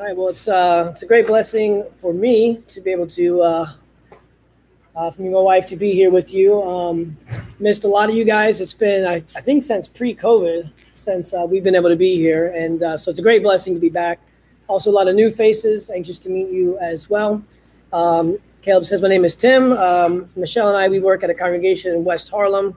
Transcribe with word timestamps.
All 0.00 0.06
right. 0.06 0.16
Well, 0.16 0.28
it's 0.28 0.48
uh, 0.48 0.88
it's 0.92 1.02
a 1.02 1.06
great 1.06 1.26
blessing 1.26 1.84
for 1.92 2.14
me 2.14 2.62
to 2.68 2.80
be 2.80 2.90
able 2.90 3.06
to, 3.08 3.42
uh, 3.42 3.72
uh, 4.96 5.10
for 5.10 5.20
me 5.20 5.28
my 5.28 5.40
wife 5.40 5.66
to 5.66 5.76
be 5.76 5.92
here 5.92 6.10
with 6.10 6.32
you. 6.32 6.62
Um, 6.62 7.18
missed 7.58 7.84
a 7.84 7.88
lot 7.88 8.08
of 8.08 8.14
you 8.14 8.24
guys. 8.24 8.62
It's 8.62 8.72
been, 8.72 9.04
I, 9.04 9.16
I 9.36 9.42
think, 9.42 9.62
since 9.62 9.88
pre-COVID, 9.88 10.70
since 10.92 11.34
uh, 11.34 11.44
we've 11.46 11.62
been 11.62 11.74
able 11.74 11.90
to 11.90 11.96
be 11.96 12.16
here, 12.16 12.46
and 12.56 12.82
uh, 12.82 12.96
so 12.96 13.10
it's 13.10 13.20
a 13.20 13.22
great 13.22 13.42
blessing 13.42 13.74
to 13.74 13.80
be 13.80 13.90
back. 13.90 14.22
Also, 14.68 14.90
a 14.90 14.94
lot 14.94 15.06
of 15.06 15.14
new 15.14 15.30
faces. 15.30 15.90
Anxious 15.90 16.16
to 16.20 16.30
meet 16.30 16.48
you 16.48 16.78
as 16.78 17.10
well. 17.10 17.42
Um, 17.92 18.38
Caleb 18.62 18.86
says, 18.86 19.02
"My 19.02 19.08
name 19.08 19.26
is 19.26 19.34
Tim. 19.34 19.74
Um, 19.74 20.30
Michelle 20.34 20.68
and 20.68 20.78
I 20.78 20.88
we 20.88 21.00
work 21.00 21.22
at 21.24 21.28
a 21.28 21.34
congregation 21.34 21.94
in 21.94 22.04
West 22.04 22.30
Harlem." 22.30 22.74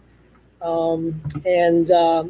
Um, 0.64 1.22
and 1.46 1.92
uh, 1.92 2.24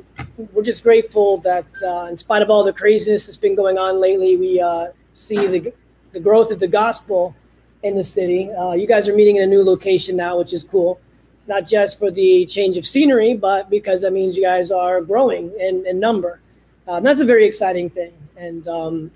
we're 0.52 0.63
just 0.63 0.83
grateful 0.83 1.38
that, 1.38 1.68
uh, 1.86 2.07
in 2.09 2.18
spite 2.18 2.42
of 2.42 2.50
all 2.50 2.64
the 2.64 2.73
craziness 2.73 3.28
that's 3.28 3.37
been 3.37 3.56
going 3.56 3.78
on 3.78 4.01
lately, 4.01 4.37
we 4.37 4.59
uh, 4.59 4.87
see 5.14 5.46
the, 5.46 5.71
the 6.14 6.19
growth 6.19 6.51
of 6.51 6.59
the 6.59 6.68
gospel 6.68 7.36
in 7.83 7.96
the 7.96 8.04
city. 8.04 8.51
Uh, 8.51 8.71
you 8.73 8.87
guys 8.87 9.07
are 9.07 9.15
meeting 9.15 9.36
in 9.36 9.43
a 9.43 9.47
new 9.47 9.64
location 9.64 10.15
now, 10.15 10.37
which 10.37 10.51
is 10.51 10.64
cool. 10.64 11.00
Not 11.46 11.68
just 11.68 12.00
for 12.00 12.09
the 12.09 12.46
change 12.47 12.78
of 12.78 12.86
scenery, 12.87 13.36
but 13.36 13.69
because 13.69 14.01
that 14.01 14.14
means 14.14 14.36
you 14.36 14.43
guys 14.43 14.71
are 14.71 15.01
growing 15.01 15.54
in, 15.59 15.86
in 15.86 16.00
number. 16.00 16.42
Um, 16.87 17.04
that's 17.04 17.20
a 17.20 17.25
very 17.25 17.45
exciting 17.45 17.89
thing. 17.89 18.14
And, 18.36 18.68
um, 18.68 19.11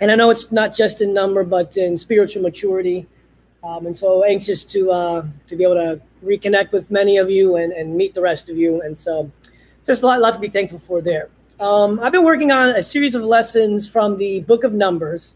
and 0.00 0.10
I 0.10 0.14
know 0.14 0.30
it's 0.30 0.50
not 0.50 0.74
just 0.74 1.02
in 1.02 1.12
number, 1.12 1.44
but 1.44 1.76
in 1.76 1.96
spiritual 1.96 2.42
maturity. 2.42 3.06
Um, 3.64 3.86
and 3.86 3.96
so 3.96 4.24
anxious 4.24 4.62
to 4.64 4.90
uh, 4.90 5.26
to 5.46 5.56
be 5.56 5.64
able 5.64 5.76
to 5.76 6.00
reconnect 6.22 6.72
with 6.72 6.90
many 6.90 7.16
of 7.16 7.30
you 7.30 7.56
and, 7.56 7.72
and 7.72 7.96
meet 7.96 8.14
the 8.14 8.20
rest 8.20 8.50
of 8.50 8.56
you. 8.58 8.82
And 8.82 8.96
so 8.96 9.30
just 9.86 10.02
a 10.02 10.06
lot, 10.06 10.20
lot 10.20 10.34
to 10.34 10.38
be 10.38 10.48
thankful 10.48 10.78
for 10.78 11.00
there. 11.00 11.30
Um, 11.60 12.00
I've 12.00 12.12
been 12.12 12.24
working 12.24 12.50
on 12.50 12.70
a 12.70 12.82
series 12.82 13.14
of 13.14 13.22
lessons 13.22 13.88
from 13.88 14.18
the 14.18 14.40
book 14.40 14.64
of 14.64 14.74
Numbers. 14.74 15.34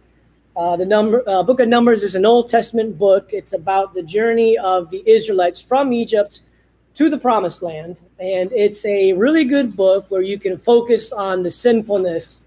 Uh, 0.56 0.76
the 0.76 0.84
number 0.84 1.22
uh, 1.26 1.42
book 1.42 1.60
of 1.60 1.68
Numbers 1.68 2.02
is 2.02 2.14
an 2.14 2.26
Old 2.26 2.48
Testament 2.48 2.98
book. 2.98 3.30
It's 3.32 3.52
about 3.52 3.94
the 3.94 4.02
journey 4.02 4.58
of 4.58 4.90
the 4.90 5.02
Israelites 5.06 5.62
from 5.62 5.92
Egypt 5.92 6.40
to 6.94 7.08
the 7.08 7.16
promised 7.16 7.62
land. 7.62 8.00
And 8.18 8.50
it's 8.52 8.84
a 8.84 9.12
really 9.12 9.44
good 9.44 9.76
book 9.76 10.06
where 10.10 10.22
you 10.22 10.38
can 10.38 10.58
focus 10.58 11.12
on 11.12 11.44
the 11.44 11.50
sinfulness 11.50 12.42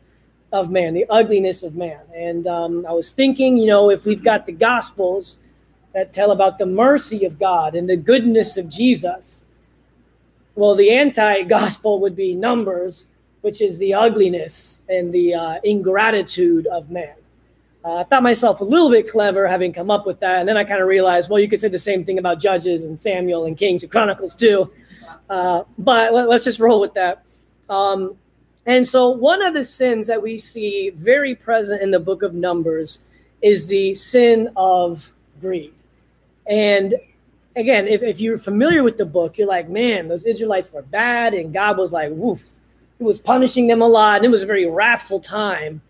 of 0.52 0.70
man, 0.70 0.94
the 0.94 1.06
ugliness 1.10 1.64
of 1.64 1.76
man. 1.76 2.02
And 2.14 2.46
um, 2.48 2.86
I 2.86 2.92
was 2.92 3.14
thinking, 3.14 3.58
you 3.58 3.68
know, 3.68 3.90
if 3.90 4.06
we've 4.06 4.24
got 4.24 4.46
the 4.46 4.52
Gospels, 4.52 5.40
that 5.94 6.14
tell 6.14 6.32
about 6.32 6.58
the 6.58 6.66
mercy 6.66 7.26
of 7.26 7.40
God 7.40 7.76
and 7.76 7.90
the 7.90 7.98
goodness 7.98 8.58
of 8.58 8.70
Jesus. 8.70 9.46
Well, 10.56 10.76
the 10.76 10.92
anti 10.92 11.44
gospel 11.44 12.00
would 12.00 12.16
be 12.16 12.36
Numbers, 12.36 13.08
which 13.42 13.62
is 13.62 13.78
the 13.78 13.94
ugliness 13.94 14.82
and 14.90 15.12
the 15.12 15.34
uh, 15.34 15.56
ingratitude 15.64 16.68
of 16.68 16.90
man. 16.90 17.16
Uh, 17.84 17.98
I 17.98 18.04
thought 18.04 18.22
myself 18.22 18.62
a 18.62 18.64
little 18.64 18.92
bit 18.92 19.10
clever 19.10 19.48
having 19.48 19.74
come 19.74 19.90
up 19.90 20.06
with 20.06 20.20
that. 20.20 20.40
And 20.40 20.48
then 20.48 20.56
I 20.56 20.64
kind 20.64 20.82
of 20.82 20.88
realized, 20.88 21.30
well, 21.30 21.40
you 21.40 21.48
could 21.48 21.60
say 21.60 21.68
the 21.68 21.80
same 21.80 22.06
thing 22.06 22.20
about 22.20 22.40
Judges 22.40 22.84
and 22.84 22.98
Samuel 22.98 23.46
and 23.46 23.58
Kings 23.58 23.82
and 23.82 23.92
Chronicles 23.92 24.36
too. 24.36 24.72
Uh, 25.30 25.64
but 25.80 26.14
let, 26.14 26.30
us 26.30 26.44
just 26.44 26.60
roll 26.60 26.80
with 26.80 26.94
that. 26.94 27.26
Um, 27.70 28.18
and 28.66 28.88
so, 28.88 29.10
one 29.10 29.42
of 29.42 29.56
the 29.56 29.64
sins 29.64 30.06
that 30.08 30.22
we 30.22 30.38
see 30.38 30.92
very 30.92 31.34
present 31.34 31.82
in 31.82 31.90
the 31.90 32.00
book 32.00 32.22
of 32.22 32.34
Numbers 32.36 33.00
is 33.42 33.68
the 33.68 33.94
sin 33.96 34.50
of 34.56 35.12
greed. 35.40 35.74
And 36.48 36.96
again, 37.56 37.88
if, 37.88 38.04
if 38.04 38.20
you're 38.20 38.38
familiar 38.38 38.84
with 38.84 38.98
the 38.98 39.06
book, 39.06 39.38
you're 39.38 39.48
like, 39.48 39.70
man, 39.70 40.08
those 40.08 40.26
Israelites 40.26 40.72
were 40.72 40.82
bad. 40.82 41.34
And 41.34 41.54
God 41.54 41.78
was 41.78 41.92
like, 41.92 42.12
woof. 42.12 42.50
He 42.98 43.04
was 43.04 43.20
punishing 43.20 43.68
them 43.68 43.82
a 43.82 43.88
lot. 43.88 44.18
And 44.18 44.26
it 44.26 44.30
was 44.30 44.44
a 44.44 44.48
very 44.48 44.70
wrathful 44.70 45.20
time. 45.20 45.82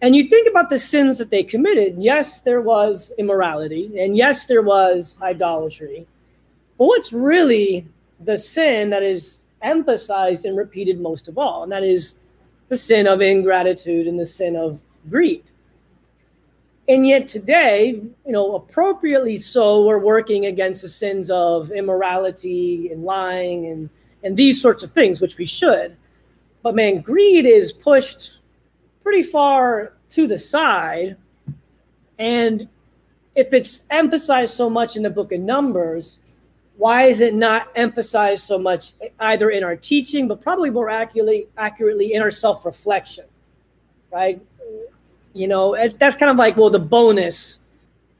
And 0.00 0.14
you 0.14 0.24
think 0.24 0.48
about 0.48 0.70
the 0.70 0.78
sins 0.78 1.18
that 1.18 1.30
they 1.30 1.42
committed. 1.42 1.96
Yes, 1.98 2.40
there 2.40 2.60
was 2.60 3.12
immorality. 3.18 3.98
And 3.98 4.16
yes, 4.16 4.46
there 4.46 4.62
was 4.62 5.16
idolatry. 5.22 6.06
But 6.78 6.86
what's 6.86 7.12
really 7.12 7.86
the 8.20 8.36
sin 8.36 8.90
that 8.90 9.02
is 9.02 9.42
emphasized 9.62 10.44
and 10.44 10.56
repeated 10.56 11.00
most 11.00 11.28
of 11.28 11.38
all? 11.38 11.62
And 11.62 11.72
that 11.72 11.84
is 11.84 12.16
the 12.68 12.76
sin 12.76 13.06
of 13.06 13.22
ingratitude 13.22 14.06
and 14.06 14.18
the 14.18 14.26
sin 14.26 14.56
of 14.56 14.82
greed. 15.08 15.44
And 16.86 17.06
yet 17.06 17.28
today, 17.28 18.02
you 18.26 18.32
know, 18.32 18.56
appropriately 18.56 19.38
so, 19.38 19.86
we're 19.86 19.98
working 19.98 20.46
against 20.46 20.82
the 20.82 20.88
sins 20.88 21.30
of 21.30 21.70
immorality 21.70 22.90
and 22.92 23.04
lying 23.04 23.66
and, 23.66 23.88
and 24.22 24.36
these 24.36 24.60
sorts 24.60 24.82
of 24.82 24.90
things, 24.90 25.20
which 25.20 25.38
we 25.38 25.46
should. 25.46 25.96
But 26.62 26.74
man, 26.74 27.00
greed 27.00 27.46
is 27.46 27.72
pushed 27.72 28.40
pretty 29.02 29.22
far 29.22 29.94
to 30.10 30.26
the 30.26 30.38
side. 30.38 31.16
And 32.18 32.68
if 33.34 33.52
it's 33.54 33.82
emphasized 33.90 34.54
so 34.54 34.68
much 34.68 34.96
in 34.96 35.02
the 35.02 35.10
book 35.10 35.32
of 35.32 35.40
Numbers, 35.40 36.20
why 36.76 37.04
is 37.04 37.20
it 37.20 37.34
not 37.34 37.68
emphasized 37.76 38.44
so 38.44 38.58
much 38.58 38.92
either 39.20 39.50
in 39.50 39.64
our 39.64 39.76
teaching, 39.76 40.28
but 40.28 40.40
probably 40.40 40.70
more 40.70 40.90
accurately, 40.90 41.46
accurately 41.56 42.14
in 42.14 42.22
our 42.22 42.30
self 42.30 42.66
reflection, 42.66 43.24
right? 44.12 44.40
You 45.34 45.48
know, 45.48 45.76
that's 45.98 46.16
kind 46.16 46.30
of 46.30 46.36
like, 46.36 46.56
well, 46.56 46.70
the 46.70 46.78
bonus 46.78 47.58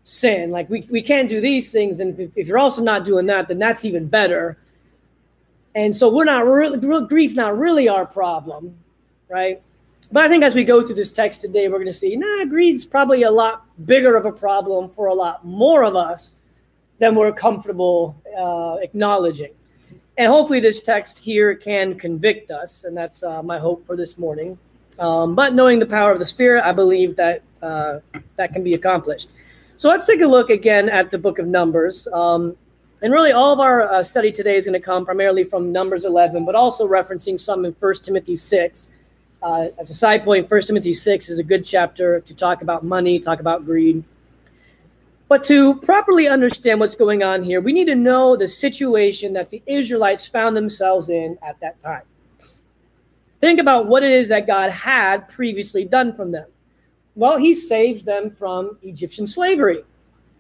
sin. 0.02 0.50
Like, 0.50 0.68
we, 0.68 0.86
we 0.90 1.00
can't 1.00 1.28
do 1.28 1.40
these 1.40 1.72
things. 1.72 2.00
And 2.00 2.18
if, 2.20 2.36
if 2.36 2.46
you're 2.46 2.58
also 2.58 2.82
not 2.82 3.04
doing 3.04 3.26
that, 3.26 3.48
then 3.48 3.58
that's 3.58 3.84
even 3.84 4.06
better. 4.06 4.58
And 5.74 5.94
so 5.94 6.12
we're 6.12 6.24
not 6.24 6.44
really, 6.44 6.78
greed's 7.06 7.34
not 7.34 7.56
really 7.56 7.88
our 7.88 8.04
problem, 8.04 8.76
right? 9.28 9.62
But 10.12 10.24
I 10.24 10.28
think 10.28 10.44
as 10.44 10.54
we 10.54 10.62
go 10.64 10.84
through 10.84 10.94
this 10.96 11.10
text 11.10 11.40
today, 11.40 11.68
we're 11.68 11.78
going 11.78 11.86
to 11.86 11.92
see, 11.92 12.14
nah, 12.16 12.44
greed's 12.44 12.84
probably 12.84 13.22
a 13.22 13.30
lot 13.30 13.64
bigger 13.86 14.16
of 14.16 14.26
a 14.26 14.32
problem 14.32 14.88
for 14.88 15.06
a 15.06 15.14
lot 15.14 15.44
more 15.44 15.82
of 15.82 15.96
us 15.96 16.36
than 16.98 17.16
we're 17.16 17.32
comfortable 17.32 18.14
uh, 18.38 18.76
acknowledging. 18.80 19.52
And 20.16 20.28
hopefully, 20.28 20.60
this 20.60 20.80
text 20.80 21.18
here 21.18 21.56
can 21.56 21.98
convict 21.98 22.52
us. 22.52 22.84
And 22.84 22.96
that's 22.96 23.24
uh, 23.24 23.42
my 23.42 23.58
hope 23.58 23.84
for 23.84 23.96
this 23.96 24.16
morning. 24.16 24.58
Um, 24.98 25.34
but 25.34 25.54
knowing 25.54 25.78
the 25.78 25.86
power 25.86 26.12
of 26.12 26.18
the 26.18 26.24
Spirit, 26.24 26.64
I 26.64 26.72
believe 26.72 27.16
that 27.16 27.42
uh, 27.62 28.00
that 28.36 28.52
can 28.52 28.62
be 28.62 28.74
accomplished. 28.74 29.30
So 29.76 29.88
let's 29.88 30.04
take 30.04 30.20
a 30.20 30.26
look 30.26 30.50
again 30.50 30.88
at 30.88 31.10
the 31.10 31.18
book 31.18 31.38
of 31.38 31.46
Numbers. 31.46 32.06
Um, 32.12 32.56
and 33.02 33.12
really, 33.12 33.32
all 33.32 33.52
of 33.52 33.60
our 33.60 33.82
uh, 33.82 34.02
study 34.02 34.32
today 34.32 34.56
is 34.56 34.64
going 34.64 34.74
to 34.74 34.80
come 34.80 35.04
primarily 35.04 35.44
from 35.44 35.72
Numbers 35.72 36.04
11, 36.04 36.44
but 36.44 36.54
also 36.54 36.86
referencing 36.86 37.38
some 37.38 37.64
in 37.64 37.72
1 37.72 37.94
Timothy 38.02 38.36
6. 38.36 38.90
Uh, 39.42 39.66
as 39.78 39.90
a 39.90 39.94
side 39.94 40.24
point, 40.24 40.50
1 40.50 40.62
Timothy 40.62 40.94
6 40.94 41.28
is 41.28 41.38
a 41.38 41.42
good 41.42 41.64
chapter 41.64 42.20
to 42.20 42.34
talk 42.34 42.62
about 42.62 42.82
money, 42.82 43.18
talk 43.18 43.40
about 43.40 43.66
greed. 43.66 44.02
But 45.28 45.42
to 45.44 45.74
properly 45.76 46.28
understand 46.28 46.80
what's 46.80 46.94
going 46.94 47.22
on 47.22 47.42
here, 47.42 47.60
we 47.60 47.72
need 47.72 47.86
to 47.86 47.94
know 47.94 48.36
the 48.36 48.48
situation 48.48 49.32
that 49.34 49.50
the 49.50 49.62
Israelites 49.66 50.28
found 50.28 50.56
themselves 50.56 51.08
in 51.08 51.36
at 51.42 51.58
that 51.60 51.80
time. 51.80 52.02
Think 53.40 53.60
about 53.60 53.86
what 53.86 54.02
it 54.02 54.10
is 54.10 54.28
that 54.28 54.46
God 54.46 54.70
had 54.70 55.28
previously 55.28 55.84
done 55.84 56.14
from 56.14 56.30
them. 56.30 56.46
Well, 57.14 57.38
he 57.38 57.54
saved 57.54 58.04
them 58.04 58.30
from 58.30 58.78
Egyptian 58.82 59.26
slavery, 59.26 59.84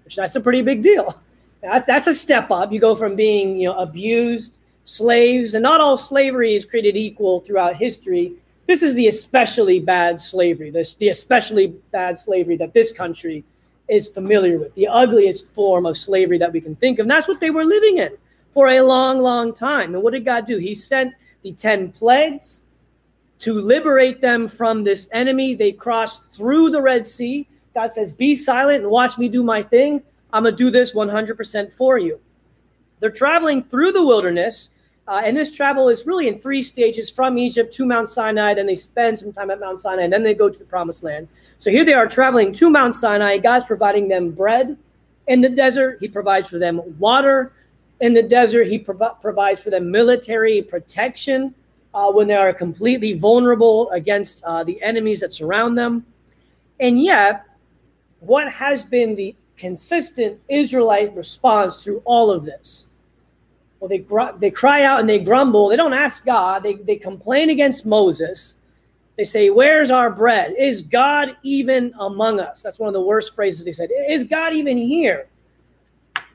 which 0.04 0.16
that's 0.16 0.36
a 0.36 0.40
pretty 0.40 0.62
big 0.62 0.82
deal. 0.82 1.20
that's 1.62 2.06
a 2.06 2.14
step 2.14 2.50
up. 2.50 2.72
You 2.72 2.80
go 2.80 2.94
from 2.94 3.14
being, 3.14 3.58
you 3.60 3.68
know, 3.68 3.78
abused, 3.78 4.58
slaves, 4.84 5.54
and 5.54 5.62
not 5.62 5.80
all 5.80 5.96
slavery 5.96 6.54
is 6.54 6.64
created 6.64 6.96
equal 6.96 7.40
throughout 7.40 7.76
history. 7.76 8.34
This 8.66 8.82
is 8.82 8.94
the 8.94 9.08
especially 9.08 9.78
bad 9.78 10.20
slavery, 10.20 10.70
this 10.70 10.94
the 10.94 11.08
especially 11.08 11.68
bad 11.92 12.18
slavery 12.18 12.56
that 12.56 12.72
this 12.72 12.90
country 12.90 13.44
is 13.88 14.08
familiar 14.08 14.58
with, 14.58 14.74
the 14.74 14.88
ugliest 14.88 15.48
form 15.50 15.86
of 15.86 15.96
slavery 15.96 16.38
that 16.38 16.52
we 16.52 16.60
can 16.60 16.74
think 16.76 16.98
of. 16.98 17.04
And 17.04 17.10
that's 17.10 17.28
what 17.28 17.40
they 17.40 17.50
were 17.50 17.64
living 17.64 17.98
in 17.98 18.16
for 18.52 18.68
a 18.68 18.80
long, 18.80 19.20
long 19.20 19.52
time. 19.52 19.94
And 19.94 20.02
what 20.02 20.12
did 20.12 20.24
God 20.24 20.46
do? 20.46 20.58
He 20.58 20.74
sent 20.74 21.14
the 21.42 21.52
10 21.52 21.92
plagues 21.92 22.62
to 23.44 23.60
liberate 23.60 24.22
them 24.22 24.48
from 24.48 24.84
this 24.84 25.06
enemy. 25.12 25.54
They 25.54 25.70
crossed 25.70 26.22
through 26.32 26.70
the 26.70 26.80
Red 26.80 27.06
Sea. 27.06 27.46
God 27.74 27.90
says, 27.90 28.12
Be 28.12 28.34
silent 28.34 28.82
and 28.82 28.90
watch 28.90 29.18
me 29.18 29.28
do 29.28 29.42
my 29.42 29.62
thing. 29.62 30.02
I'm 30.32 30.44
going 30.44 30.54
to 30.54 30.58
do 30.58 30.70
this 30.70 30.92
100% 30.92 31.70
for 31.70 31.98
you. 31.98 32.18
They're 33.00 33.10
traveling 33.10 33.62
through 33.62 33.92
the 33.92 34.04
wilderness. 34.04 34.70
Uh, 35.06 35.20
and 35.22 35.36
this 35.36 35.54
travel 35.54 35.90
is 35.90 36.06
really 36.06 36.28
in 36.28 36.38
three 36.38 36.62
stages 36.62 37.10
from 37.10 37.36
Egypt 37.36 37.74
to 37.74 37.84
Mount 37.84 38.08
Sinai. 38.08 38.54
Then 38.54 38.64
they 38.64 38.74
spend 38.74 39.18
some 39.18 39.30
time 39.30 39.50
at 39.50 39.60
Mount 39.60 39.78
Sinai, 39.78 40.04
and 40.04 40.12
then 40.12 40.22
they 40.22 40.32
go 40.32 40.48
to 40.48 40.58
the 40.58 40.64
promised 40.64 41.02
land. 41.02 41.28
So 41.58 41.70
here 41.70 41.84
they 41.84 41.92
are 41.92 42.06
traveling 42.06 42.50
to 42.54 42.70
Mount 42.70 42.94
Sinai. 42.94 43.36
God's 43.36 43.66
providing 43.66 44.08
them 44.08 44.30
bread 44.30 44.78
in 45.26 45.42
the 45.42 45.50
desert, 45.50 45.98
He 46.00 46.08
provides 46.08 46.48
for 46.48 46.58
them 46.58 46.80
water 46.98 47.52
in 48.00 48.14
the 48.14 48.22
desert, 48.22 48.68
He 48.68 48.78
prov- 48.78 49.20
provides 49.20 49.62
for 49.62 49.68
them 49.68 49.90
military 49.90 50.62
protection 50.62 51.54
uh, 51.94 52.10
when 52.10 52.26
they 52.26 52.34
are 52.34 52.52
completely 52.52 53.12
vulnerable 53.14 53.88
against 53.90 54.42
uh, 54.44 54.64
the 54.64 54.82
enemies 54.82 55.20
that 55.20 55.32
surround 55.32 55.78
them. 55.78 56.04
And 56.80 57.02
yet, 57.02 57.46
what 58.20 58.50
has 58.50 58.82
been 58.82 59.14
the 59.14 59.34
consistent 59.56 60.40
Israelite 60.48 61.14
response 61.14 61.76
through 61.76 62.02
all 62.04 62.30
of 62.30 62.44
this? 62.44 62.88
Well, 63.78 63.88
they, 63.88 63.98
gr- 63.98 64.36
they 64.38 64.50
cry 64.50 64.82
out 64.82 65.00
and 65.00 65.08
they 65.08 65.20
grumble. 65.20 65.68
They 65.68 65.76
don't 65.76 65.92
ask 65.92 66.24
God, 66.24 66.62
they, 66.62 66.74
they 66.74 66.96
complain 66.96 67.50
against 67.50 67.86
Moses. 67.86 68.56
They 69.16 69.24
say, 69.24 69.50
Where's 69.50 69.92
our 69.92 70.10
bread? 70.10 70.54
Is 70.58 70.82
God 70.82 71.36
even 71.44 71.94
among 72.00 72.40
us? 72.40 72.62
That's 72.62 72.80
one 72.80 72.88
of 72.88 72.94
the 72.94 73.00
worst 73.00 73.34
phrases 73.34 73.64
they 73.64 73.72
said. 73.72 73.90
Is 74.08 74.24
God 74.24 74.54
even 74.54 74.76
here? 74.76 75.28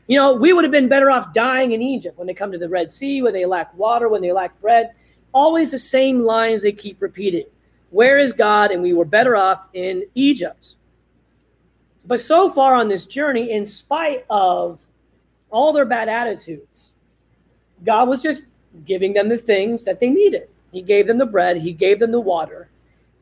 You 0.08 0.18
know, 0.18 0.34
we 0.34 0.54
would 0.54 0.64
have 0.64 0.72
been 0.72 0.88
better 0.88 1.12
off 1.12 1.34
dying 1.34 1.74
in 1.74 1.82
Egypt 1.82 2.18
when 2.18 2.26
they 2.26 2.34
come 2.34 2.52
to 2.52 2.58
the 2.58 2.70
Red 2.70 2.92
Sea, 2.92 3.22
when 3.22 3.34
they 3.34 3.46
lack 3.46 3.78
water, 3.78 4.08
when 4.08 4.22
they 4.22 4.32
lack 4.32 4.60
bread. 4.62 4.94
Always 5.32 5.72
the 5.72 5.80
same 5.80 6.22
lines 6.22 6.62
they 6.62 6.72
keep 6.72 7.02
repeating. 7.02 7.46
Where 7.92 8.20
is 8.20 8.34
God? 8.34 8.72
And 8.72 8.82
we 8.82 8.94
were 8.94 9.06
better 9.06 9.36
off 9.36 9.68
in 9.74 10.06
Egypt. 10.16 10.76
But 12.06 12.20
so 12.20 12.50
far 12.50 12.76
on 12.76 12.88
this 12.88 13.06
journey, 13.06 13.52
in 13.52 13.66
spite 13.66 14.26
of 14.30 14.80
all 15.52 15.74
their 15.74 15.86
bad 15.86 16.10
attitudes, 16.10 16.94
God 17.86 18.08
was 18.08 18.24
just 18.24 18.44
giving 18.86 19.14
them 19.14 19.30
the 19.30 19.38
things 19.38 19.86
that 19.86 20.00
they 20.00 20.10
needed. 20.10 20.50
He 20.72 20.82
gave 20.82 21.08
them 21.08 21.18
the 21.18 21.26
bread, 21.26 21.58
He 21.58 21.74
gave 21.74 22.00
them 22.00 22.12
the 22.12 22.20
water. 22.20 22.70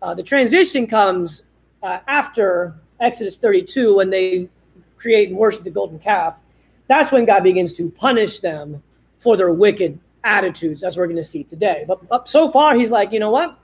Uh, 0.02 0.14
the 0.14 0.24
transition 0.24 0.86
comes 0.88 1.44
uh, 1.82 2.00
after 2.08 2.76
Exodus 3.00 3.38
32 3.38 3.96
when 3.96 4.10
they 4.10 4.50
create 4.98 5.30
and 5.30 5.38
worship 5.38 5.64
the 5.64 5.70
golden 5.70 6.00
calf 6.00 6.40
that's 6.88 7.12
when 7.12 7.26
God 7.26 7.44
begins 7.44 7.74
to 7.74 7.90
punish 7.92 8.40
them 8.40 8.82
for 9.18 9.38
their 9.38 9.52
wicked 9.52 10.00
attitudes, 10.28 10.84
as 10.84 10.98
we're 10.98 11.08
going 11.08 11.18
to 11.18 11.24
see 11.24 11.44
today. 11.44 11.86
But 11.88 12.28
so 12.28 12.52
far, 12.52 12.76
he's 12.76 12.92
like, 12.92 13.12
you 13.12 13.20
know 13.20 13.32
what? 13.32 13.58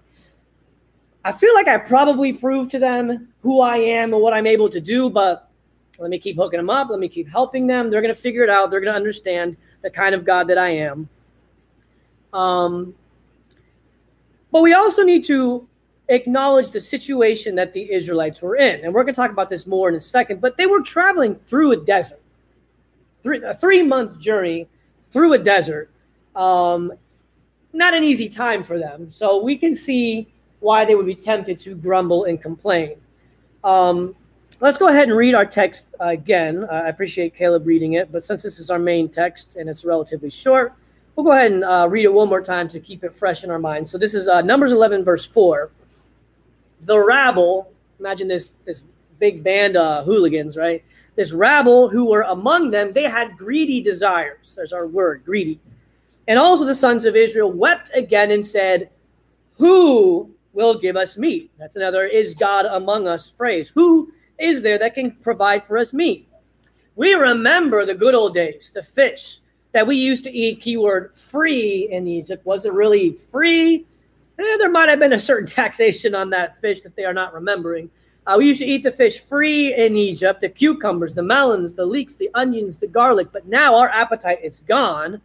I 1.25 1.31
feel 1.31 1.53
like 1.53 1.67
I 1.67 1.77
probably 1.77 2.33
proved 2.33 2.71
to 2.71 2.79
them 2.79 3.29
who 3.41 3.61
I 3.61 3.77
am 3.77 4.13
and 4.13 4.21
what 4.21 4.33
I'm 4.33 4.47
able 4.47 4.69
to 4.69 4.81
do, 4.81 5.09
but 5.09 5.49
let 5.99 6.09
me 6.09 6.19
keep 6.19 6.35
hooking 6.35 6.57
them 6.57 6.69
up. 6.69 6.89
Let 6.89 6.99
me 6.99 7.07
keep 7.07 7.29
helping 7.29 7.67
them. 7.67 7.89
They're 7.89 8.01
going 8.01 8.13
to 8.13 8.19
figure 8.19 8.43
it 8.43 8.49
out. 8.49 8.71
They're 8.71 8.81
going 8.81 8.91
to 8.91 8.97
understand 8.97 9.57
the 9.81 9.89
kind 9.89 10.15
of 10.15 10.25
God 10.25 10.47
that 10.47 10.57
I 10.57 10.69
am. 10.69 11.07
Um, 12.33 12.95
but 14.51 14.61
we 14.61 14.73
also 14.73 15.03
need 15.03 15.23
to 15.25 15.67
acknowledge 16.09 16.71
the 16.71 16.79
situation 16.79 17.55
that 17.55 17.73
the 17.73 17.91
Israelites 17.91 18.41
were 18.41 18.55
in. 18.55 18.83
And 18.83 18.93
we're 18.93 19.03
going 19.03 19.13
to 19.13 19.21
talk 19.21 19.31
about 19.31 19.49
this 19.49 19.65
more 19.65 19.89
in 19.89 19.95
a 19.95 20.01
second, 20.01 20.41
but 20.41 20.57
they 20.57 20.65
were 20.65 20.81
traveling 20.81 21.35
through 21.35 21.71
a 21.71 21.77
desert 21.77 22.19
three, 23.23 23.41
a 23.43 23.55
three 23.55 23.81
month 23.81 24.19
journey 24.19 24.67
through 25.09 25.33
a 25.33 25.37
desert. 25.37 25.89
Um, 26.35 26.93
not 27.73 27.93
an 27.93 28.03
easy 28.03 28.29
time 28.29 28.63
for 28.63 28.77
them. 28.77 29.09
So 29.09 29.41
we 29.41 29.57
can 29.57 29.73
see 29.73 30.27
why 30.59 30.85
they 30.85 30.95
would 30.95 31.05
be 31.05 31.15
tempted 31.15 31.59
to 31.59 31.75
grumble 31.75 32.25
and 32.25 32.41
complain. 32.41 32.95
Um, 33.63 34.15
let's 34.59 34.77
go 34.77 34.87
ahead 34.87 35.09
and 35.09 35.17
read 35.17 35.35
our 35.35 35.45
text 35.45 35.87
again. 35.99 36.65
I 36.69 36.87
appreciate 36.87 37.35
Caleb 37.35 37.65
reading 37.65 37.93
it, 37.93 38.11
but 38.11 38.23
since 38.23 38.43
this 38.43 38.59
is 38.59 38.69
our 38.69 38.79
main 38.79 39.09
text 39.09 39.55
and 39.55 39.69
it's 39.69 39.83
relatively 39.83 40.29
short, 40.29 40.73
we'll 41.15 41.25
go 41.25 41.31
ahead 41.31 41.51
and 41.51 41.63
uh, 41.63 41.87
read 41.89 42.05
it 42.05 42.13
one 42.13 42.29
more 42.29 42.41
time 42.41 42.69
to 42.69 42.79
keep 42.79 43.03
it 43.03 43.13
fresh 43.13 43.43
in 43.43 43.49
our 43.49 43.59
minds. 43.59 43.91
So 43.91 43.97
this 43.97 44.13
is 44.13 44.27
uh, 44.27 44.41
Numbers 44.41 44.71
11, 44.71 45.03
verse 45.03 45.25
4. 45.25 45.71
The 46.85 46.99
rabble, 46.99 47.71
imagine 47.99 48.27
this, 48.27 48.53
this 48.65 48.83
big 49.19 49.43
band 49.43 49.75
of 49.75 50.05
hooligans, 50.05 50.55
right? 50.57 50.83
this 51.15 51.31
rabble 51.31 51.89
who 51.89 52.09
were 52.09 52.21
among 52.21 52.71
them, 52.71 52.91
they 52.91 53.03
had 53.03 53.37
greedy 53.37 53.81
desires. 53.81 54.55
There's 54.55 54.73
our 54.73 54.87
word, 54.87 55.23
greedy. 55.25 55.59
And 56.27 56.39
also 56.39 56.65
the 56.65 56.75
sons 56.75 57.05
of 57.05 57.15
Israel 57.15 57.51
wept 57.51 57.91
again 57.93 58.31
and 58.31 58.45
said, 58.45 58.89
Who 59.57 60.33
will 60.53 60.79
give 60.79 60.95
us 60.95 61.17
meat? 61.17 61.51
That's 61.57 61.75
another 61.75 62.05
is 62.05 62.33
God 62.33 62.65
among 62.65 63.07
us 63.07 63.31
phrase. 63.31 63.69
Who 63.69 64.11
is 64.39 64.61
there 64.61 64.77
that 64.79 64.95
can 64.95 65.11
provide 65.11 65.65
for 65.65 65.77
us 65.77 65.93
meat? 65.93 66.27
We 66.95 67.13
remember 67.13 67.85
the 67.85 67.95
good 67.95 68.15
old 68.15 68.33
days, 68.33 68.71
the 68.73 68.83
fish 68.83 69.39
that 69.71 69.87
we 69.87 69.95
used 69.95 70.23
to 70.25 70.31
eat, 70.31 70.61
keyword 70.61 71.15
free 71.15 71.87
in 71.91 72.07
Egypt. 72.07 72.45
Was 72.45 72.65
it 72.65 72.73
really 72.73 73.13
free? 73.13 73.85
Eh, 74.37 74.57
there 74.57 74.69
might 74.69 74.89
have 74.89 74.99
been 74.99 75.13
a 75.13 75.19
certain 75.19 75.47
taxation 75.61 76.15
on 76.15 76.29
that 76.29 76.59
fish 76.59 76.81
that 76.81 76.95
they 76.95 77.05
are 77.05 77.13
not 77.13 77.33
remembering. 77.33 77.89
Uh, 78.25 78.35
we 78.37 78.47
used 78.47 78.61
to 78.61 78.65
eat 78.65 78.83
the 78.83 78.91
fish 78.91 79.19
free 79.19 79.73
in 79.73 79.97
Egypt, 79.97 80.39
the 80.39 80.47
cucumbers, 80.47 81.13
the 81.13 81.23
melons, 81.23 81.73
the 81.73 81.85
leeks, 81.85 82.15
the 82.15 82.29
onions, 82.33 82.77
the 82.77 82.87
garlic. 82.87 83.27
But 83.33 83.47
now 83.47 83.75
our 83.75 83.89
appetite 83.89 84.39
is 84.43 84.59
gone. 84.61 85.21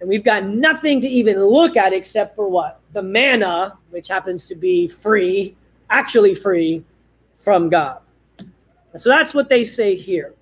And 0.00 0.08
we've 0.08 0.24
got 0.24 0.44
nothing 0.44 1.00
to 1.00 1.08
even 1.08 1.42
look 1.42 1.76
at 1.76 1.92
except 1.92 2.36
for 2.36 2.48
what? 2.48 2.80
The 2.92 3.02
manna, 3.02 3.78
which 3.90 4.08
happens 4.08 4.46
to 4.48 4.54
be 4.54 4.86
free, 4.86 5.56
actually 5.90 6.34
free 6.34 6.84
from 7.32 7.68
God. 7.68 8.00
So 8.96 9.08
that's 9.08 9.34
what 9.34 9.48
they 9.48 9.64
say 9.64 9.94
here. 9.94 10.34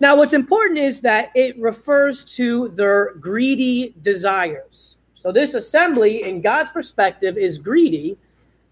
Now, 0.00 0.16
what's 0.16 0.32
important 0.32 0.78
is 0.78 1.00
that 1.02 1.30
it 1.34 1.56
refers 1.58 2.24
to 2.36 2.68
their 2.70 3.14
greedy 3.14 3.94
desires. 4.02 4.96
So 5.14 5.30
this 5.30 5.54
assembly, 5.54 6.24
in 6.24 6.40
God's 6.40 6.70
perspective, 6.70 7.38
is 7.38 7.58
greedy. 7.58 8.18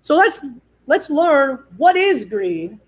So 0.02 0.16
let's 0.16 0.44
let's 0.88 1.08
learn 1.08 1.62
what 1.76 1.96
is 1.96 2.24
greed 2.24 2.78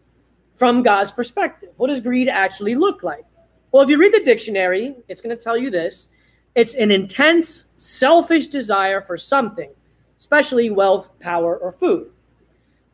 from 0.57 0.83
God's 0.83 1.13
perspective. 1.13 1.71
What 1.77 1.87
does 1.87 2.01
greed 2.01 2.29
actually 2.29 2.75
look 2.75 3.05
like? 3.05 3.25
Well, 3.71 3.83
if 3.83 3.89
you 3.89 3.99
read 3.99 4.13
the 4.13 4.25
dictionary, 4.25 4.97
it's 5.09 5.21
going 5.21 5.37
to 5.37 5.43
tell 5.43 5.57
you 5.57 5.71
this 5.71 6.09
it's 6.55 6.75
an 6.75 6.91
intense, 6.91 7.69
selfish 7.79 8.49
desire 8.49 9.01
for 9.01 9.17
something, 9.17 9.71
especially 10.19 10.71
wealth, 10.71 11.11
power, 11.19 11.57
or 11.57 11.73
food. 11.73 12.11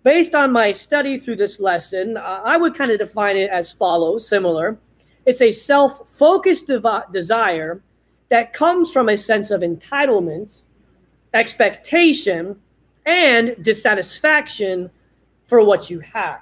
Based 0.05 0.35
on 0.35 0.53
my 0.53 0.73
study 0.73 1.19
through 1.19 1.37
this 1.37 1.59
lesson, 1.59 2.17
uh, 2.17 2.43
I 2.45 2.57
would 2.57 2.75
kind 2.75 2.91
of 2.91 2.99
define 2.99 3.37
it 3.37 3.51
as 3.51 3.73
follows 3.73 4.29
similar. 4.29 4.79
It's 5.27 5.43
a 5.43 5.51
self 5.51 6.09
focused 6.09 6.71
desire 7.13 7.83
that 8.29 8.53
comes 8.53 8.93
from 8.93 9.09
a 9.09 9.17
sense 9.17 9.51
of 9.51 9.63
entitlement, 9.63 10.63
expectation, 11.35 12.61
and 13.05 13.57
dissatisfaction 13.63 14.91
for 15.47 15.65
what 15.65 15.91
you 15.91 16.01
have. 16.01 16.41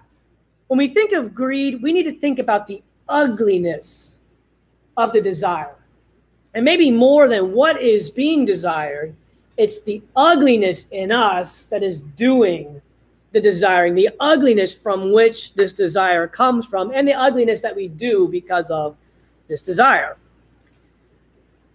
When 0.67 0.79
we 0.79 0.89
think 0.89 1.13
of 1.13 1.35
greed, 1.35 1.83
we 1.83 1.93
need 1.93 2.05
to 2.05 2.19
think 2.19 2.39
about 2.39 2.67
the 2.67 2.83
ugliness 3.09 4.19
of 4.97 5.13
the 5.13 5.21
desire. 5.21 5.77
And 6.57 6.65
maybe 6.65 6.91
more 6.91 7.29
than 7.29 7.53
what 7.53 7.83
is 7.83 8.09
being 8.09 8.47
desired, 8.47 9.15
it's 9.59 9.83
the 9.83 10.03
ugliness 10.17 10.87
in 10.91 11.13
us 11.13 11.69
that 11.69 11.83
is 11.83 12.03
doing 12.03 12.81
the 13.33 13.43
desiring, 13.43 13.95
the 13.95 14.09
ugliness 14.21 14.73
from 14.73 15.13
which 15.13 15.53
this 15.53 15.75
desire 15.75 16.27
comes 16.27 16.67
from, 16.67 16.93
and 16.95 17.07
the 17.07 17.13
ugliness 17.13 17.61
that 17.61 17.77
we 17.77 17.89
do 17.89 18.27
because 18.29 18.71
of 18.71 18.97
this 19.49 19.61
desire. 19.61 20.17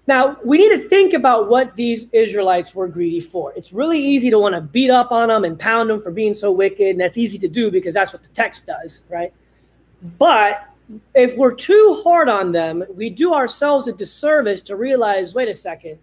Now, 0.08 0.40
we 0.44 0.58
need 0.58 0.70
to 0.82 0.90
think 0.90 1.14
about 1.14 1.48
what 1.48 1.76
these 1.76 2.08
Israelites 2.12 2.74
were 2.74 2.88
greedy 2.88 3.20
for. 3.20 3.54
It's 3.56 3.72
really 3.72 4.04
easy 4.04 4.32
to 4.32 4.40
want 4.40 4.56
to 4.56 4.62
beat 4.62 4.90
up 4.90 5.12
on 5.12 5.30
them 5.30 5.44
and 5.44 5.60
pound 5.60 5.92
them 5.92 6.02
for 6.02 6.10
being 6.10 6.34
so 6.34 6.52
wicked, 6.52 6.88
and 6.88 7.00
that's 7.00 7.20
easy 7.20 7.38
to 7.38 7.48
do 7.48 7.70
because 7.70 7.94
that's 7.94 8.14
what 8.14 8.24
the 8.24 8.30
text 8.30 8.66
does, 8.66 9.04
right? 9.10 9.32
But 10.18 10.71
if 11.14 11.36
we're 11.38 11.56
too 11.56 12.02
hard 12.04 12.30
on 12.30 12.52
them, 12.52 12.84
we 12.94 13.10
do 13.10 13.34
ourselves 13.34 13.88
a 13.88 13.94
disservice 13.94 14.62
to 14.62 14.76
realize 14.76 15.34
wait 15.34 15.50
a 15.50 15.56
second, 15.56 16.00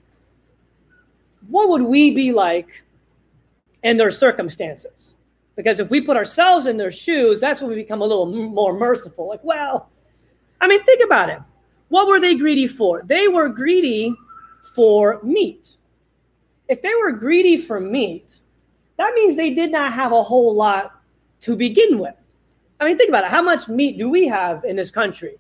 what 1.49 1.68
would 1.68 1.83
we 1.83 2.11
be 2.11 2.33
like 2.33 2.83
in 3.83 3.97
their 3.97 4.11
circumstances? 4.11 5.14
Because 5.57 5.80
if 5.80 5.90
we 5.90 6.00
put 6.00 6.16
ourselves 6.16 6.66
in 6.66 6.76
their 6.76 6.92
shoes, 6.92 7.40
that's 7.40 7.61
when 7.61 7.71
we 7.71 7.76
become 7.76 8.02
a 8.02 8.07
little 8.07 8.26
more 8.26 8.73
merciful. 8.73 9.28
Like, 9.28 9.42
well, 9.42 9.90
I 10.61 10.68
mean, 10.68 10.83
think 10.85 11.02
about 11.04 11.30
it 11.30 11.40
what 11.88 12.07
were 12.07 12.21
they 12.21 12.35
greedy 12.35 12.66
for? 12.66 13.02
They 13.02 13.28
were 13.28 13.49
greedy 13.49 14.14
for 14.75 15.21
meat. 15.23 15.76
If 16.68 16.83
they 16.83 16.95
were 16.95 17.12
greedy 17.12 17.57
for 17.57 17.80
meat, 17.80 18.40
that 18.99 19.14
means 19.14 19.37
they 19.37 19.54
did 19.54 19.73
not 19.73 19.92
have 19.92 20.12
a 20.12 20.23
whole 20.23 20.54
lot 20.54 21.00
to 21.40 21.57
begin 21.57 21.99
with. 21.99 22.27
I 22.80 22.85
mean, 22.85 22.97
think 22.97 23.08
about 23.08 23.25
it. 23.25 23.30
How 23.30 23.42
much 23.42 23.68
meat 23.68 23.99
do 23.99 24.08
we 24.08 24.28
have 24.28 24.64
in 24.64 24.76
this 24.76 24.90
country? 24.90 25.37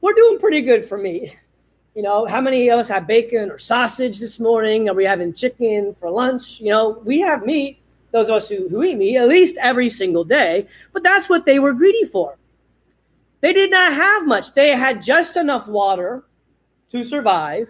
We're 0.00 0.12
doing 0.14 0.38
pretty 0.38 0.62
good 0.62 0.84
for 0.84 0.98
meat. 0.98 1.36
You 1.94 2.04
know, 2.04 2.26
how 2.26 2.40
many 2.40 2.68
of 2.68 2.78
us 2.78 2.88
have 2.90 3.08
bacon 3.08 3.50
or 3.50 3.58
sausage 3.58 4.20
this 4.20 4.38
morning? 4.38 4.88
Are 4.88 4.94
we 4.94 5.04
having 5.04 5.32
chicken 5.32 5.92
for 5.92 6.08
lunch? 6.08 6.60
You 6.60 6.70
know, 6.70 7.02
we 7.04 7.18
have 7.18 7.44
meat, 7.44 7.80
those 8.12 8.28
of 8.28 8.36
us 8.36 8.48
who, 8.48 8.68
who 8.68 8.84
eat 8.84 8.94
meat, 8.94 9.16
at 9.16 9.26
least 9.26 9.56
every 9.60 9.90
single 9.90 10.22
day. 10.22 10.68
But 10.92 11.02
that's 11.02 11.28
what 11.28 11.44
they 11.44 11.58
were 11.58 11.72
greedy 11.72 12.04
for. 12.04 12.38
They 13.40 13.52
did 13.52 13.72
not 13.72 13.92
have 13.94 14.28
much. 14.28 14.54
They 14.54 14.76
had 14.76 15.02
just 15.02 15.36
enough 15.36 15.66
water 15.66 16.22
to 16.92 17.02
survive, 17.02 17.68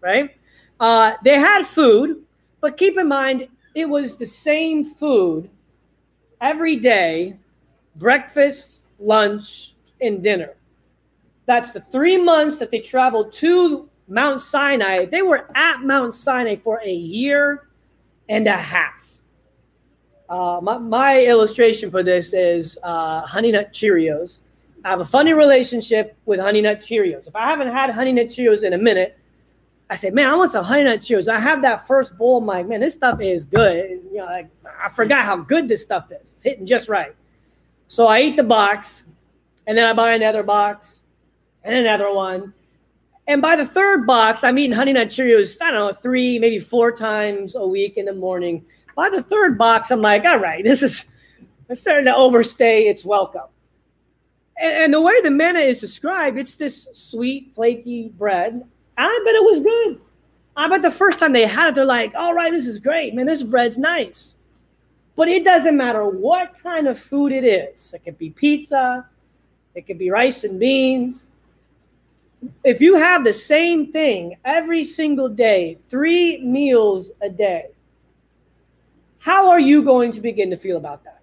right? 0.00 0.30
Uh, 0.78 1.14
they 1.24 1.40
had 1.40 1.66
food, 1.66 2.22
but 2.60 2.76
keep 2.76 2.96
in 2.96 3.08
mind, 3.08 3.48
it 3.74 3.88
was 3.88 4.16
the 4.16 4.26
same 4.26 4.84
food 4.84 5.50
every 6.40 6.76
day 6.76 7.38
breakfast, 7.96 8.82
lunch, 8.98 9.74
and 10.00 10.22
dinner. 10.22 10.54
That's 11.46 11.70
the 11.70 11.80
three 11.80 12.16
months 12.16 12.58
that 12.58 12.70
they 12.70 12.80
traveled 12.80 13.32
to 13.34 13.88
Mount 14.08 14.42
Sinai. 14.42 15.06
They 15.06 15.22
were 15.22 15.48
at 15.54 15.82
Mount 15.82 16.14
Sinai 16.14 16.56
for 16.56 16.80
a 16.84 16.92
year 16.92 17.68
and 18.28 18.46
a 18.46 18.56
half. 18.56 19.20
Uh, 20.28 20.58
my, 20.62 20.78
my, 20.78 21.24
illustration 21.24 21.90
for 21.90 22.02
this 22.02 22.32
is 22.32 22.78
uh, 22.82 23.20
Honey 23.20 23.52
Nut 23.52 23.72
Cheerios. 23.72 24.40
I 24.82 24.90
have 24.90 25.00
a 25.00 25.04
funny 25.04 25.34
relationship 25.34 26.16
with 26.24 26.40
Honey 26.40 26.62
Nut 26.62 26.78
Cheerios. 26.78 27.28
If 27.28 27.36
I 27.36 27.48
haven't 27.50 27.68
had 27.68 27.90
Honey 27.90 28.12
Nut 28.12 28.26
Cheerios 28.26 28.64
in 28.64 28.72
a 28.72 28.78
minute, 28.78 29.18
I 29.90 29.96
say, 29.96 30.10
man, 30.10 30.28
I 30.28 30.34
want 30.34 30.50
some 30.50 30.64
honey 30.64 30.84
nut 30.84 31.00
Cheerios. 31.00 31.28
I 31.28 31.38
have 31.38 31.62
that 31.62 31.86
first 31.86 32.16
bowl. 32.16 32.38
I'm 32.38 32.46
like, 32.46 32.66
man, 32.66 32.80
this 32.80 32.94
stuff 32.94 33.20
is 33.20 33.44
good. 33.44 34.00
You 34.10 34.18
know, 34.18 34.24
like 34.24 34.48
I 34.82 34.88
forgot 34.88 35.24
how 35.24 35.36
good 35.36 35.68
this 35.68 35.82
stuff 35.82 36.10
is. 36.10 36.32
It's 36.32 36.42
hitting 36.42 36.66
just 36.66 36.88
right. 36.88 37.14
So 37.94 38.08
I 38.08 38.22
eat 38.22 38.34
the 38.34 38.42
box, 38.42 39.04
and 39.68 39.78
then 39.78 39.86
I 39.86 39.92
buy 39.92 40.14
another 40.14 40.42
box, 40.42 41.04
and 41.62 41.76
another 41.76 42.12
one. 42.12 42.52
And 43.28 43.40
by 43.40 43.54
the 43.54 43.64
third 43.64 44.04
box, 44.04 44.42
I'm 44.42 44.58
eating 44.58 44.72
Honey 44.72 44.92
Nut 44.92 45.10
Cheerios, 45.10 45.62
I 45.62 45.70
don't 45.70 45.94
know, 45.94 46.00
three, 46.02 46.40
maybe 46.40 46.58
four 46.58 46.90
times 46.90 47.54
a 47.54 47.64
week 47.64 47.96
in 47.96 48.06
the 48.06 48.12
morning. 48.12 48.64
By 48.96 49.10
the 49.10 49.22
third 49.22 49.56
box, 49.56 49.92
I'm 49.92 50.02
like, 50.02 50.24
all 50.24 50.40
right, 50.40 50.64
this 50.64 50.82
is 50.82 51.04
it's 51.68 51.82
starting 51.82 52.06
to 52.06 52.16
overstay 52.16 52.88
its 52.88 53.04
welcome. 53.04 53.46
And, 54.60 54.72
and 54.72 54.92
the 54.92 55.00
way 55.00 55.20
the 55.22 55.30
manna 55.30 55.60
is 55.60 55.80
described, 55.80 56.36
it's 56.36 56.56
this 56.56 56.88
sweet, 56.92 57.54
flaky 57.54 58.08
bread 58.08 58.64
I 58.98 59.22
bet 59.24 59.36
it 59.36 59.44
was 59.44 59.60
good. 59.60 60.00
I 60.56 60.68
bet 60.68 60.82
the 60.82 60.90
first 60.90 61.20
time 61.20 61.32
they 61.32 61.46
had 61.46 61.68
it, 61.68 61.74
they're 61.76 61.84
like, 61.84 62.12
all 62.16 62.34
right, 62.34 62.50
this 62.50 62.66
is 62.66 62.80
great, 62.80 63.14
man. 63.14 63.26
This 63.26 63.44
bread's 63.44 63.78
nice. 63.78 64.33
But 65.16 65.28
it 65.28 65.44
doesn't 65.44 65.76
matter 65.76 66.04
what 66.04 66.58
kind 66.58 66.88
of 66.88 66.98
food 66.98 67.32
it 67.32 67.44
is. 67.44 67.94
It 67.94 68.04
could 68.04 68.18
be 68.18 68.30
pizza, 68.30 69.06
it 69.74 69.86
could 69.86 69.98
be 69.98 70.10
rice 70.10 70.44
and 70.44 70.58
beans. 70.58 71.28
If 72.62 72.80
you 72.80 72.96
have 72.96 73.24
the 73.24 73.32
same 73.32 73.90
thing 73.90 74.36
every 74.44 74.84
single 74.84 75.28
day, 75.28 75.78
three 75.88 76.38
meals 76.44 77.12
a 77.22 77.30
day, 77.30 77.68
how 79.18 79.48
are 79.48 79.60
you 79.60 79.82
going 79.82 80.12
to 80.12 80.20
begin 80.20 80.50
to 80.50 80.56
feel 80.56 80.76
about 80.76 81.02
that? 81.04 81.22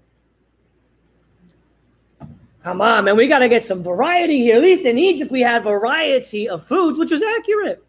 Come 2.64 2.82
on, 2.82 3.06
man. 3.06 3.18
We 3.18 3.28
got 3.28 3.40
to 3.40 3.50
get 3.50 3.64
some 3.64 3.84
variety 3.84 4.40
here. 4.40 4.56
At 4.56 4.62
least 4.62 4.86
in 4.86 4.98
Egypt, 4.98 5.32
we 5.32 5.42
had 5.42 5.64
variety 5.64 6.48
of 6.48 6.66
foods, 6.66 6.98
which 6.98 7.12
was 7.12 7.24
accurate. 7.24 7.84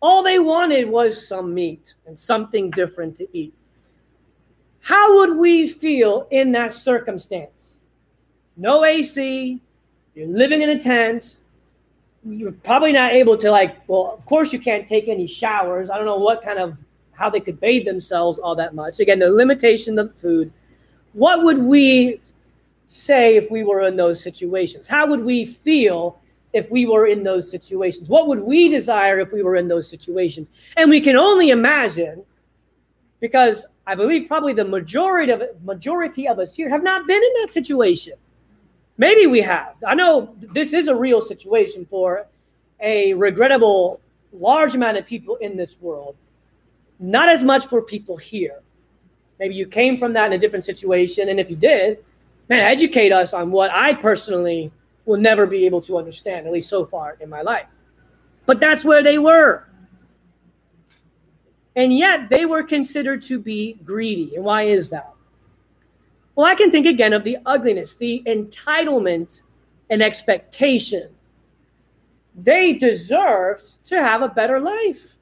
All 0.00 0.22
they 0.22 0.38
wanted 0.38 0.88
was 0.88 1.26
some 1.26 1.52
meat 1.52 1.94
and 2.06 2.18
something 2.18 2.70
different 2.70 3.16
to 3.16 3.28
eat. 3.36 3.54
How 4.80 5.18
would 5.18 5.36
we 5.36 5.68
feel 5.68 6.26
in 6.30 6.52
that 6.52 6.72
circumstance? 6.72 7.78
No 8.56 8.84
AC, 8.84 9.60
you're 10.14 10.28
living 10.28 10.62
in 10.62 10.70
a 10.70 10.80
tent, 10.80 11.36
you're 12.24 12.52
probably 12.52 12.92
not 12.92 13.12
able 13.12 13.36
to, 13.38 13.50
like, 13.50 13.88
well, 13.88 14.14
of 14.16 14.26
course, 14.26 14.52
you 14.52 14.58
can't 14.58 14.86
take 14.86 15.08
any 15.08 15.26
showers. 15.26 15.88
I 15.88 15.96
don't 15.96 16.06
know 16.06 16.18
what 16.18 16.42
kind 16.42 16.58
of, 16.58 16.78
how 17.12 17.30
they 17.30 17.40
could 17.40 17.60
bathe 17.60 17.86
themselves 17.86 18.38
all 18.38 18.54
that 18.56 18.74
much. 18.74 19.00
Again, 19.00 19.18
the 19.18 19.30
limitation 19.30 19.98
of 19.98 20.14
food. 20.14 20.52
What 21.12 21.42
would 21.44 21.58
we 21.58 22.20
say 22.86 23.36
if 23.36 23.50
we 23.50 23.62
were 23.62 23.82
in 23.86 23.96
those 23.96 24.22
situations? 24.22 24.88
How 24.88 25.06
would 25.06 25.24
we 25.24 25.44
feel 25.44 26.18
if 26.52 26.70
we 26.70 26.86
were 26.86 27.06
in 27.06 27.22
those 27.22 27.50
situations? 27.50 28.08
What 28.08 28.26
would 28.26 28.40
we 28.40 28.68
desire 28.68 29.18
if 29.20 29.32
we 29.32 29.42
were 29.42 29.56
in 29.56 29.68
those 29.68 29.88
situations? 29.88 30.50
And 30.76 30.90
we 30.90 31.00
can 31.00 31.16
only 31.16 31.50
imagine 31.50 32.24
because 33.20 33.66
I 33.86 33.94
believe 33.94 34.26
probably 34.26 34.52
the 34.52 34.64
majority 34.64 35.32
of 35.32 35.42
majority 35.64 36.26
of 36.26 36.38
us 36.38 36.54
here 36.54 36.68
have 36.68 36.82
not 36.82 37.06
been 37.06 37.22
in 37.22 37.32
that 37.40 37.52
situation. 37.52 38.14
Maybe 38.98 39.26
we 39.26 39.40
have. 39.40 39.76
I 39.86 39.94
know 39.94 40.34
this 40.38 40.72
is 40.72 40.88
a 40.88 40.94
real 40.94 41.22
situation 41.22 41.86
for 41.86 42.26
a 42.80 43.14
regrettable 43.14 44.00
large 44.32 44.74
amount 44.74 44.96
of 44.96 45.06
people 45.06 45.36
in 45.36 45.56
this 45.56 45.80
world. 45.80 46.16
Not 46.98 47.28
as 47.28 47.42
much 47.42 47.66
for 47.66 47.82
people 47.82 48.16
here. 48.16 48.60
Maybe 49.38 49.54
you 49.54 49.66
came 49.66 49.98
from 49.98 50.12
that 50.12 50.26
in 50.26 50.32
a 50.34 50.38
different 50.38 50.64
situation 50.64 51.30
and 51.30 51.40
if 51.40 51.48
you 51.50 51.56
did, 51.56 52.04
man, 52.48 52.60
educate 52.60 53.10
us 53.10 53.32
on 53.32 53.50
what 53.50 53.70
I 53.72 53.94
personally 53.94 54.70
will 55.06 55.18
never 55.18 55.46
be 55.46 55.64
able 55.64 55.80
to 55.82 55.96
understand, 55.96 56.46
at 56.46 56.52
least 56.52 56.68
so 56.68 56.84
far 56.84 57.16
in 57.20 57.30
my 57.30 57.40
life. 57.40 57.68
But 58.44 58.60
that's 58.60 58.84
where 58.84 59.02
they 59.02 59.18
were. 59.18 59.66
And 61.80 61.96
yet 61.96 62.28
they 62.28 62.44
were 62.44 62.62
considered 62.62 63.22
to 63.22 63.38
be 63.38 63.78
greedy. 63.86 64.36
And 64.36 64.44
why 64.44 64.64
is 64.64 64.90
that? 64.90 65.14
Well, 66.34 66.44
I 66.44 66.54
can 66.54 66.70
think 66.70 66.84
again 66.84 67.14
of 67.14 67.24
the 67.24 67.38
ugliness, 67.46 67.94
the 67.94 68.22
entitlement 68.26 69.40
and 69.88 70.02
expectation. 70.02 71.08
They 72.34 72.74
deserved 72.74 73.70
to 73.86 74.02
have 74.02 74.20
a 74.20 74.28
better 74.28 74.60
life. 74.60 75.14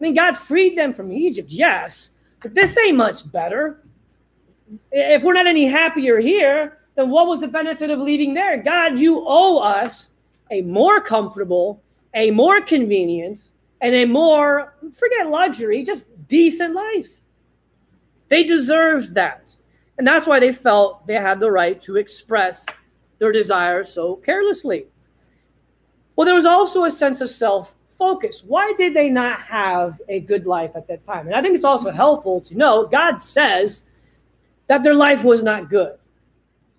I 0.00 0.04
mean, 0.04 0.14
God 0.14 0.36
freed 0.36 0.78
them 0.78 0.92
from 0.92 1.10
Egypt, 1.10 1.50
yes, 1.50 2.12
but 2.40 2.54
this 2.54 2.78
ain't 2.78 2.96
much 2.96 3.30
better 3.32 3.82
if 4.92 5.24
we're 5.24 5.32
not 5.32 5.48
any 5.48 5.66
happier 5.66 6.20
here, 6.20 6.78
then 6.94 7.10
what 7.10 7.26
was 7.26 7.40
the 7.40 7.48
benefit 7.48 7.90
of 7.90 7.98
leaving 7.98 8.32
there? 8.32 8.62
God, 8.62 8.96
you 8.98 9.24
owe 9.26 9.58
us 9.58 10.12
a 10.52 10.62
more 10.62 11.00
comfortable, 11.00 11.82
a 12.14 12.30
more 12.30 12.60
convenient, 12.60 13.50
and 13.80 13.94
a 13.94 14.04
more, 14.04 14.74
forget 14.94 15.28
luxury, 15.28 15.82
just 15.82 16.06
decent 16.26 16.74
life. 16.74 17.20
They 18.28 18.44
deserved 18.44 19.14
that. 19.14 19.56
And 19.96 20.06
that's 20.06 20.26
why 20.26 20.40
they 20.40 20.52
felt 20.52 21.06
they 21.06 21.14
had 21.14 21.40
the 21.40 21.50
right 21.50 21.80
to 21.82 21.96
express 21.96 22.66
their 23.18 23.32
desires 23.32 23.92
so 23.92 24.16
carelessly. 24.16 24.86
Well, 26.14 26.24
there 26.24 26.34
was 26.34 26.44
also 26.44 26.84
a 26.84 26.90
sense 26.90 27.20
of 27.20 27.30
self 27.30 27.74
focus. 27.86 28.42
Why 28.44 28.72
did 28.78 28.94
they 28.94 29.10
not 29.10 29.40
have 29.40 30.00
a 30.08 30.20
good 30.20 30.46
life 30.46 30.72
at 30.76 30.86
that 30.88 31.02
time? 31.02 31.26
And 31.26 31.34
I 31.34 31.42
think 31.42 31.56
it's 31.56 31.64
also 31.64 31.90
helpful 31.90 32.40
to 32.42 32.56
know 32.56 32.86
God 32.86 33.18
says 33.18 33.84
that 34.68 34.82
their 34.82 34.94
life 34.94 35.24
was 35.24 35.42
not 35.42 35.68
good. 35.68 35.98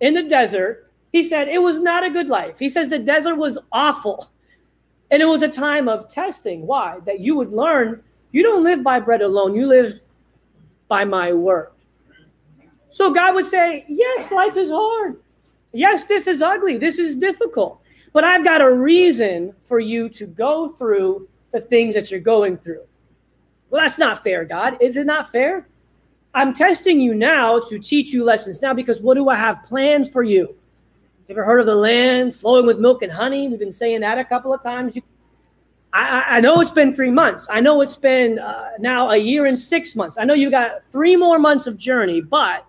In 0.00 0.14
the 0.14 0.22
desert, 0.22 0.90
he 1.12 1.22
said 1.22 1.48
it 1.48 1.62
was 1.62 1.78
not 1.78 2.04
a 2.04 2.10
good 2.10 2.28
life. 2.28 2.58
He 2.58 2.68
says 2.68 2.88
the 2.88 2.98
desert 2.98 3.36
was 3.36 3.58
awful. 3.70 4.30
And 5.10 5.22
it 5.22 5.26
was 5.26 5.42
a 5.42 5.48
time 5.48 5.88
of 5.88 6.08
testing. 6.08 6.66
Why? 6.66 6.98
That 7.04 7.20
you 7.20 7.36
would 7.36 7.52
learn 7.52 8.02
you 8.32 8.42
don't 8.42 8.62
live 8.62 8.82
by 8.82 9.00
bread 9.00 9.22
alone, 9.22 9.54
you 9.54 9.66
live 9.66 10.00
by 10.88 11.04
my 11.04 11.32
word. 11.32 11.70
So 12.90 13.12
God 13.12 13.34
would 13.34 13.46
say, 13.46 13.84
Yes, 13.88 14.30
life 14.30 14.56
is 14.56 14.70
hard. 14.70 15.20
Yes, 15.72 16.04
this 16.04 16.26
is 16.26 16.42
ugly. 16.42 16.76
This 16.76 16.98
is 16.98 17.16
difficult. 17.16 17.80
But 18.12 18.24
I've 18.24 18.44
got 18.44 18.60
a 18.60 18.72
reason 18.72 19.54
for 19.62 19.78
you 19.78 20.08
to 20.10 20.26
go 20.26 20.68
through 20.68 21.28
the 21.52 21.60
things 21.60 21.94
that 21.94 22.10
you're 22.10 22.20
going 22.20 22.56
through. 22.56 22.82
Well, 23.70 23.82
that's 23.82 23.98
not 23.98 24.24
fair, 24.24 24.44
God. 24.44 24.76
Is 24.80 24.96
it 24.96 25.06
not 25.06 25.30
fair? 25.30 25.68
I'm 26.34 26.54
testing 26.54 27.00
you 27.00 27.14
now 27.14 27.60
to 27.68 27.78
teach 27.78 28.12
you 28.12 28.24
lessons 28.24 28.62
now 28.62 28.74
because 28.74 29.00
what 29.00 29.14
do 29.14 29.28
I 29.28 29.36
have 29.36 29.62
planned 29.62 30.10
for 30.10 30.22
you? 30.24 30.56
Ever 31.30 31.44
heard 31.44 31.60
of 31.60 31.66
the 31.66 31.76
land 31.76 32.34
flowing 32.34 32.66
with 32.66 32.80
milk 32.80 33.02
and 33.02 33.12
honey? 33.12 33.46
We've 33.46 33.56
been 33.56 33.70
saying 33.70 34.00
that 34.00 34.18
a 34.18 34.24
couple 34.24 34.52
of 34.52 34.64
times. 34.64 34.96
You, 34.96 35.02
I, 35.92 36.24
I 36.26 36.40
know 36.40 36.60
it's 36.60 36.72
been 36.72 36.92
three 36.92 37.12
months. 37.12 37.46
I 37.48 37.60
know 37.60 37.82
it's 37.82 37.94
been 37.94 38.40
uh, 38.40 38.70
now 38.80 39.10
a 39.10 39.16
year 39.16 39.46
and 39.46 39.56
six 39.56 39.94
months. 39.94 40.18
I 40.18 40.24
know 40.24 40.34
you 40.34 40.50
got 40.50 40.82
three 40.90 41.14
more 41.14 41.38
months 41.38 41.68
of 41.68 41.76
journey, 41.76 42.20
but 42.20 42.66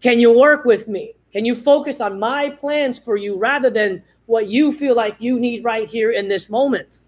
can 0.00 0.18
you 0.18 0.38
work 0.38 0.64
with 0.64 0.88
me? 0.88 1.12
Can 1.30 1.44
you 1.44 1.54
focus 1.54 2.00
on 2.00 2.18
my 2.18 2.48
plans 2.48 2.98
for 2.98 3.18
you 3.18 3.36
rather 3.36 3.68
than 3.68 4.02
what 4.24 4.46
you 4.48 4.72
feel 4.72 4.94
like 4.94 5.16
you 5.18 5.38
need 5.38 5.62
right 5.62 5.86
here 5.86 6.12
in 6.12 6.28
this 6.28 6.48
moment? 6.48 7.00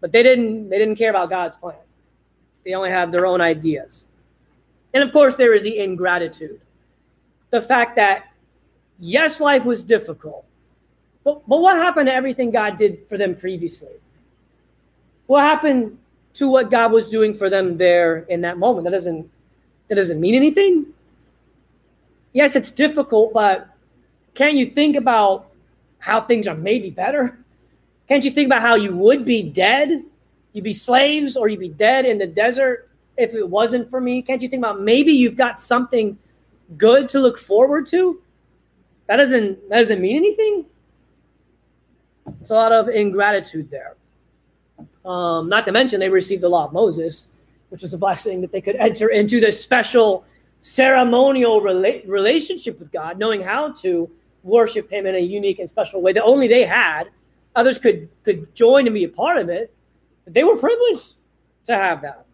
But 0.00 0.10
they 0.10 0.22
didn't. 0.22 0.70
They 0.70 0.78
didn't 0.78 0.96
care 0.96 1.10
about 1.10 1.28
God's 1.28 1.56
plan. 1.56 1.76
They 2.64 2.72
only 2.72 2.90
had 2.90 3.12
their 3.12 3.26
own 3.26 3.42
ideas. 3.42 4.06
And 4.94 5.02
of 5.02 5.12
course, 5.12 5.36
there 5.36 5.52
is 5.52 5.64
the 5.64 5.78
ingratitude. 5.78 6.62
The 7.50 7.60
fact 7.60 7.96
that, 7.96 8.32
yes, 8.98 9.40
life 9.40 9.64
was 9.64 9.82
difficult, 9.82 10.44
but, 11.24 11.46
but 11.48 11.58
what 11.58 11.76
happened 11.76 12.06
to 12.06 12.14
everything 12.14 12.50
God 12.50 12.76
did 12.76 13.06
for 13.08 13.18
them 13.18 13.34
previously? 13.34 13.92
What 15.26 15.42
happened 15.42 15.98
to 16.34 16.48
what 16.48 16.70
God 16.70 16.92
was 16.92 17.08
doing 17.08 17.34
for 17.34 17.50
them 17.50 17.76
there 17.76 18.18
in 18.28 18.40
that 18.42 18.58
moment? 18.58 18.84
That 18.84 18.92
doesn't, 18.92 19.30
that 19.88 19.96
doesn't 19.96 20.20
mean 20.20 20.34
anything. 20.34 20.86
Yes, 22.32 22.56
it's 22.56 22.70
difficult, 22.70 23.32
but 23.32 23.68
can't 24.34 24.54
you 24.54 24.66
think 24.66 24.96
about 24.96 25.50
how 25.98 26.20
things 26.20 26.46
are 26.46 26.54
maybe 26.54 26.90
better? 26.90 27.38
Can't 28.08 28.24
you 28.24 28.30
think 28.30 28.46
about 28.46 28.62
how 28.62 28.76
you 28.76 28.94
would 28.96 29.24
be 29.24 29.42
dead? 29.42 30.04
You'd 30.52 30.64
be 30.64 30.72
slaves 30.72 31.36
or 31.36 31.48
you'd 31.48 31.60
be 31.60 31.68
dead 31.68 32.06
in 32.06 32.18
the 32.18 32.26
desert 32.26 32.88
if 33.16 33.34
it 33.34 33.48
wasn't 33.48 33.90
for 33.90 34.00
me? 34.00 34.22
Can't 34.22 34.40
you 34.40 34.48
think 34.48 34.60
about 34.60 34.80
maybe 34.80 35.12
you've 35.12 35.36
got 35.36 35.58
something 35.58 36.16
good 36.76 37.08
to 37.10 37.20
look 37.20 37.36
forward 37.36 37.86
to? 37.88 38.22
That 39.08 39.16
doesn't 39.16 39.68
that 39.70 39.80
doesn't 39.80 40.00
mean 40.00 40.16
anything. 40.16 40.66
It's 42.40 42.50
a 42.50 42.54
lot 42.54 42.72
of 42.72 42.88
ingratitude 42.88 43.70
there. 43.70 43.96
Um, 45.04 45.48
not 45.48 45.64
to 45.64 45.72
mention 45.72 45.98
they 45.98 46.10
received 46.10 46.42
the 46.42 46.48
law 46.48 46.66
of 46.66 46.72
Moses, 46.74 47.28
which 47.70 47.82
was 47.82 47.94
a 47.94 47.98
blessing 47.98 48.42
that 48.42 48.52
they 48.52 48.60
could 48.60 48.76
enter 48.76 49.08
into 49.08 49.40
this 49.40 49.60
special 49.60 50.24
ceremonial 50.60 51.62
rela- 51.62 52.06
relationship 52.06 52.78
with 52.78 52.92
God, 52.92 53.18
knowing 53.18 53.40
how 53.40 53.72
to 53.72 54.10
worship 54.42 54.92
Him 54.92 55.06
in 55.06 55.14
a 55.14 55.20
unique 55.20 55.58
and 55.58 55.68
special 55.68 56.02
way 56.02 56.12
that 56.12 56.22
only 56.22 56.46
they 56.46 56.64
had. 56.64 57.04
Others 57.56 57.78
could 57.78 58.08
could 58.24 58.54
join 58.54 58.86
and 58.86 58.92
be 58.92 59.04
a 59.04 59.08
part 59.08 59.38
of 59.38 59.48
it, 59.48 59.72
but 60.24 60.34
they 60.34 60.44
were 60.44 60.56
privileged 60.56 61.14
to 61.64 61.74
have 61.74 62.02
that. 62.02 62.26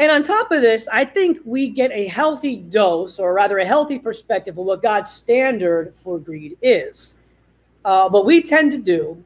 And 0.00 0.10
on 0.10 0.22
top 0.22 0.50
of 0.50 0.62
this, 0.62 0.88
I 0.90 1.04
think 1.04 1.40
we 1.44 1.68
get 1.68 1.92
a 1.92 2.08
healthy 2.08 2.56
dose, 2.56 3.18
or 3.18 3.34
rather 3.34 3.58
a 3.58 3.66
healthy 3.66 3.98
perspective 3.98 4.56
of 4.56 4.64
what 4.64 4.80
God's 4.80 5.10
standard 5.10 5.94
for 5.94 6.18
greed 6.18 6.56
is. 6.62 7.12
Uh, 7.84 8.08
what 8.08 8.24
we 8.24 8.42
tend 8.42 8.72
to 8.72 8.78
do 8.78 9.22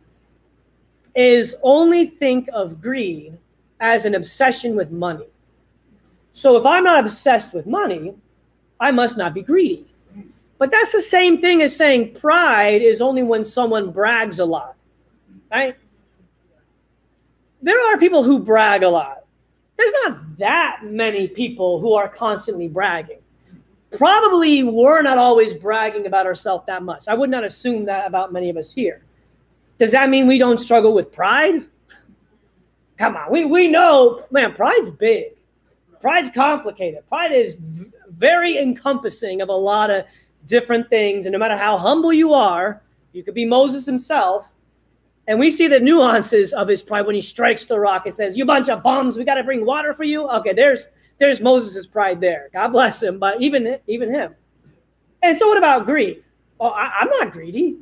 is 1.15 1.55
only 1.63 2.07
think 2.07 2.49
of 2.53 2.83
greed 2.83 3.39
as 3.79 4.05
an 4.05 4.17
obsession 4.17 4.75
with 4.75 4.91
money. 4.91 5.29
So 6.33 6.57
if 6.57 6.67
I'm 6.67 6.83
not 6.83 7.05
obsessed 7.05 7.55
with 7.55 7.69
money, 7.69 8.17
I 8.81 8.91
must 8.91 9.17
not 9.17 9.33
be 9.33 9.43
greedy. 9.43 9.87
But 10.59 10.73
that's 10.73 10.91
the 10.91 11.01
same 11.01 11.41
thing 11.41 11.63
as 11.63 11.77
saying 11.77 12.15
pride 12.15 12.83
is 12.83 13.01
only 13.01 13.23
when 13.23 13.45
someone 13.45 13.93
brags 13.93 14.41
a 14.41 14.45
lot, 14.45 14.75
right? 15.53 15.77
There 17.63 17.81
are 17.93 17.97
people 17.97 18.25
who 18.25 18.41
brag 18.41 18.83
a 18.83 18.89
lot. 18.89 19.24
There's 19.77 19.93
not 20.05 20.39
that 20.39 20.81
many 20.85 21.29
people 21.29 21.81
who 21.81 21.95
are 21.95 22.09
constantly 22.09 22.69
bragging. 22.69 23.19
Probably 23.91 24.63
we're 24.63 25.03
not 25.03 25.19
always 25.19 25.55
bragging 25.55 26.07
about 26.07 26.27
ourselves 26.27 26.65
that 26.67 26.83
much. 26.83 27.07
I 27.09 27.15
would 27.15 27.31
not 27.31 27.45
assume 27.45 27.85
that 27.87 28.07
about 28.07 28.33
many 28.33 28.51
of 28.51 28.57
us 28.57 28.73
here. 28.73 29.05
Does 29.79 29.93
that 29.93 30.09
mean 30.11 30.27
we 30.27 30.39
don't 30.39 30.59
struggle 30.59 30.93
with 30.93 31.13
pride? 31.13 31.65
Come 32.97 33.17
on, 33.17 33.31
we, 33.31 33.45
we 33.45 33.69
know, 33.69 34.25
man, 34.31 34.55
pride's 34.55 34.91
big. 34.91 35.33
Pride's 36.01 36.31
complicated. 36.31 37.01
Pride 37.09 37.33
is 37.33 37.57
v- 37.57 37.91
very 38.11 38.59
encompassing 38.59 39.41
of 39.41 39.49
a 39.49 39.55
lot 39.55 39.91
of 39.91 40.05
different 40.47 40.89
things. 40.91 41.27
And 41.27 41.33
no 41.33 41.39
matter 41.39 41.57
how 41.57 41.77
humble 41.77 42.13
you 42.13 42.33
are, 42.35 42.83
you 43.13 43.25
could 43.25 43.35
be 43.35 43.47
Moses 43.47 43.87
himself. 43.87 44.54
And 45.27 45.39
we 45.39 45.51
see 45.51 45.69
the 45.69 45.81
nuances 45.81 46.53
of 46.53 46.69
his 46.69 46.83
pride 46.83 47.07
when 47.07 47.15
he 47.15 47.21
strikes 47.21 47.65
the 47.65 47.79
rock 47.79 48.05
and 48.07 48.15
says, 48.15 48.37
You 48.37 48.45
bunch 48.45 48.69
of 48.69 48.83
bums, 48.83 49.17
we 49.17 49.25
got 49.25 49.37
to 49.37 49.45
bring 49.45 49.65
water 49.65 49.95
for 49.95 50.05
you. 50.05 50.29
Okay, 50.29 50.53
there's 50.53 50.89
there's 51.19 51.41
Moses' 51.41 51.87
pride 51.87 52.21
there. 52.21 52.51
God 52.53 52.69
bless 52.69 53.03
him, 53.03 53.19
but 53.19 53.41
even 53.41 53.79
even 53.87 54.13
him. 54.13 54.35
And 55.23 55.37
so 55.37 55.49
what 55.49 55.57
about 55.57 55.87
greed? 55.87 56.23
Oh, 56.61 56.69
I, 56.69 57.03
am 57.03 57.09
not 57.09 57.33
greedy. 57.33 57.79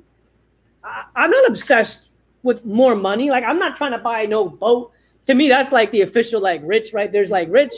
I, 0.85 1.05
I'm 1.17 1.31
not 1.31 1.49
obsessed 1.49 2.11
with 2.43 2.65
more 2.65 2.95
money. 2.95 3.31
Like 3.31 3.45
I'm 3.45 3.59
not 3.59 3.77
trying 3.77 3.93
to 3.93 3.99
buy 3.99 4.27
no 4.27 4.49
boat. 4.49 4.93
To 5.27 5.35
me, 5.35 5.49
that's 5.49 5.73
like 5.73 5.91
the 5.91 6.03
official 6.03 6.41
like 6.41 6.61
rich, 6.65 6.93
right? 6.93 7.11
There's 7.11 7.31
like 7.31 7.49
rich, 7.51 7.75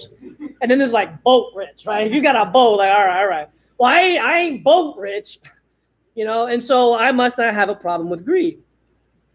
and 0.60 0.70
then 0.70 0.78
there's 0.78 0.92
like 0.92 1.22
boat 1.22 1.52
rich, 1.54 1.84
right? 1.86 2.06
If 2.06 2.12
you 2.12 2.22
got 2.22 2.36
a 2.36 2.50
boat, 2.50 2.76
like 2.76 2.90
all 2.90 3.06
right, 3.06 3.20
all 3.20 3.28
right. 3.28 3.48
Well, 3.78 3.90
I 3.90 4.18
I 4.22 4.38
ain't 4.40 4.64
boat 4.64 4.96
rich, 4.98 5.40
you 6.14 6.24
know, 6.24 6.46
and 6.46 6.62
so 6.62 6.96
I 6.98 7.12
must 7.12 7.38
not 7.38 7.54
have 7.54 7.70
a 7.70 7.74
problem 7.74 8.10
with 8.10 8.24
greed. 8.24 8.60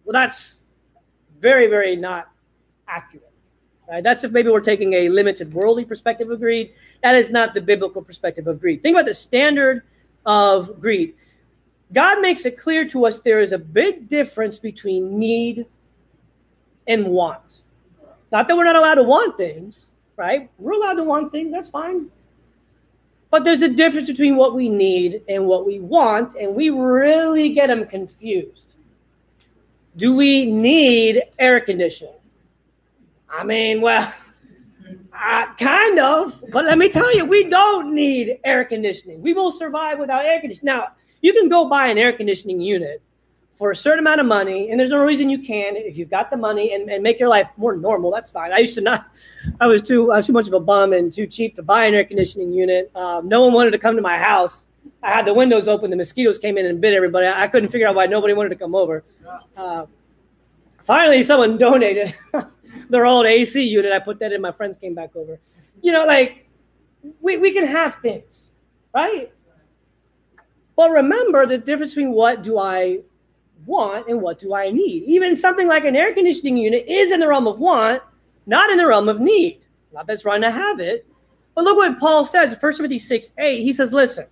Well, 0.09 0.19
that's 0.19 0.63
very, 1.39 1.67
very 1.67 1.95
not 1.95 2.31
accurate. 2.87 3.31
Right? 3.87 4.03
That's 4.03 4.23
if 4.23 4.31
maybe 4.31 4.49
we're 4.49 4.59
taking 4.59 4.93
a 4.93 5.07
limited 5.07 5.53
worldly 5.53 5.85
perspective 5.85 6.31
of 6.31 6.39
greed. 6.39 6.73
That 7.03 7.13
is 7.13 7.29
not 7.29 7.53
the 7.53 7.61
biblical 7.61 8.01
perspective 8.01 8.47
of 8.47 8.59
greed. 8.59 8.81
Think 8.81 8.95
about 8.95 9.05
the 9.05 9.13
standard 9.13 9.83
of 10.25 10.81
greed. 10.81 11.13
God 11.93 12.21
makes 12.21 12.43
it 12.47 12.57
clear 12.57 12.87
to 12.87 13.05
us 13.05 13.19
there 13.19 13.39
is 13.39 13.51
a 13.51 13.59
big 13.59 14.09
difference 14.09 14.57
between 14.57 15.19
need 15.19 15.67
and 16.87 17.05
want. 17.09 17.61
Not 18.31 18.47
that 18.47 18.57
we're 18.57 18.63
not 18.63 18.77
allowed 18.77 18.95
to 18.95 19.03
want 19.03 19.37
things, 19.37 19.89
right? 20.15 20.49
We're 20.57 20.71
allowed 20.71 20.93
to 20.93 21.03
want 21.03 21.31
things, 21.31 21.51
that's 21.51 21.69
fine. 21.69 22.09
But 23.29 23.43
there's 23.43 23.61
a 23.61 23.69
difference 23.69 24.07
between 24.07 24.37
what 24.37 24.55
we 24.55 24.69
need 24.69 25.21
and 25.29 25.45
what 25.45 25.67
we 25.67 25.79
want, 25.79 26.33
and 26.33 26.55
we 26.55 26.71
really 26.71 27.49
get 27.49 27.67
them 27.67 27.85
confused. 27.85 28.73
Do 29.96 30.15
we 30.15 30.46
need 30.46 31.24
air 31.38 31.60
conditioning? 31.60 32.13
I 33.29 33.43
mean, 33.43 33.81
well, 33.81 34.12
uh, 35.13 35.53
kind 35.55 36.00
of, 36.00 36.43
but 36.51 36.65
let 36.65 36.77
me 36.77 36.89
tell 36.89 37.13
you, 37.15 37.25
we 37.25 37.50
don't 37.50 37.93
need 37.93 38.39
air 38.43 38.63
conditioning. 38.65 39.22
We 39.22 39.34
will 39.34 39.51
survive 39.51 40.00
without 40.00 40.25
air 40.25 40.39
conditioning. 40.39 40.74
Now, 40.74 40.89
you 41.22 41.34
can 41.34 41.50
go 41.50 41.67
buy 41.67 41.88
an 41.88 41.98
air 41.98 42.13
conditioning 42.13 42.60
unit 42.60 43.01
for 43.53 43.72
a 43.72 43.75
certain 43.75 44.00
amount 44.00 44.22
of 44.22 44.25
money, 44.25 44.72
and 44.72 44.79
there's 44.79 44.89
no 44.89 45.03
reason 45.03 45.29
you 45.29 45.39
can 45.39 45.75
if 45.75 45.98
you've 45.98 46.10
got 46.10 46.31
the 46.31 46.38
money 46.38 46.74
and, 46.74 46.89
and 46.89 47.03
make 47.03 47.19
your 47.19 47.27
life 47.27 47.51
more 47.58 47.75
normal. 47.75 48.10
That's 48.10 48.31
fine. 48.31 48.53
I 48.53 48.60
used 48.60 48.75
to 48.75 48.81
not, 48.81 49.12
I 49.60 49.67
was 49.67 49.81
too, 49.81 50.13
I 50.13 50.15
was 50.15 50.27
too 50.27 50.34
much 50.34 50.48
of 50.48 50.53
a 50.53 50.62
bum 50.62 50.93
and 50.93 51.12
too 51.12 51.27
cheap 51.27 51.55
to 51.58 51.63
buy 51.63 51.86
an 51.86 51.93
air 51.93 52.05
conditioning 52.05 52.53
unit. 52.53 52.89
Um, 52.95 53.28
no 53.28 53.43
one 53.43 53.54
wanted 53.54 53.71
to 53.71 53.78
come 53.78 53.97
to 53.97 54.02
my 54.02 54.17
house. 54.17 54.65
I 55.01 55.11
had 55.11 55.25
the 55.25 55.33
windows 55.33 55.67
open. 55.67 55.89
The 55.89 55.95
mosquitoes 55.95 56.39
came 56.39 56.57
in 56.57 56.65
and 56.65 56.81
bit 56.81 56.93
everybody. 56.93 57.25
I, 57.25 57.43
I 57.43 57.47
couldn't 57.47 57.69
figure 57.69 57.87
out 57.87 57.95
why 57.95 58.05
nobody 58.05 58.33
wanted 58.33 58.49
to 58.49 58.55
come 58.55 58.75
over. 58.75 59.03
Uh, 59.55 59.85
finally, 60.81 61.23
someone 61.23 61.57
donated. 61.59 62.15
their 62.89 63.05
old 63.05 63.25
AC 63.25 63.63
unit. 63.63 63.91
I 63.91 63.99
put 63.99 64.19
that 64.19 64.33
in. 64.33 64.41
My 64.41 64.51
friends 64.51 64.77
came 64.77 64.93
back 64.93 65.15
over. 65.15 65.39
You 65.81 65.91
know, 65.91 66.05
like 66.05 66.47
we, 67.21 67.37
we 67.37 67.51
can 67.51 67.65
have 67.65 67.95
things, 67.95 68.51
right? 68.93 69.31
But 70.75 70.91
remember 70.91 71.45
the 71.45 71.57
difference 71.57 71.93
between 71.93 72.11
what 72.11 72.43
do 72.43 72.57
I 72.57 72.99
want 73.65 74.07
and 74.07 74.21
what 74.21 74.39
do 74.39 74.53
I 74.53 74.71
need. 74.71 75.03
Even 75.03 75.35
something 75.35 75.67
like 75.67 75.85
an 75.85 75.95
air 75.95 76.13
conditioning 76.13 76.57
unit 76.57 76.85
is 76.87 77.11
in 77.11 77.19
the 77.19 77.27
realm 77.27 77.47
of 77.47 77.59
want, 77.59 78.01
not 78.45 78.69
in 78.69 78.77
the 78.77 78.87
realm 78.87 79.09
of 79.09 79.19
need. 79.19 79.59
Not 79.93 80.07
that's 80.07 80.25
wrong 80.25 80.41
to 80.41 80.51
have 80.51 80.79
it. 80.79 81.05
But 81.55 81.63
look 81.63 81.77
what 81.77 81.99
Paul 81.99 82.25
says 82.25 82.53
in 82.53 82.59
1 82.59 82.73
Timothy 82.75 82.99
6 82.99 83.31
8. 83.37 83.61
He 83.61 83.73
says, 83.73 83.91
Listen, 83.91 84.27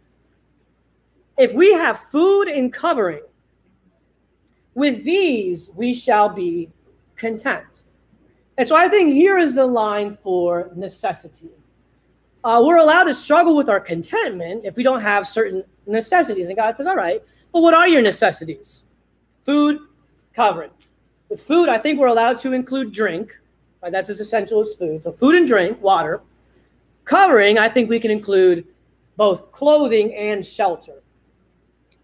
if 1.38 1.54
we 1.54 1.74
have 1.74 2.00
food 2.00 2.48
and 2.48 2.72
covering, 2.74 3.24
with 4.74 5.04
these 5.04 5.70
we 5.76 5.94
shall 5.94 6.30
be 6.30 6.70
content. 7.16 7.84
And 8.58 8.68
so 8.68 8.76
I 8.76 8.88
think 8.88 9.14
here 9.14 9.38
is 9.38 9.54
the 9.54 9.66
line 9.66 10.16
for 10.16 10.72
necessity. 10.76 11.50
Uh, 12.44 12.62
we're 12.66 12.78
allowed 12.78 13.04
to 13.04 13.14
struggle 13.14 13.56
with 13.56 13.70
our 13.70 13.80
contentment 13.80 14.66
if 14.66 14.76
we 14.76 14.84
don't 14.84 15.02
have 15.02 15.28
certain 15.28 15.64
necessities. 15.86 16.48
And 16.48 16.56
God 16.56 16.76
says, 16.76 16.88
all 16.88 16.96
right, 16.96 17.22
but 17.52 17.62
what 17.62 17.74
are 17.74 17.88
your 17.88 18.02
necessities? 18.02 18.84
Food, 19.46 19.80
covering. 20.34 20.72
With 21.30 21.42
food, 21.42 21.70
I 21.70 21.78
think 21.78 22.00
we're 22.00 22.08
allowed 22.08 22.40
to 22.40 22.54
include 22.54 22.92
drink. 22.92 23.38
Right? 23.82 23.92
That's 23.92 24.10
as 24.10 24.20
essential 24.20 24.62
as 24.62 24.76
food. 24.76 25.04
So 25.04 25.12
food 25.12 25.36
and 25.36 25.46
drink, 25.46 25.82
water. 25.82 26.22
Covering, 27.04 27.58
I 27.58 27.70
think 27.70 27.90
we 27.90 28.00
can 28.00 28.12
include 28.12 28.66
both 29.18 29.52
clothing 29.52 30.14
and 30.16 30.46
shelter. 30.46 31.02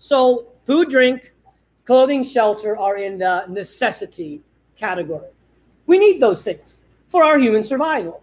So 0.04 0.48
food, 0.66 0.90
drink, 0.90 1.32
clothing, 1.86 2.24
shelter 2.24 2.78
are 2.78 2.98
in 2.98 3.18
the 3.18 3.46
necessity 3.48 4.42
category. 4.76 5.30
We 5.86 5.98
need 5.98 6.20
those 6.20 6.44
things 6.44 6.82
for 7.08 7.24
our 7.24 7.40
human 7.40 7.64
survival. 7.64 8.22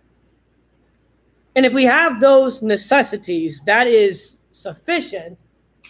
And 1.56 1.64
if 1.64 1.72
we 1.72 1.84
have 1.84 2.20
those 2.20 2.60
necessities, 2.60 3.62
that 3.64 3.86
is 3.86 4.36
sufficient, 4.52 5.38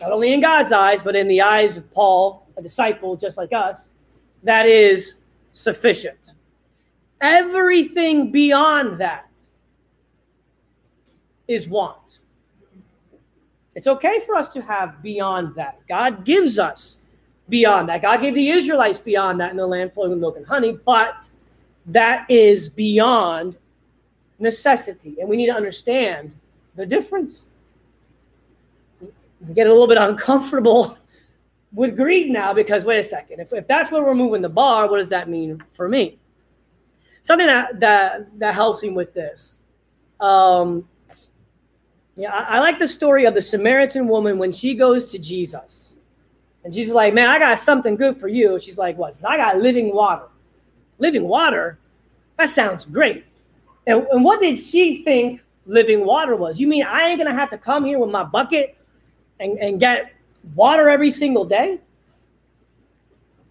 not 0.01 0.13
only 0.13 0.33
in 0.33 0.41
God's 0.41 0.71
eyes, 0.71 1.03
but 1.03 1.17
in 1.17 1.27
the 1.27 1.41
eyes 1.41 1.77
of 1.77 1.91
Paul, 1.91 2.47
a 2.57 2.63
disciple 2.63 3.17
just 3.17 3.37
like 3.37 3.53
us, 3.53 3.91
that 4.45 4.67
is 4.67 5.17
sufficient. 5.53 6.35
Everything 7.21 8.31
beyond 8.31 9.01
that 9.01 9.29
is 11.49 11.67
want. 11.67 12.20
It's 13.81 13.87
okay 13.87 14.21
for 14.27 14.35
us 14.35 14.51
to 14.51 14.61
have 14.61 15.01
beyond 15.01 15.55
that. 15.55 15.79
God 15.89 16.23
gives 16.27 16.59
us 16.59 16.99
beyond 17.49 17.89
that. 17.89 18.03
God 18.03 18.21
gave 18.21 18.35
the 18.35 18.51
Israelites 18.51 19.01
beyond 19.01 19.41
that 19.41 19.53
in 19.53 19.57
the 19.57 19.67
land 19.67 19.95
flowing 19.95 20.11
with 20.11 20.19
milk 20.19 20.37
and 20.37 20.45
honey, 20.45 20.79
but 20.85 21.31
that 21.87 22.31
is 22.31 22.69
beyond 22.69 23.57
necessity. 24.39 25.17
And 25.19 25.31
we 25.31 25.39
need 25.39 25.47
to 25.47 25.55
understand 25.55 26.35
the 26.77 26.85
difference. 26.85 27.47
We 29.01 29.55
get 29.55 29.67
a 29.67 29.71
little 29.71 29.89
bit 29.89 29.97
uncomfortable 29.97 30.99
with 31.73 31.97
greed 31.97 32.31
now 32.31 32.53
because 32.53 32.85
wait 32.85 32.99
a 32.99 33.03
second, 33.03 33.41
if, 33.41 33.51
if 33.55 33.67
that's 33.67 33.91
where 33.91 34.05
we're 34.05 34.15
moving 34.15 34.43
the 34.43 34.51
bar, 34.51 34.91
what 34.91 34.99
does 34.99 35.09
that 35.09 35.27
mean 35.27 35.65
for 35.71 35.89
me? 35.89 36.19
Something 37.23 37.47
that 37.47 37.81
that, 37.81 38.39
that 38.41 38.55
helps 38.55 38.83
me 38.83 38.91
with 38.91 39.15
this. 39.15 39.59
Um, 40.21 40.87
yeah, 42.21 42.35
I, 42.35 42.57
I 42.57 42.61
like 42.61 42.79
the 42.79 42.89
story 42.89 43.25
of 43.25 43.35
the 43.35 43.43
Samaritan 43.43 44.09
woman 44.09 44.39
when 44.39 44.53
she 44.53 44.75
goes 44.75 45.05
to 45.07 45.19
Jesus. 45.19 45.93
And 46.65 46.73
Jesus 46.73 46.91
is 46.91 46.95
like, 46.95 47.15
Man, 47.15 47.29
I 47.29 47.39
got 47.39 47.59
something 47.59 47.97
good 47.97 48.21
for 48.21 48.29
you. 48.29 48.59
She's 48.59 48.79
like, 48.79 48.99
What? 48.99 49.17
I 49.25 49.37
got 49.37 49.59
living 49.59 49.95
water 49.95 50.27
living 51.01 51.27
water, 51.27 51.79
that 52.37 52.51
sounds 52.51 52.85
great. 52.85 53.25
And, 53.87 54.07
and 54.13 54.23
what 54.23 54.41
did 54.41 54.57
she 54.59 55.03
think 55.03 55.41
living 55.67 56.07
water 56.07 56.37
was? 56.37 56.61
You 56.61 56.69
mean 56.69 56.85
I 56.85 57.09
ain't 57.09 57.19
gonna 57.19 57.35
have 57.35 57.51
to 57.51 57.59
come 57.59 57.85
here 57.85 57.99
with 57.99 58.11
my 58.11 58.23
bucket 58.23 58.77
and, 59.41 59.59
and 59.59 59.81
get 59.81 60.13
water 60.55 60.89
every 60.89 61.11
single 61.11 61.45
day? 61.45 61.81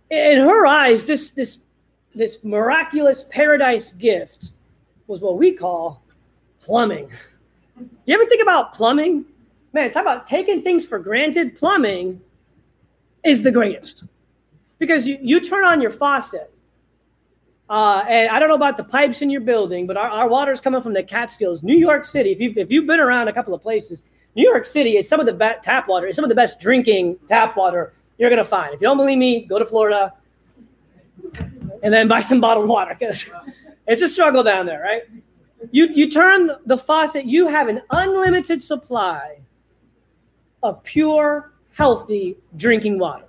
In 0.10 0.40
her 0.40 0.66
eyes, 0.66 1.06
this 1.06 1.32
this 1.32 1.60
this 2.16 2.44
miraculous 2.44 3.26
paradise 3.30 3.92
gift 3.92 4.52
was 5.08 5.22
what 5.22 5.38
we 5.38 5.52
call 5.52 6.02
plumbing. 6.62 7.12
You 8.06 8.16
ever 8.16 8.26
think 8.26 8.42
about 8.42 8.74
plumbing? 8.74 9.26
Man, 9.74 9.92
talk 9.92 10.02
about 10.02 10.28
taking 10.28 10.64
things 10.64 10.86
for 10.86 11.00
granted. 11.00 11.58
Plumbing 11.58 12.22
is 13.24 13.44
the 13.44 13.52
greatest 13.52 14.06
because 14.80 15.08
you, 15.08 15.18
you 15.22 15.42
turn 15.42 15.64
on 15.64 15.82
your 15.82 15.92
faucet 15.92 16.52
uh, 17.70 18.04
and 18.10 18.32
I 18.32 18.40
don't 18.40 18.50
know 18.50 18.56
about 18.56 18.78
the 18.78 18.84
pipes 18.84 19.22
in 19.22 19.30
your 19.30 19.42
building, 19.42 19.86
but 19.86 19.96
our, 19.96 20.10
our 20.10 20.28
water 20.28 20.52
is 20.52 20.60
coming 20.60 20.82
from 20.82 20.94
the 20.94 21.04
Catskills, 21.04 21.62
New 21.62 21.78
York 21.78 22.04
City. 22.04 22.32
If 22.32 22.42
you've, 22.42 22.58
if 22.58 22.72
you've 22.72 22.88
been 22.88 23.00
around 23.00 23.28
a 23.28 23.34
couple 23.34 23.54
of 23.54 23.62
places, 23.62 24.06
New 24.36 24.50
York 24.50 24.66
City 24.66 24.98
is 24.98 25.08
some 25.08 25.20
of 25.20 25.28
the 25.28 25.34
best 25.34 25.64
tap 25.64 25.88
water, 25.88 26.08
is 26.08 26.16
some 26.16 26.26
of 26.26 26.30
the 26.30 26.36
best 26.36 26.60
drinking 26.60 27.20
tap 27.28 27.56
water 27.56 27.94
you're 28.18 28.30
going 28.30 28.40
to 28.40 28.46
find. 28.46 28.74
If 28.74 28.82
you 28.82 28.88
don't 28.88 28.98
believe 28.98 29.20
me, 29.20 29.46
go 29.46 29.60
to 29.60 29.66
Florida. 29.66 30.14
and 31.84 31.94
then 31.94 32.08
buy 32.08 32.22
some 32.22 32.42
bottled 32.42 32.68
water 32.68 32.96
because 32.98 33.30
it's 33.88 34.02
a 34.02 34.08
struggle 34.08 34.42
down 34.42 34.66
there, 34.66 34.82
right? 34.82 35.04
You 35.72 35.88
you 35.88 36.10
turn 36.10 36.52
the 36.66 36.78
faucet, 36.78 37.26
you 37.26 37.48
have 37.48 37.68
an 37.68 37.82
unlimited 37.92 38.62
supply 38.64 39.40
of 40.64 40.84
pure, 40.84 41.54
healthy 41.74 42.38
drinking 42.56 43.00
water. 43.00 43.26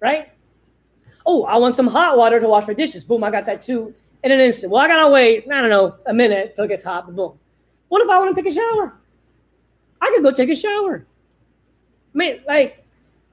Right? 0.00 0.32
Oh, 1.24 1.44
I 1.44 1.56
want 1.56 1.76
some 1.76 1.86
hot 1.86 2.18
water 2.18 2.40
to 2.40 2.48
wash 2.48 2.66
my 2.66 2.74
dishes. 2.74 3.04
Boom, 3.04 3.22
I 3.24 3.30
got 3.30 3.46
that 3.46 3.62
too 3.62 3.94
in 4.22 4.30
an 4.30 4.40
instant. 4.40 4.72
Well, 4.72 4.82
I 4.82 4.88
gotta 4.88 5.12
wait, 5.12 5.46
I 5.50 5.60
don't 5.60 5.70
know, 5.70 5.96
a 6.06 6.14
minute 6.14 6.54
till 6.54 6.64
it 6.64 6.68
gets 6.68 6.84
hot, 6.84 7.14
boom. 7.14 7.38
What 7.88 8.02
if 8.02 8.08
I 8.08 8.18
want 8.18 8.34
to 8.34 8.42
take 8.42 8.50
a 8.50 8.54
shower? 8.54 8.94
I 10.00 10.12
could 10.14 10.22
go 10.22 10.32
take 10.32 10.48
a 10.48 10.56
shower. 10.56 11.06
I 12.14 12.18
mean, 12.18 12.40
like, 12.46 12.84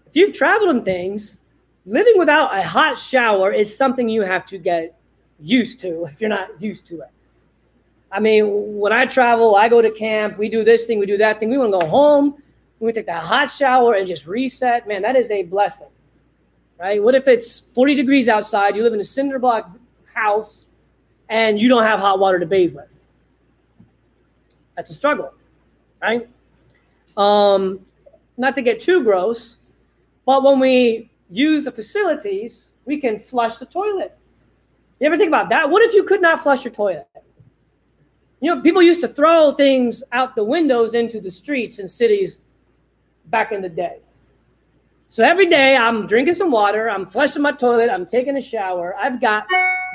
if 0.07 0.15
you've 0.15 0.33
traveled 0.33 0.69
and 0.69 0.85
things, 0.85 1.39
living 1.85 2.17
without 2.17 2.55
a 2.55 2.61
hot 2.61 2.97
shower 2.97 3.51
is 3.51 3.75
something 3.75 4.09
you 4.09 4.21
have 4.21 4.45
to 4.45 4.57
get 4.57 4.98
used 5.41 5.79
to 5.81 6.05
if 6.05 6.19
you're 6.19 6.29
not 6.29 6.61
used 6.61 6.85
to 6.87 7.01
it. 7.01 7.11
I 8.11 8.19
mean, 8.19 8.77
when 8.79 8.91
I 8.91 9.05
travel, 9.05 9.55
I 9.55 9.69
go 9.69 9.81
to 9.81 9.91
camp, 9.91 10.37
we 10.37 10.49
do 10.49 10.63
this 10.63 10.85
thing, 10.85 10.99
we 10.99 11.05
do 11.05 11.17
that 11.17 11.39
thing. 11.39 11.49
We 11.49 11.57
want 11.57 11.71
to 11.73 11.79
go 11.79 11.85
home, 11.85 12.41
we 12.79 12.91
take 12.91 13.05
that 13.05 13.23
hot 13.23 13.51
shower 13.51 13.95
and 13.95 14.07
just 14.07 14.25
reset. 14.25 14.87
Man, 14.87 15.01
that 15.03 15.15
is 15.15 15.29
a 15.31 15.43
blessing, 15.43 15.89
right? 16.79 17.01
What 17.01 17.13
if 17.13 17.27
it's 17.27 17.59
40 17.59 17.95
degrees 17.95 18.27
outside, 18.27 18.75
you 18.75 18.83
live 18.83 18.93
in 18.93 18.99
a 18.99 19.05
cinder 19.05 19.37
block 19.37 19.69
house, 20.13 20.65
and 21.29 21.61
you 21.61 21.69
don't 21.69 21.83
have 21.83 21.99
hot 21.99 22.19
water 22.19 22.39
to 22.39 22.45
bathe 22.45 22.73
with? 22.73 22.95
That's 24.75 24.89
a 24.89 24.93
struggle, 24.93 25.33
right? 26.01 26.27
Um, 27.15 27.81
not 28.37 28.55
to 28.55 28.61
get 28.61 28.79
too 28.79 29.03
gross, 29.03 29.57
but 30.25 30.43
when 30.43 30.59
we 30.59 31.11
use 31.29 31.63
the 31.63 31.71
facilities, 31.71 32.71
we 32.85 32.97
can 32.97 33.19
flush 33.19 33.57
the 33.57 33.65
toilet. 33.65 34.17
You 34.99 35.07
ever 35.07 35.17
think 35.17 35.29
about 35.29 35.49
that? 35.49 35.69
What 35.69 35.81
if 35.83 35.93
you 35.93 36.03
could 36.03 36.21
not 36.21 36.41
flush 36.41 36.65
your 36.65 36.73
toilet? 36.73 37.07
You 38.41 38.53
know, 38.53 38.61
people 38.61 38.81
used 38.81 39.01
to 39.01 39.07
throw 39.07 39.51
things 39.53 40.03
out 40.11 40.35
the 40.35 40.43
windows 40.43 40.93
into 40.93 41.19
the 41.19 41.31
streets 41.31 41.79
in 41.79 41.87
cities 41.87 42.39
back 43.25 43.51
in 43.51 43.61
the 43.61 43.69
day. 43.69 43.99
So 45.07 45.23
every 45.23 45.47
day 45.47 45.75
I'm 45.75 46.05
drinking 46.05 46.35
some 46.35 46.51
water, 46.51 46.89
I'm 46.89 47.05
flushing 47.05 47.41
my 47.41 47.51
toilet, 47.51 47.89
I'm 47.89 48.05
taking 48.05 48.37
a 48.37 48.41
shower. 48.41 48.95
I've 48.95 49.19
got 49.19 49.47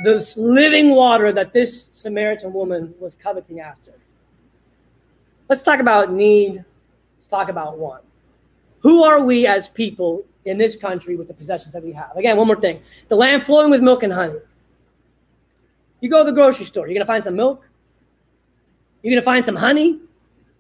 this 0.03 0.37
living 0.37 0.91
water 0.91 1.33
that 1.33 1.53
this 1.53 1.91
Samaritan 1.93 2.53
woman 2.53 2.95
was 2.99 3.15
coveting 3.15 3.61
after. 3.61 3.93
Let's 5.49 5.63
talk 5.63 5.79
about 5.79 6.13
need. 6.13 6.65
Let's 7.17 7.27
talk 7.27 7.49
about 7.49 7.79
want. 7.79 8.03
Who 8.81 9.05
are 9.05 9.25
we 9.25 9.47
as 9.47 9.69
people 9.69 10.25
in 10.45 10.59
this 10.59 10.75
country 10.75 11.17
with 11.17 11.29
the 11.29 11.35
possessions 11.35 11.73
that 11.75 11.85
we 11.85 11.93
have? 11.93 12.17
Again, 12.17 12.37
one 12.37 12.47
more 12.47 12.61
thing 12.61 12.83
the 13.09 13.17
land 13.17 13.43
flowing 13.43 13.71
with 13.71 13.83
milk 13.83 14.03
and 14.03 14.13
honey. 14.13 14.41
You 16.05 16.11
go 16.11 16.19
to 16.19 16.25
the 16.31 16.33
grocery 16.33 16.67
store, 16.67 16.87
you're 16.87 16.99
to 16.99 17.07
find 17.07 17.25
some 17.25 17.35
milk, 17.35 17.65
you're 19.01 19.11
gonna 19.11 19.25
find 19.25 19.43
some 19.43 19.57
honey. 19.57 20.01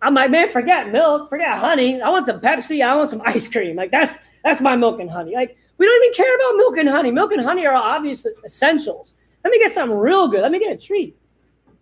I'm 0.01 0.15
like, 0.15 0.31
man, 0.31 0.49
forget 0.49 0.91
milk, 0.91 1.29
forget 1.29 1.59
honey. 1.59 2.01
I 2.01 2.09
want 2.09 2.25
some 2.25 2.41
Pepsi. 2.41 2.83
I 2.83 2.97
want 2.97 3.11
some 3.11 3.21
ice 3.27 3.47
cream. 3.47 3.77
Like 3.77 3.91
that's 3.91 4.21
that's 4.43 4.63
my 4.63 4.75
milk 4.75 5.01
and 5.01 5.11
honey. 5.11 5.35
Like 5.35 5.59
we 5.77 5.85
don't 5.85 6.03
even 6.03 6.15
care 6.15 6.35
about 6.35 6.57
milk 6.57 6.79
and 6.79 6.89
honey. 6.89 7.11
Milk 7.11 7.33
and 7.33 7.43
honey 7.43 7.67
are 7.67 7.75
obvious 7.75 8.27
essentials. 8.43 9.17
Let 9.45 9.51
me 9.51 9.59
get 9.59 9.75
something 9.75 9.99
real 9.99 10.29
good. 10.29 10.41
Let 10.41 10.51
me 10.51 10.59
get 10.59 10.73
a 10.73 10.79
treat. 10.79 11.15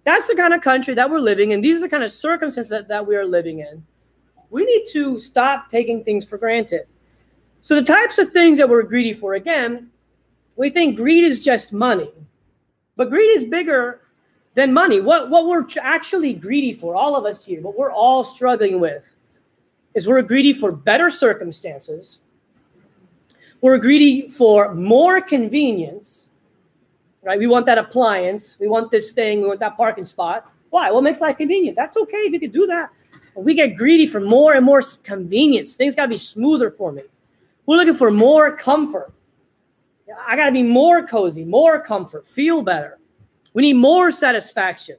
That's 0.02 0.26
the 0.26 0.34
kind 0.34 0.52
of 0.52 0.60
country 0.60 0.94
that 0.94 1.08
we're 1.08 1.20
living 1.20 1.52
in. 1.52 1.60
These 1.60 1.76
are 1.76 1.82
the 1.82 1.88
kind 1.88 2.02
of 2.02 2.10
circumstances 2.10 2.70
that, 2.70 2.88
that 2.88 3.06
we 3.06 3.14
are 3.14 3.24
living 3.24 3.60
in. 3.60 3.86
We 4.50 4.64
need 4.64 4.86
to 4.90 5.20
stop 5.20 5.68
taking 5.68 6.02
things 6.02 6.24
for 6.24 6.36
granted. 6.36 6.86
So 7.60 7.76
the 7.76 7.84
types 7.84 8.18
of 8.18 8.30
things 8.30 8.58
that 8.58 8.68
we're 8.68 8.82
greedy 8.82 9.12
for, 9.12 9.34
again, 9.34 9.92
we 10.56 10.68
think 10.68 10.96
greed 10.96 11.22
is 11.22 11.38
just 11.38 11.72
money. 11.72 12.10
But 12.96 13.10
greed 13.10 13.30
is 13.30 13.44
bigger 13.44 14.02
than 14.54 14.72
money. 14.72 15.00
What, 15.00 15.30
what 15.30 15.46
we're 15.46 15.66
actually 15.80 16.34
greedy 16.34 16.72
for, 16.72 16.94
all 16.94 17.16
of 17.16 17.24
us 17.24 17.44
here, 17.44 17.60
what 17.60 17.76
we're 17.76 17.92
all 17.92 18.22
struggling 18.22 18.80
with, 18.80 19.14
is 19.94 20.06
we're 20.06 20.22
greedy 20.22 20.52
for 20.52 20.72
better 20.72 21.10
circumstances. 21.10 22.20
We're 23.60 23.78
greedy 23.78 24.28
for 24.28 24.74
more 24.74 25.20
convenience, 25.20 26.28
right? 27.22 27.38
We 27.38 27.46
want 27.46 27.66
that 27.66 27.78
appliance. 27.78 28.56
We 28.58 28.68
want 28.68 28.90
this 28.90 29.12
thing. 29.12 29.42
We 29.42 29.48
want 29.48 29.60
that 29.60 29.76
parking 29.76 30.04
spot. 30.04 30.50
Why? 30.70 30.90
What 30.90 31.04
makes 31.04 31.20
life 31.20 31.36
convenient? 31.36 31.76
That's 31.76 31.96
okay 31.96 32.16
if 32.18 32.32
you 32.32 32.40
could 32.40 32.52
do 32.52 32.66
that. 32.66 32.90
But 33.34 33.44
we 33.44 33.54
get 33.54 33.76
greedy 33.76 34.06
for 34.06 34.20
more 34.20 34.54
and 34.54 34.64
more 34.64 34.82
convenience. 35.04 35.74
Things 35.74 35.94
got 35.94 36.02
to 36.02 36.08
be 36.08 36.16
smoother 36.16 36.70
for 36.70 36.92
me. 36.92 37.02
We're 37.66 37.76
looking 37.76 37.94
for 37.94 38.10
more 38.10 38.56
comfort. 38.56 39.12
I 40.26 40.36
got 40.36 40.46
to 40.46 40.52
be 40.52 40.62
more 40.62 41.06
cozy, 41.06 41.44
more 41.44 41.80
comfort, 41.80 42.26
feel 42.26 42.62
better. 42.62 42.98
We 43.54 43.62
need 43.62 43.74
more 43.74 44.10
satisfaction. 44.10 44.96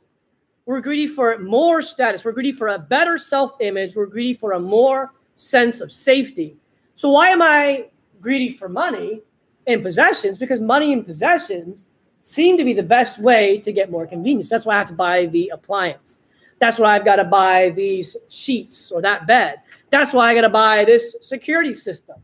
We're 0.65 0.81
greedy 0.81 1.07
for 1.07 1.37
more 1.39 1.81
status. 1.81 2.23
We're 2.23 2.31
greedy 2.31 2.53
for 2.53 2.69
a 2.69 2.79
better 2.79 3.17
self 3.17 3.55
image. 3.59 3.95
We're 3.95 4.05
greedy 4.05 4.33
for 4.33 4.53
a 4.53 4.59
more 4.59 5.11
sense 5.35 5.81
of 5.81 5.91
safety. 5.91 6.55
So, 6.95 7.09
why 7.09 7.29
am 7.29 7.41
I 7.41 7.87
greedy 8.21 8.49
for 8.49 8.69
money 8.69 9.21
and 9.67 9.83
possessions? 9.83 10.37
Because 10.37 10.61
money 10.61 10.93
and 10.93 11.05
possessions 11.05 11.87
seem 12.21 12.57
to 12.57 12.63
be 12.63 12.73
the 12.73 12.83
best 12.83 13.19
way 13.19 13.57
to 13.59 13.73
get 13.73 13.91
more 13.91 14.07
convenience. 14.07 14.49
That's 14.49 14.65
why 14.65 14.75
I 14.75 14.77
have 14.77 14.87
to 14.87 14.93
buy 14.93 15.25
the 15.25 15.49
appliance. 15.49 16.19
That's 16.59 16.79
why 16.79 16.95
I've 16.95 17.03
got 17.03 17.17
to 17.17 17.25
buy 17.25 17.71
these 17.75 18.15
sheets 18.29 18.89
or 18.89 19.01
that 19.01 19.27
bed. 19.27 19.57
That's 19.89 20.13
why 20.13 20.29
I 20.29 20.35
got 20.35 20.41
to 20.41 20.49
buy 20.49 20.85
this 20.85 21.17
security 21.19 21.73
system 21.73 22.15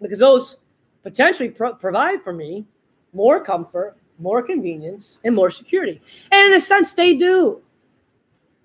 because 0.00 0.18
those 0.18 0.56
potentially 1.06 1.48
pro- 1.48 1.72
provide 1.72 2.20
for 2.20 2.32
me 2.32 2.66
more 3.12 3.38
comfort, 3.40 3.96
more 4.18 4.42
convenience, 4.42 5.20
and 5.22 5.36
more 5.36 5.52
security. 5.52 6.00
And 6.32 6.48
in 6.48 6.54
a 6.54 6.58
sense, 6.58 6.94
they 6.94 7.14
do. 7.14 7.62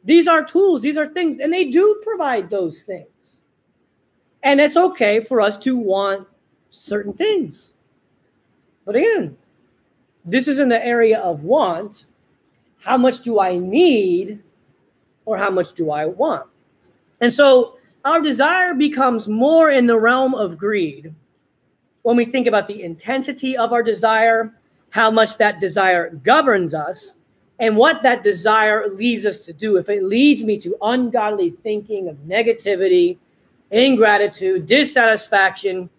These 0.04 0.27
are 0.27 0.43
tools, 0.43 0.82
these 0.82 0.97
are 0.97 1.08
things, 1.08 1.38
and 1.38 1.54
they 1.54 1.65
do 1.65 2.01
provide 2.01 2.49
those 2.49 2.82
things. 2.82 3.41
And 4.41 4.60
it's 4.60 4.75
okay 4.75 5.19
for 5.19 5.39
us 5.39 5.56
to 5.60 5.77
want 5.77 6.27
certain 6.71 7.13
things. 7.13 7.73
But 8.86 8.95
again, 8.95 9.38
this 10.25 10.47
is 10.47 10.58
in 10.58 10.67
the 10.67 10.84
area 10.84 11.19
of 11.19 11.43
want. 11.43 12.06
How 12.80 12.97
much 12.97 13.19
do 13.19 13.39
I 13.39 13.60
need, 13.60 14.41
or 15.25 15.38
how 15.38 15.51
much 15.51 15.73
do 15.73 15.91
I 15.91 16.06
want? 16.06 16.47
And 17.19 17.32
so 17.32 17.77
our 18.04 18.19
desire 18.19 18.73
becomes 18.73 19.27
more 19.27 19.69
in 19.69 19.86
the 19.86 19.99
realm 19.99 20.34
of 20.34 20.58
greed 20.58 21.13
when 22.04 22.18
we 22.18 22.26
think 22.26 22.48
about 22.48 22.68
the 22.68 22.84
intensity 22.84 23.56
of 23.56 23.74
our 23.74 23.84
desire 23.84 24.54
how 24.92 25.10
much 25.10 25.38
that 25.38 25.60
desire 25.60 26.10
governs 26.10 26.74
us 26.74 27.16
and 27.60 27.78
what 27.78 28.04
that 28.04 28.24
desire 28.24 28.90
leads 28.90 29.26
us 29.26 29.46
to 29.46 29.54
do. 29.54 29.78
If 29.78 29.90
it 29.90 30.04
leads 30.04 30.44
me 30.44 30.58
to 30.60 30.76
ungodly 30.82 31.52
thinking 31.52 32.10
of 32.10 32.18
negativity, 32.28 33.18
ingratitude, 33.72 34.66
dissatisfaction, 34.66 35.90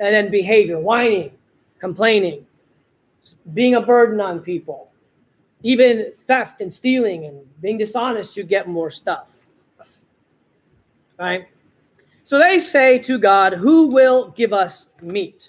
and 0.00 0.14
then 0.14 0.30
behavior, 0.30 0.78
whining, 0.80 1.30
complaining, 1.78 2.46
being 3.54 3.74
a 3.74 3.80
burden 3.80 4.20
on 4.20 4.40
people, 4.40 4.90
even 5.62 6.12
theft 6.26 6.60
and 6.60 6.72
stealing 6.72 7.24
and 7.24 7.40
being 7.60 7.78
dishonest 7.78 8.34
to 8.34 8.42
get 8.42 8.68
more 8.68 8.90
stuff. 8.90 9.44
Right? 11.18 11.48
So 12.28 12.38
they 12.38 12.58
say 12.58 12.98
to 12.98 13.18
God, 13.18 13.54
Who 13.54 13.86
will 13.86 14.28
give 14.32 14.52
us 14.52 14.90
meat? 15.00 15.48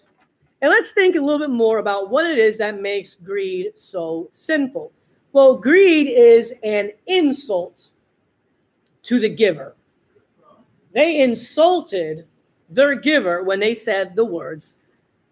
And 0.61 0.71
let's 0.71 0.91
think 0.91 1.17
a 1.17 1.19
little 1.19 1.45
bit 1.45 1.49
more 1.49 1.79
about 1.79 2.09
what 2.09 2.25
it 2.25 2.37
is 2.37 2.57
that 2.59 2.81
makes 2.81 3.15
greed 3.15 3.77
so 3.77 4.29
sinful. 4.31 4.93
Well, 5.33 5.55
greed 5.55 6.07
is 6.07 6.53
an 6.63 6.91
insult 7.05 7.89
to 9.03 9.19
the 9.19 9.27
giver. 9.27 9.75
They 10.93 11.19
insulted 11.19 12.25
their 12.69 12.95
giver 12.95 13.43
when 13.43 13.59
they 13.59 13.73
said 13.73 14.15
the 14.15 14.23
words 14.23 14.75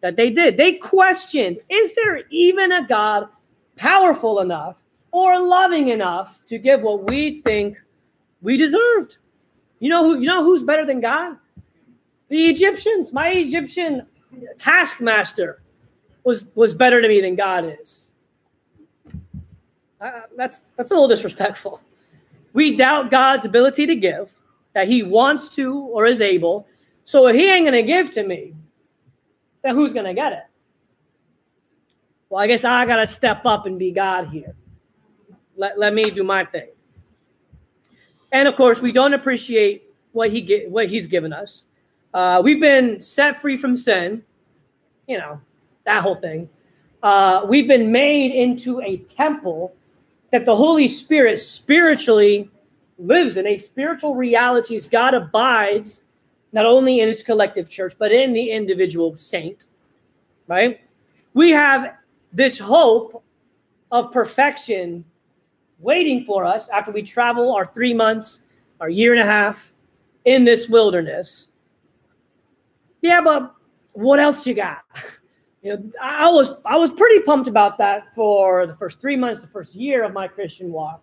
that 0.02 0.18
they 0.18 0.30
did. 0.30 0.58
They 0.58 0.74
questioned 0.74 1.60
is 1.70 1.96
there 1.96 2.24
even 2.30 2.74
a 2.74 2.86
God 2.86 3.30
powerful 3.78 4.42
enough 4.42 4.84
or 5.12 5.40
loving 5.40 5.88
enough 5.88 6.44
to 6.48 6.58
give 6.58 6.82
what 6.82 7.06
we 7.06 7.40
think 7.40 7.78
we 8.42 8.58
deserved? 8.58 9.16
You 9.80 9.90
know 9.90 10.04
who 10.04 10.20
you 10.20 10.28
know 10.28 10.44
who's 10.44 10.64
better 10.64 10.86
than 10.86 11.00
God? 11.00 11.38
The 12.30 12.48
Egyptians. 12.48 13.14
My 13.14 13.30
Egyptian 13.30 14.06
taskmaster 14.58 15.62
was 16.24 16.48
was 16.56 16.74
better 16.74 17.02
to 17.02 17.08
me 17.08 17.22
than 17.22 17.36
God 17.36 17.78
is. 17.82 18.12
Uh, 20.00 20.22
that's 20.36 20.62
that's 20.76 20.92
a 20.92 20.94
little 20.94 21.08
disrespectful. 21.08 21.82
We 22.54 22.76
doubt 22.76 23.12
God's 23.12 23.46
ability 23.46 23.86
to 23.86 23.96
give, 23.96 24.32
that 24.74 24.88
He 24.88 25.04
wants 25.04 25.50
to 25.50 25.80
or 25.80 26.06
is 26.06 26.22
able. 26.22 26.68
So 27.04 27.28
if 27.28 27.36
He 27.36 27.50
ain't 27.50 27.66
gonna 27.66 27.84
give 27.84 28.12
to 28.12 28.24
me, 28.24 28.54
then 29.64 29.76
who's 29.76 29.94
gonna 29.94 30.14
get 30.14 30.34
it? 30.34 30.44
Well, 32.30 32.44
I 32.44 32.48
guess 32.48 32.64
I 32.64 32.86
gotta 32.86 33.08
step 33.08 33.46
up 33.46 33.66
and 33.66 33.80
be 33.80 33.92
God 33.92 34.30
here. 34.30 34.56
Let, 35.56 35.80
let 35.80 35.94
me 35.94 36.12
do 36.12 36.24
my 36.24 36.46
thing. 36.46 36.70
And 38.32 38.48
of 38.48 38.56
course, 38.56 38.82
we 38.82 38.92
don't 38.92 39.14
appreciate 39.14 39.84
what 40.12 40.32
he 40.32 40.42
get, 40.42 40.70
what 40.70 40.90
he's 40.90 41.08
given 41.08 41.34
us. 41.34 41.64
Uh, 42.14 42.42
we've 42.44 42.60
been 42.60 43.00
set 43.02 43.38
free 43.38 43.58
from 43.58 43.78
sin, 43.78 44.24
you 45.08 45.18
know, 45.18 45.40
that 45.86 46.02
whole 46.02 46.16
thing. 46.16 46.50
Uh, 47.04 47.46
we've 47.48 47.68
been 47.68 47.92
made 47.92 48.32
into 48.32 48.82
a 48.82 48.98
temple 48.98 49.74
that 50.32 50.46
the 50.46 50.56
Holy 50.56 50.88
Spirit 50.88 51.40
spiritually 51.40 52.50
lives 52.98 53.38
in, 53.38 53.46
a 53.48 53.58
spiritual 53.58 54.16
realities. 54.16 54.88
God 54.88 55.14
abides 55.14 56.04
not 56.52 56.66
only 56.66 57.00
in 57.00 57.08
his 57.08 57.24
collective 57.24 57.70
church, 57.70 57.94
but 57.98 58.12
in 58.12 58.34
the 58.34 58.50
individual 58.50 59.16
saint, 59.16 59.66
right? 60.48 60.82
We 61.34 61.52
have 61.52 61.96
this 62.34 62.58
hope 62.58 63.24
of 63.92 64.12
perfection 64.12 65.06
waiting 65.80 66.24
for 66.24 66.46
us 66.46 66.70
after 66.70 66.92
we 66.92 67.04
travel 67.04 67.54
our 67.54 67.66
three 67.66 67.94
months, 67.94 68.42
our 68.80 68.90
year 68.90 69.12
and 69.12 69.22
a 69.22 69.26
half 69.26 69.74
in 70.26 70.44
this 70.44 70.68
wilderness. 70.68 71.50
Yeah, 73.02 73.22
but 73.22 73.54
what 73.94 74.20
else 74.20 74.46
you 74.46 74.54
got? 74.54 74.84
You 75.64 75.76
know, 75.76 75.92
I 76.00 76.30
was 76.30 76.52
I 76.64 76.78
was 76.78 76.94
pretty 76.94 77.24
pumped 77.24 77.50
about 77.50 77.80
that 77.80 78.14
for 78.14 78.68
the 78.68 78.76
first 78.76 79.02
three 79.02 79.18
months, 79.18 79.42
the 79.42 79.48
first 79.48 79.74
year 79.76 80.04
of 80.04 80.14
my 80.14 80.28
Christian 80.28 80.72
walk. 80.72 81.02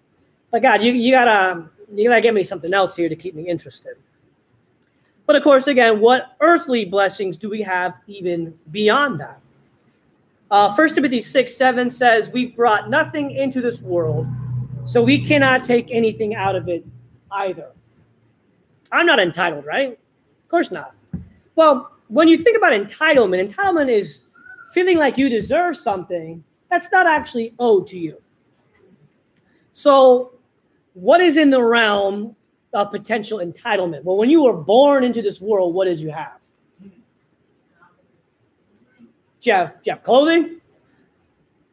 But 0.53 0.63
God, 0.63 0.81
you, 0.81 0.93
you 0.93 1.11
gotta 1.11 1.69
you 1.93 2.09
gotta 2.09 2.21
give 2.21 2.35
me 2.35 2.45
something 2.45 2.73
else 2.73 2.95
here 2.95 3.09
to 3.09 3.17
keep 3.17 3.35
me 3.35 3.49
interested. 3.49 3.97
But 5.27 5.37
of 5.37 5.43
course, 5.43 5.67
again, 5.67 6.01
what 6.01 6.37
earthly 6.41 6.85
blessings 6.85 7.37
do 7.37 7.51
we 7.51 7.63
have 7.63 8.01
even 8.07 8.57
beyond 8.71 9.21
that? 9.21 9.41
Uh, 10.51 10.73
1 10.75 10.89
Timothy 10.91 11.21
6 11.21 11.57
7 11.57 11.91
says, 11.91 12.29
We've 12.29 12.55
brought 12.55 12.91
nothing 12.91 13.33
into 13.33 13.61
this 13.61 13.81
world, 13.81 14.27
so 14.85 15.03
we 15.03 15.25
cannot 15.25 15.65
take 15.65 15.89
anything 15.91 16.35
out 16.35 16.57
of 16.57 16.69
it 16.69 16.85
either. 17.31 17.71
I'm 18.93 19.07
not 19.07 19.19
entitled, 19.19 19.65
right? 19.65 19.93
Of 20.43 20.49
course 20.49 20.71
not. 20.71 20.95
Well, 21.57 21.91
when 22.09 22.29
you 22.29 22.39
think 22.39 22.57
about 22.57 22.73
entitlement, 22.73 23.49
entitlement 23.49 23.91
is 23.91 24.27
feeling 24.73 24.99
like 24.99 25.17
you 25.19 25.29
deserve 25.29 25.77
something 25.77 26.45
that's 26.71 26.91
not 26.93 27.07
actually 27.07 27.55
owed 27.59 27.87
to 27.89 27.99
you. 27.99 28.21
So, 29.73 30.33
what 30.95 31.21
is 31.21 31.37
in 31.37 31.51
the 31.51 31.63
realm 31.63 32.37
of 32.73 32.91
potential 32.91 33.39
entitlement? 33.39 34.05
Well, 34.05 34.17
when 34.17 34.31
you 34.31 34.45
were 34.45 34.57
born 34.57 35.03
into 35.03 35.23
this 35.23 35.41
world, 35.41 35.75
what 35.75 35.87
did 35.87 35.99
you 35.99 36.11
have? 36.11 36.39
Do 36.81 36.91
you 39.51 39.53
have, 39.53 39.73
do 39.75 39.81
you 39.85 39.93
have 39.93 40.03
clothing? 40.03 40.61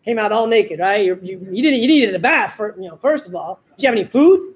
Came 0.03 0.17
out 0.17 0.31
all 0.31 0.47
naked, 0.47 0.79
right? 0.79 1.05
You, 1.05 1.19
you, 1.21 1.47
you, 1.51 1.61
didn't, 1.61 1.79
you 1.79 1.87
needed 1.87 2.15
a 2.15 2.19
bath, 2.19 2.53
for, 2.53 2.75
you 2.79 2.89
know, 2.89 2.97
first 2.97 3.27
of 3.27 3.35
all. 3.35 3.59
Do 3.77 3.83
you 3.83 3.87
have 3.87 3.95
any 3.95 4.03
food? 4.03 4.55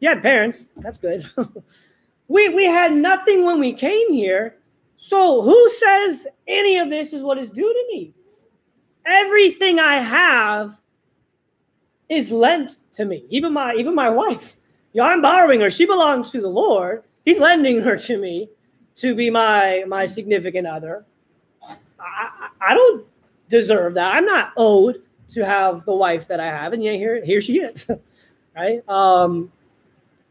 You 0.00 0.08
had 0.08 0.20
parents. 0.20 0.68
That's 0.76 0.98
good. 0.98 1.22
we, 2.28 2.48
we 2.50 2.64
had 2.64 2.92
nothing 2.92 3.44
when 3.44 3.60
we 3.60 3.72
came 3.72 4.12
here. 4.12 4.56
So 4.96 5.42
who 5.42 5.68
says 5.70 6.26
any 6.46 6.78
of 6.78 6.90
this 6.90 7.12
is 7.12 7.22
what 7.22 7.38
is 7.38 7.50
due 7.50 7.72
to 7.72 7.84
me? 7.92 8.12
Everything 9.06 9.78
I 9.78 9.96
have 9.96 10.80
is 12.08 12.30
lent 12.30 12.76
to 12.92 13.04
me. 13.04 13.24
Even 13.28 13.52
my 13.52 13.74
even 13.74 13.94
my 13.94 14.10
wife. 14.10 14.56
You 14.92 15.02
know, 15.02 15.08
I'm 15.08 15.22
borrowing 15.22 15.60
her. 15.60 15.70
She 15.70 15.86
belongs 15.86 16.30
to 16.30 16.40
the 16.40 16.48
Lord. 16.48 17.02
He's 17.24 17.40
lending 17.40 17.82
her 17.82 17.96
to 17.96 18.18
me 18.18 18.48
to 18.96 19.14
be 19.14 19.30
my 19.30 19.84
my 19.88 20.06
significant 20.06 20.66
other. 20.66 21.04
I, 21.98 22.48
I 22.60 22.74
don't 22.74 23.06
deserve 23.52 23.94
that. 23.94 24.16
I'm 24.16 24.24
not 24.24 24.52
owed 24.56 25.02
to 25.28 25.44
have 25.44 25.84
the 25.84 25.94
wife 25.94 26.26
that 26.28 26.40
I 26.40 26.46
have, 26.46 26.72
and 26.72 26.82
yet 26.82 26.96
here 26.96 27.24
here 27.24 27.40
she 27.40 27.58
is, 27.58 27.86
right? 28.56 28.86
Um, 28.88 29.52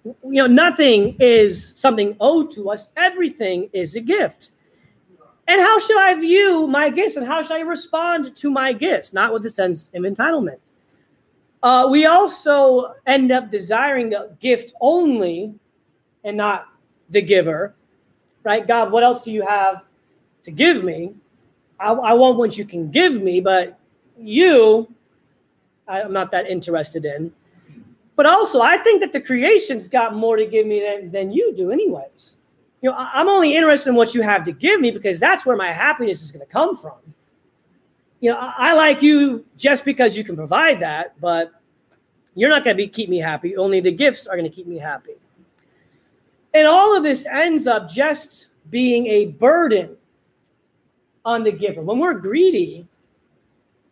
you 0.03 0.41
know, 0.41 0.47
nothing 0.47 1.15
is 1.19 1.73
something 1.75 2.17
owed 2.19 2.51
to 2.53 2.69
us. 2.71 2.87
Everything 2.97 3.69
is 3.71 3.95
a 3.95 4.01
gift. 4.01 4.51
And 5.47 5.61
how 5.61 5.79
should 5.79 5.99
I 5.99 6.19
view 6.19 6.67
my 6.67 6.89
gifts, 6.89 7.15
and 7.15 7.25
how 7.25 7.41
should 7.41 7.57
I 7.57 7.61
respond 7.61 8.35
to 8.37 8.49
my 8.49 8.73
gifts? 8.73 9.13
Not 9.13 9.31
with 9.33 9.45
a 9.45 9.49
sense 9.49 9.89
of 9.93 10.03
entitlement. 10.03 10.57
Uh, 11.63 11.87
we 11.91 12.07
also 12.07 12.95
end 13.05 13.31
up 13.31 13.51
desiring 13.51 14.09
the 14.09 14.35
gift 14.39 14.73
only, 14.81 15.53
and 16.23 16.35
not 16.37 16.67
the 17.09 17.21
giver, 17.21 17.75
right? 18.43 18.67
God, 18.67 18.91
what 18.91 19.03
else 19.03 19.21
do 19.21 19.31
you 19.31 19.45
have 19.45 19.83
to 20.43 20.51
give 20.51 20.83
me? 20.83 21.13
I, 21.81 21.91
I 21.91 22.13
want 22.13 22.37
what 22.37 22.57
you 22.57 22.65
can 22.65 22.91
give 22.91 23.21
me, 23.21 23.41
but 23.41 23.79
you, 24.17 24.93
I'm 25.87 26.13
not 26.13 26.31
that 26.31 26.47
interested 26.47 27.05
in. 27.05 27.33
But 28.15 28.25
also, 28.25 28.61
I 28.61 28.77
think 28.77 29.01
that 29.01 29.13
the 29.13 29.21
creation's 29.21 29.89
got 29.89 30.13
more 30.13 30.35
to 30.35 30.45
give 30.45 30.67
me 30.67 30.81
than, 30.81 31.11
than 31.11 31.31
you 31.31 31.55
do, 31.55 31.71
anyways. 31.71 32.35
You 32.81 32.91
know, 32.91 32.95
I'm 32.97 33.27
only 33.27 33.55
interested 33.55 33.89
in 33.89 33.95
what 33.95 34.13
you 34.13 34.21
have 34.21 34.43
to 34.45 34.51
give 34.51 34.79
me 34.79 34.91
because 34.91 35.19
that's 35.19 35.45
where 35.45 35.55
my 35.55 35.71
happiness 35.71 36.21
is 36.21 36.31
going 36.31 36.45
to 36.45 36.51
come 36.51 36.75
from. 36.77 36.97
You 38.19 38.31
know, 38.31 38.37
I, 38.37 38.53
I 38.57 38.73
like 38.73 39.01
you 39.01 39.45
just 39.57 39.85
because 39.85 40.15
you 40.15 40.23
can 40.23 40.35
provide 40.35 40.79
that, 40.81 41.19
but 41.19 41.51
you're 42.35 42.49
not 42.49 42.63
going 42.63 42.75
to 42.75 42.83
be 42.83 42.87
keep 42.87 43.09
me 43.09 43.17
happy. 43.17 43.55
Only 43.55 43.79
the 43.79 43.91
gifts 43.91 44.27
are 44.27 44.37
going 44.37 44.49
to 44.49 44.55
keep 44.55 44.67
me 44.67 44.77
happy. 44.77 45.13
And 46.53 46.67
all 46.67 46.95
of 46.95 47.03
this 47.03 47.25
ends 47.25 47.65
up 47.65 47.89
just 47.89 48.47
being 48.69 49.07
a 49.07 49.27
burden 49.27 49.97
on 51.25 51.43
the 51.43 51.51
giver. 51.51 51.81
When 51.81 51.99
we're 51.99 52.15
greedy, 52.15 52.87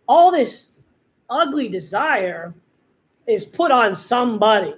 all 0.07 0.31
this 0.31 0.69
ugly 1.29 1.67
desire 1.67 2.53
is 3.27 3.45
put 3.45 3.71
on 3.71 3.93
somebody, 3.93 4.73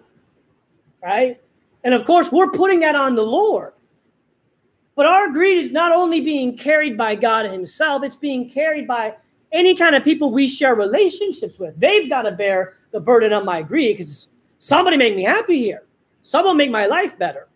right? 1.02 1.40
And 1.84 1.94
of 1.94 2.06
course, 2.06 2.32
we're 2.32 2.52
putting 2.52 2.82
that 2.82 2.96
on 2.96 3.16
the 3.16 3.24
Lord. 3.24 3.74
But 4.96 5.06
our 5.06 5.30
greed 5.30 5.58
is 5.58 5.72
not 5.72 5.92
only 5.92 6.22
being 6.22 6.58
carried 6.58 6.98
by 6.98 7.16
God 7.16 7.50
Himself, 7.50 8.04
it's 8.04 8.18
being 8.18 8.50
carried 8.50 8.88
by 8.88 9.16
any 9.52 9.76
kind 9.76 9.96
of 9.96 10.04
people 10.04 10.32
we 10.32 10.48
share 10.48 10.76
relationships 10.76 11.58
with. 11.58 11.80
They've 11.80 12.10
got 12.10 12.24
to 12.24 12.32
bear 12.32 12.78
the 12.92 13.00
burden 13.00 13.34
of 13.34 13.46
my 13.46 13.62
greed 13.62 13.98
because 13.98 14.28
somebody 14.60 14.98
make 14.98 15.16
me 15.16 15.24
happy 15.24 15.58
here. 15.58 15.84
Someone 16.22 16.58
make 16.58 16.72
my 16.72 16.86
life 16.86 17.18
better. 17.18 17.48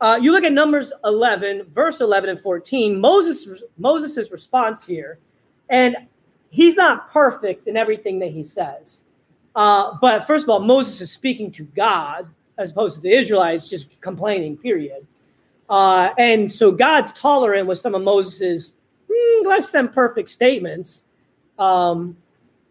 Uh, 0.00 0.18
you 0.20 0.32
look 0.32 0.44
at 0.44 0.52
Numbers 0.52 0.92
11, 1.04 1.66
verse 1.70 2.00
11 2.00 2.30
and 2.30 2.40
14, 2.40 2.98
Moses, 2.98 3.62
Moses' 3.76 4.30
response 4.32 4.86
here, 4.86 5.18
and 5.68 5.96
he's 6.48 6.76
not 6.76 7.10
perfect 7.10 7.68
in 7.68 7.76
everything 7.76 8.18
that 8.20 8.30
he 8.30 8.42
says. 8.42 9.04
Uh, 9.54 9.96
but 10.00 10.26
first 10.26 10.44
of 10.44 10.50
all, 10.50 10.60
Moses 10.60 11.00
is 11.00 11.12
speaking 11.12 11.50
to 11.52 11.64
God 11.64 12.28
as 12.56 12.70
opposed 12.70 12.96
to 12.96 13.02
the 13.02 13.10
Israelites 13.10 13.68
just 13.68 14.00
complaining, 14.00 14.56
period. 14.56 15.06
Uh, 15.68 16.10
and 16.18 16.52
so 16.52 16.72
God's 16.72 17.12
tolerant 17.12 17.66
with 17.66 17.78
some 17.78 17.94
of 17.94 18.02
Moses's 18.02 18.74
mm, 19.10 19.46
less 19.46 19.70
than 19.70 19.88
perfect 19.88 20.28
statements. 20.28 21.02
Um, 21.58 22.16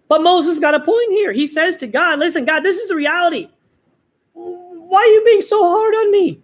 but 0.08 0.24
Moses 0.24 0.60
got 0.60 0.74
a 0.74 0.80
point 0.80 1.12
here. 1.12 1.32
He 1.32 1.46
says 1.46 1.76
to 1.78 1.88
God, 1.88 2.20
listen, 2.20 2.44
God, 2.46 2.62
this 2.62 2.78
is 2.78 2.90
the 2.90 2.96
reality. 2.96 3.50
Why 4.34 5.02
are 5.02 5.06
you 5.06 5.24
being 5.26 5.42
so 5.42 5.62
hard 5.62 5.94
on 5.94 6.12
me? 6.12 6.42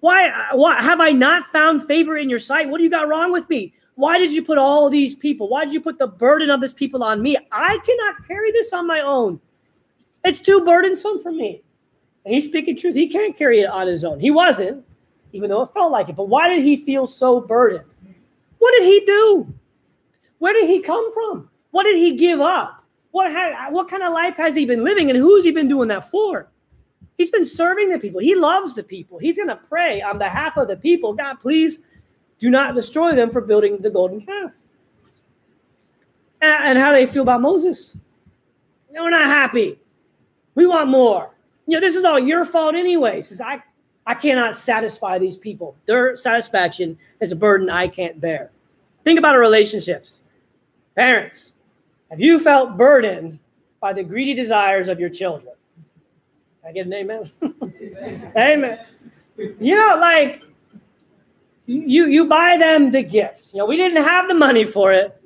Why, 0.00 0.28
uh, 0.28 0.56
why 0.56 0.80
have 0.80 1.00
I 1.00 1.10
not 1.10 1.44
found 1.44 1.84
favor 1.84 2.16
in 2.16 2.30
your 2.30 2.38
sight? 2.38 2.68
What 2.68 2.78
do 2.78 2.84
you 2.84 2.90
got 2.90 3.08
wrong 3.08 3.32
with 3.32 3.48
me? 3.48 3.74
Why 3.96 4.18
did 4.18 4.32
you 4.32 4.44
put 4.44 4.58
all 4.58 4.88
these 4.88 5.14
people? 5.14 5.48
Why 5.48 5.64
did 5.64 5.74
you 5.74 5.80
put 5.80 5.98
the 5.98 6.06
burden 6.06 6.50
of 6.50 6.60
this 6.60 6.72
people 6.72 7.02
on 7.02 7.20
me? 7.20 7.36
I 7.50 7.78
cannot 7.84 8.26
carry 8.28 8.52
this 8.52 8.72
on 8.72 8.86
my 8.86 9.00
own. 9.00 9.40
It's 10.24 10.40
too 10.40 10.64
burdensome 10.64 11.20
for 11.20 11.32
me. 11.32 11.62
And 12.24 12.32
he's 12.32 12.44
speaking 12.44 12.76
truth. 12.76 12.94
He 12.94 13.08
can't 13.08 13.36
carry 13.36 13.60
it 13.60 13.68
on 13.68 13.88
his 13.88 14.04
own. 14.04 14.20
He 14.20 14.30
wasn't, 14.30 14.84
even 15.32 15.50
though 15.50 15.62
it 15.62 15.72
felt 15.72 15.90
like 15.90 16.08
it. 16.08 16.16
But 16.16 16.28
why 16.28 16.48
did 16.48 16.62
he 16.62 16.76
feel 16.76 17.06
so 17.06 17.40
burdened? 17.40 17.84
What 18.58 18.72
did 18.76 18.84
he 18.84 19.04
do? 19.04 19.52
Where 20.38 20.52
did 20.52 20.68
he 20.68 20.80
come 20.80 21.12
from? 21.12 21.48
What 21.72 21.84
did 21.84 21.96
he 21.96 22.16
give 22.16 22.40
up? 22.40 22.84
What, 23.10 23.32
had, 23.32 23.70
what 23.70 23.88
kind 23.88 24.02
of 24.02 24.12
life 24.12 24.36
has 24.36 24.54
he 24.54 24.64
been 24.64 24.84
living 24.84 25.10
and 25.10 25.18
who's 25.18 25.42
he 25.42 25.50
been 25.50 25.68
doing 25.68 25.88
that 25.88 26.08
for? 26.08 26.48
He's 27.18 27.30
been 27.30 27.44
serving 27.44 27.90
the 27.90 27.98
people. 27.98 28.20
He 28.20 28.36
loves 28.36 28.76
the 28.76 28.84
people. 28.84 29.18
He's 29.18 29.36
going 29.36 29.48
to 29.48 29.56
pray 29.56 30.00
on 30.00 30.18
behalf 30.18 30.56
of 30.56 30.68
the 30.68 30.76
people. 30.76 31.12
God, 31.12 31.40
please 31.40 31.80
do 32.38 32.48
not 32.48 32.76
destroy 32.76 33.14
them 33.16 33.30
for 33.30 33.40
building 33.40 33.78
the 33.78 33.90
golden 33.90 34.24
calf. 34.24 34.52
And, 36.40 36.78
how 36.78 36.92
they 36.92 37.06
feel 37.06 37.22
about 37.22 37.40
Moses? 37.40 37.96
We're 38.88 39.10
not 39.10 39.26
happy. 39.26 39.80
We 40.54 40.66
want 40.66 40.88
more. 40.88 41.34
You 41.66 41.74
know, 41.74 41.80
this 41.80 41.96
is 41.96 42.04
all 42.04 42.20
your 42.20 42.44
fault 42.44 42.76
anyway. 42.76 43.20
Says 43.22 43.40
I, 43.40 43.64
I 44.06 44.14
cannot 44.14 44.54
satisfy 44.54 45.18
these 45.18 45.36
people. 45.36 45.74
Their 45.86 46.16
satisfaction 46.16 46.96
is 47.20 47.32
a 47.32 47.36
burden 47.36 47.68
I 47.68 47.88
can't 47.88 48.20
bear. 48.20 48.52
Think 49.02 49.18
about 49.18 49.34
our 49.34 49.40
relationships. 49.40 50.20
Parents, 50.94 51.52
have 52.10 52.20
you 52.20 52.38
felt 52.38 52.76
burdened 52.76 53.40
by 53.80 53.92
the 53.92 54.04
greedy 54.04 54.34
desires 54.34 54.86
of 54.86 55.00
your 55.00 55.10
children? 55.10 55.54
I 56.68 56.72
get 56.72 56.86
an 56.86 56.92
amen? 56.92 57.30
amen. 58.36 58.84
You 59.36 59.76
know, 59.76 59.96
like 59.98 60.42
you 61.66 62.06
you 62.06 62.26
buy 62.26 62.56
them 62.58 62.90
the 62.90 63.02
gifts. 63.02 63.54
You 63.54 63.58
know, 63.58 63.66
we 63.66 63.76
didn't 63.76 64.02
have 64.02 64.28
the 64.28 64.34
money 64.34 64.64
for 64.64 64.92
it, 64.92 65.18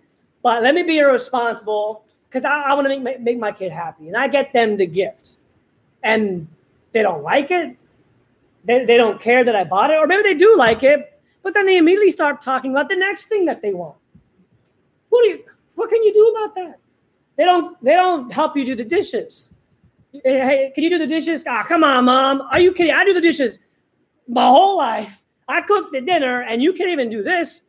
but 0.42 0.62
let 0.62 0.74
me 0.74 0.84
be 0.84 0.98
irresponsible 0.98 2.04
because 2.28 2.44
I, 2.44 2.62
I 2.62 2.74
want 2.74 2.88
to 2.88 2.98
make, 2.98 3.20
make 3.20 3.38
my 3.38 3.52
kid 3.52 3.72
happy. 3.72 4.08
And 4.08 4.16
I 4.16 4.28
get 4.28 4.52
them 4.52 4.76
the 4.76 4.86
gifts. 4.86 5.36
And 6.02 6.48
they 6.92 7.02
don't 7.02 7.22
like 7.22 7.50
it. 7.50 7.76
They, 8.64 8.84
they 8.84 8.96
don't 8.96 9.20
care 9.20 9.44
that 9.44 9.54
I 9.54 9.64
bought 9.64 9.90
it. 9.90 9.98
Or 9.98 10.06
maybe 10.06 10.22
they 10.22 10.34
do 10.34 10.56
like 10.56 10.82
it, 10.82 11.20
but 11.42 11.54
then 11.54 11.66
they 11.66 11.76
immediately 11.76 12.10
start 12.10 12.40
talking 12.40 12.70
about 12.70 12.88
the 12.88 12.96
next 12.96 13.26
thing 13.26 13.44
that 13.46 13.60
they 13.60 13.74
want. 13.74 13.96
What 15.10 15.22
do 15.24 15.28
you 15.28 15.44
What 15.74 15.90
can 15.90 16.02
you 16.02 16.12
do 16.12 16.34
about 16.36 16.54
that? 16.54 16.78
They 17.36 17.44
don't 17.44 17.82
they 17.82 17.94
don't 17.94 18.32
help 18.32 18.56
you 18.56 18.64
do 18.64 18.74
the 18.74 18.84
dishes. 18.84 19.51
Hey, 20.12 20.72
can 20.74 20.84
you 20.84 20.90
do 20.90 20.98
the 20.98 21.06
dishes? 21.06 21.44
Ah, 21.48 21.62
oh, 21.62 21.68
come 21.68 21.84
on, 21.84 22.04
mom. 22.04 22.42
Are 22.42 22.60
you 22.60 22.72
kidding? 22.72 22.92
I 22.94 23.04
do 23.04 23.14
the 23.14 23.20
dishes 23.20 23.58
my 24.28 24.46
whole 24.46 24.76
life. 24.76 25.22
I 25.48 25.62
cook 25.62 25.92
the 25.92 26.00
dinner 26.00 26.42
and 26.42 26.62
you 26.62 26.72
can't 26.72 26.90
even 26.90 27.10
do 27.10 27.22
this. 27.22 27.62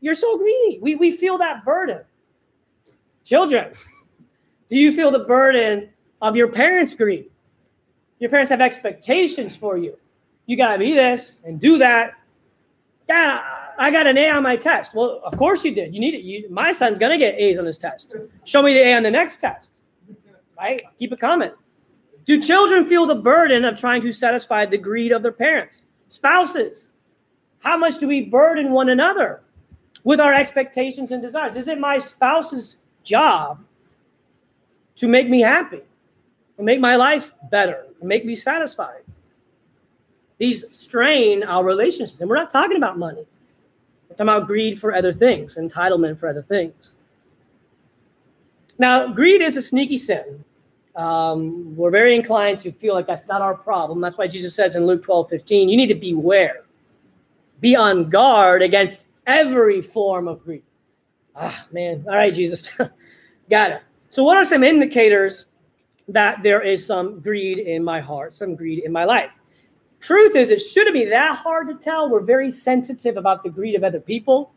You're 0.00 0.14
so 0.14 0.38
greedy. 0.38 0.78
We, 0.80 0.94
we 0.94 1.10
feel 1.10 1.38
that 1.38 1.64
burden. 1.64 2.02
Children, 3.24 3.72
do 4.68 4.76
you 4.76 4.92
feel 4.94 5.10
the 5.10 5.20
burden 5.20 5.90
of 6.22 6.36
your 6.36 6.48
parents' 6.48 6.94
greed? 6.94 7.30
Your 8.18 8.30
parents 8.30 8.50
have 8.50 8.60
expectations 8.60 9.56
for 9.56 9.76
you. 9.76 9.96
You 10.46 10.56
got 10.56 10.72
to 10.72 10.78
be 10.78 10.94
this 10.94 11.40
and 11.44 11.60
do 11.60 11.78
that. 11.78 12.14
Yeah, 13.08 13.42
I 13.78 13.90
got 13.90 14.06
an 14.06 14.18
A 14.18 14.30
on 14.30 14.42
my 14.42 14.56
test. 14.56 14.94
Well, 14.94 15.20
of 15.24 15.36
course 15.36 15.64
you 15.64 15.74
did. 15.74 15.94
You 15.94 16.00
need 16.00 16.14
it. 16.14 16.22
You, 16.22 16.48
my 16.50 16.72
son's 16.72 16.98
going 16.98 17.12
to 17.12 17.18
get 17.18 17.34
A's 17.38 17.58
on 17.58 17.66
his 17.66 17.78
test. 17.78 18.14
Show 18.44 18.62
me 18.62 18.72
the 18.74 18.80
A 18.80 18.94
on 18.94 19.02
the 19.02 19.10
next 19.10 19.40
test. 19.40 19.80
Right? 20.58 20.82
Keep 20.98 21.12
it 21.12 21.20
coming. 21.20 21.52
Do 22.26 22.42
children 22.42 22.86
feel 22.86 23.06
the 23.06 23.14
burden 23.14 23.64
of 23.64 23.78
trying 23.78 24.02
to 24.02 24.12
satisfy 24.12 24.66
the 24.66 24.76
greed 24.76 25.12
of 25.12 25.22
their 25.22 25.32
parents? 25.32 25.84
Spouses, 26.08 26.90
how 27.60 27.76
much 27.78 27.98
do 27.98 28.08
we 28.08 28.22
burden 28.22 28.72
one 28.72 28.88
another 28.88 29.40
with 30.04 30.20
our 30.20 30.34
expectations 30.34 31.12
and 31.12 31.22
desires? 31.22 31.56
Is 31.56 31.68
it 31.68 31.78
my 31.78 31.98
spouse's 31.98 32.76
job 33.04 33.64
to 34.96 35.08
make 35.08 35.28
me 35.28 35.40
happy, 35.40 35.82
and 36.56 36.66
make 36.66 36.80
my 36.80 36.96
life 36.96 37.34
better, 37.50 37.86
and 38.00 38.08
make 38.08 38.24
me 38.24 38.34
satisfied? 38.34 39.02
These 40.38 40.64
strain 40.70 41.42
our 41.44 41.64
relationships. 41.64 42.20
And 42.20 42.28
we're 42.28 42.36
not 42.36 42.50
talking 42.50 42.76
about 42.76 42.98
money. 42.98 43.26
We're 44.08 44.16
talking 44.16 44.28
about 44.28 44.46
greed 44.46 44.78
for 44.78 44.94
other 44.94 45.12
things, 45.12 45.56
entitlement 45.56 46.18
for 46.18 46.28
other 46.28 46.42
things. 46.42 46.94
Now, 48.78 49.12
greed 49.12 49.40
is 49.40 49.56
a 49.56 49.62
sneaky 49.62 49.98
sin. 49.98 50.44
Um, 50.98 51.76
we're 51.76 51.92
very 51.92 52.16
inclined 52.16 52.58
to 52.60 52.72
feel 52.72 52.92
like 52.92 53.06
that's 53.06 53.26
not 53.28 53.40
our 53.40 53.54
problem. 53.54 54.00
That's 54.00 54.18
why 54.18 54.26
Jesus 54.26 54.54
says 54.54 54.74
in 54.74 54.84
Luke 54.84 55.02
12, 55.04 55.30
15, 55.30 55.68
you 55.68 55.76
need 55.76 55.86
to 55.86 55.94
beware. 55.94 56.64
Be 57.60 57.76
on 57.76 58.10
guard 58.10 58.62
against 58.62 59.06
every 59.24 59.80
form 59.80 60.26
of 60.26 60.42
greed. 60.42 60.64
Ah, 61.36 61.66
man. 61.70 62.04
All 62.08 62.16
right, 62.16 62.34
Jesus. 62.34 62.72
Got 63.50 63.70
it. 63.70 63.82
So, 64.10 64.24
what 64.24 64.36
are 64.36 64.44
some 64.44 64.64
indicators 64.64 65.46
that 66.08 66.42
there 66.42 66.62
is 66.62 66.84
some 66.84 67.20
greed 67.20 67.58
in 67.58 67.84
my 67.84 68.00
heart, 68.00 68.34
some 68.34 68.56
greed 68.56 68.80
in 68.80 68.90
my 68.90 69.04
life? 69.04 69.38
Truth 70.00 70.34
is, 70.34 70.50
it 70.50 70.58
shouldn't 70.58 70.94
be 70.94 71.04
that 71.04 71.36
hard 71.36 71.68
to 71.68 71.74
tell. 71.74 72.10
We're 72.10 72.20
very 72.20 72.50
sensitive 72.50 73.16
about 73.16 73.44
the 73.44 73.50
greed 73.50 73.76
of 73.76 73.84
other 73.84 74.00
people. 74.00 74.52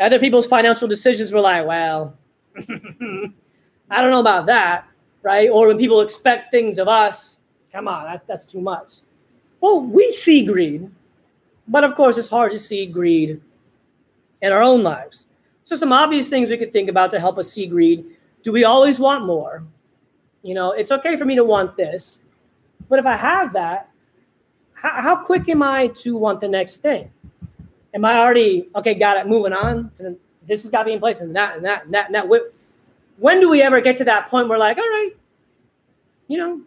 Other 0.00 0.18
people's 0.18 0.46
financial 0.46 0.88
decisions, 0.88 1.32
we're 1.32 1.40
like, 1.40 1.66
well, 1.66 2.16
I 2.56 4.00
don't 4.00 4.10
know 4.10 4.20
about 4.20 4.46
that, 4.46 4.86
right? 5.22 5.50
Or 5.50 5.68
when 5.68 5.78
people 5.78 6.00
expect 6.00 6.50
things 6.50 6.78
of 6.78 6.88
us, 6.88 7.38
come 7.72 7.88
on, 7.88 8.04
that's, 8.04 8.24
that's 8.26 8.46
too 8.46 8.60
much. 8.60 8.94
Well, 9.60 9.80
we 9.80 10.10
see 10.12 10.44
greed, 10.44 10.90
but 11.66 11.84
of 11.84 11.94
course, 11.94 12.18
it's 12.18 12.28
hard 12.28 12.52
to 12.52 12.58
see 12.58 12.86
greed 12.86 13.40
in 14.40 14.52
our 14.52 14.62
own 14.62 14.82
lives. 14.82 15.26
So, 15.64 15.76
some 15.76 15.92
obvious 15.92 16.28
things 16.28 16.48
we 16.48 16.56
could 16.56 16.72
think 16.72 16.88
about 16.88 17.10
to 17.10 17.20
help 17.20 17.38
us 17.38 17.52
see 17.52 17.66
greed. 17.66 18.06
Do 18.42 18.52
we 18.52 18.64
always 18.64 18.98
want 18.98 19.26
more? 19.26 19.64
You 20.42 20.54
know, 20.54 20.72
it's 20.72 20.92
okay 20.92 21.16
for 21.16 21.24
me 21.24 21.34
to 21.34 21.44
want 21.44 21.76
this, 21.76 22.22
but 22.88 22.98
if 22.98 23.06
I 23.06 23.16
have 23.16 23.52
that, 23.54 23.90
how, 24.72 25.02
how 25.02 25.16
quick 25.16 25.48
am 25.48 25.62
I 25.62 25.88
to 25.98 26.16
want 26.16 26.40
the 26.40 26.48
next 26.48 26.78
thing? 26.78 27.10
Am 27.94 28.04
I 28.04 28.18
already 28.18 28.68
okay? 28.76 28.94
Got 28.94 29.16
it. 29.16 29.26
Moving 29.26 29.52
on. 29.52 29.90
To 29.96 30.02
the, 30.04 30.18
this 30.46 30.62
has 30.62 30.70
got 30.70 30.80
to 30.80 30.84
be 30.86 30.92
in 30.92 31.00
place, 31.00 31.20
and 31.20 31.34
that, 31.36 31.56
and 31.56 31.64
that, 31.64 31.84
and 31.84 31.94
that, 31.94 32.06
and 32.06 32.14
that. 32.14 32.28
When 33.18 33.40
do 33.40 33.50
we 33.50 33.62
ever 33.62 33.80
get 33.80 33.96
to 33.98 34.04
that 34.04 34.28
point 34.30 34.48
where, 34.48 34.58
like, 34.58 34.78
all 34.78 34.88
right, 34.88 35.10
you 36.28 36.38
know, 36.38 36.60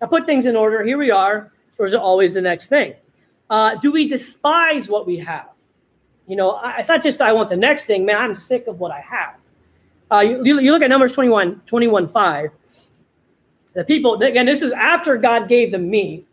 I 0.00 0.06
put 0.06 0.26
things 0.26 0.46
in 0.46 0.56
order. 0.56 0.82
Here 0.82 0.98
we 0.98 1.10
are. 1.10 1.52
Or 1.78 1.86
is 1.86 1.92
it 1.92 2.00
always 2.00 2.34
the 2.34 2.42
next 2.42 2.68
thing? 2.68 2.94
Uh, 3.50 3.74
do 3.76 3.92
we 3.92 4.08
despise 4.08 4.88
what 4.88 5.06
we 5.06 5.18
have? 5.18 5.48
You 6.26 6.36
know, 6.36 6.60
it's 6.78 6.88
not 6.88 7.02
just 7.02 7.20
I 7.20 7.32
want 7.32 7.50
the 7.50 7.56
next 7.56 7.84
thing, 7.84 8.06
man. 8.06 8.18
I'm 8.18 8.34
sick 8.34 8.66
of 8.66 8.80
what 8.80 8.90
I 8.90 9.00
have. 9.00 9.34
Uh, 10.10 10.20
you, 10.20 10.60
you 10.60 10.70
look 10.70 10.82
at 10.82 10.88
Numbers 10.88 11.12
21, 11.12 11.62
21, 11.66 12.06
5. 12.06 12.50
The 13.74 13.84
people, 13.84 14.22
again, 14.22 14.46
this 14.46 14.62
is 14.62 14.72
after 14.72 15.16
God 15.16 15.48
gave 15.48 15.72
them 15.72 15.90
meat. 15.90 16.26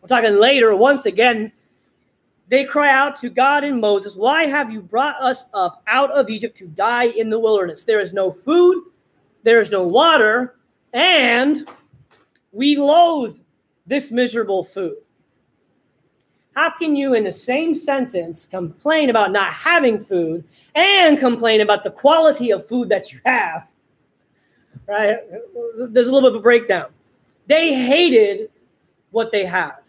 We're 0.00 0.08
talking 0.08 0.38
later, 0.38 0.76
once 0.76 1.06
again, 1.06 1.52
they 2.48 2.64
cry 2.64 2.90
out 2.90 3.16
to 3.18 3.30
God 3.30 3.64
and 3.64 3.80
Moses, 3.80 4.14
Why 4.14 4.46
have 4.46 4.70
you 4.70 4.82
brought 4.82 5.20
us 5.22 5.46
up 5.54 5.82
out 5.86 6.10
of 6.10 6.28
Egypt 6.28 6.58
to 6.58 6.66
die 6.66 7.04
in 7.04 7.30
the 7.30 7.38
wilderness? 7.38 7.84
There 7.84 8.00
is 8.00 8.12
no 8.12 8.30
food, 8.30 8.84
there 9.42 9.60
is 9.60 9.70
no 9.70 9.86
water, 9.86 10.56
and 10.92 11.68
we 12.52 12.76
loathe 12.76 13.38
this 13.86 14.10
miserable 14.10 14.64
food. 14.64 14.96
How 16.54 16.70
can 16.70 16.94
you, 16.94 17.14
in 17.14 17.24
the 17.24 17.32
same 17.32 17.74
sentence, 17.74 18.46
complain 18.46 19.08
about 19.08 19.32
not 19.32 19.52
having 19.52 19.98
food 19.98 20.44
and 20.74 21.18
complain 21.18 21.62
about 21.62 21.82
the 21.82 21.90
quality 21.90 22.50
of 22.50 22.66
food 22.66 22.90
that 22.90 23.12
you 23.12 23.20
have? 23.24 23.66
Right? 24.86 25.18
There's 25.78 26.08
a 26.08 26.12
little 26.12 26.28
bit 26.28 26.36
of 26.36 26.40
a 26.40 26.42
breakdown. 26.42 26.86
They 27.46 27.74
hated 27.74 28.50
what 29.10 29.32
they 29.32 29.46
have. 29.46 29.80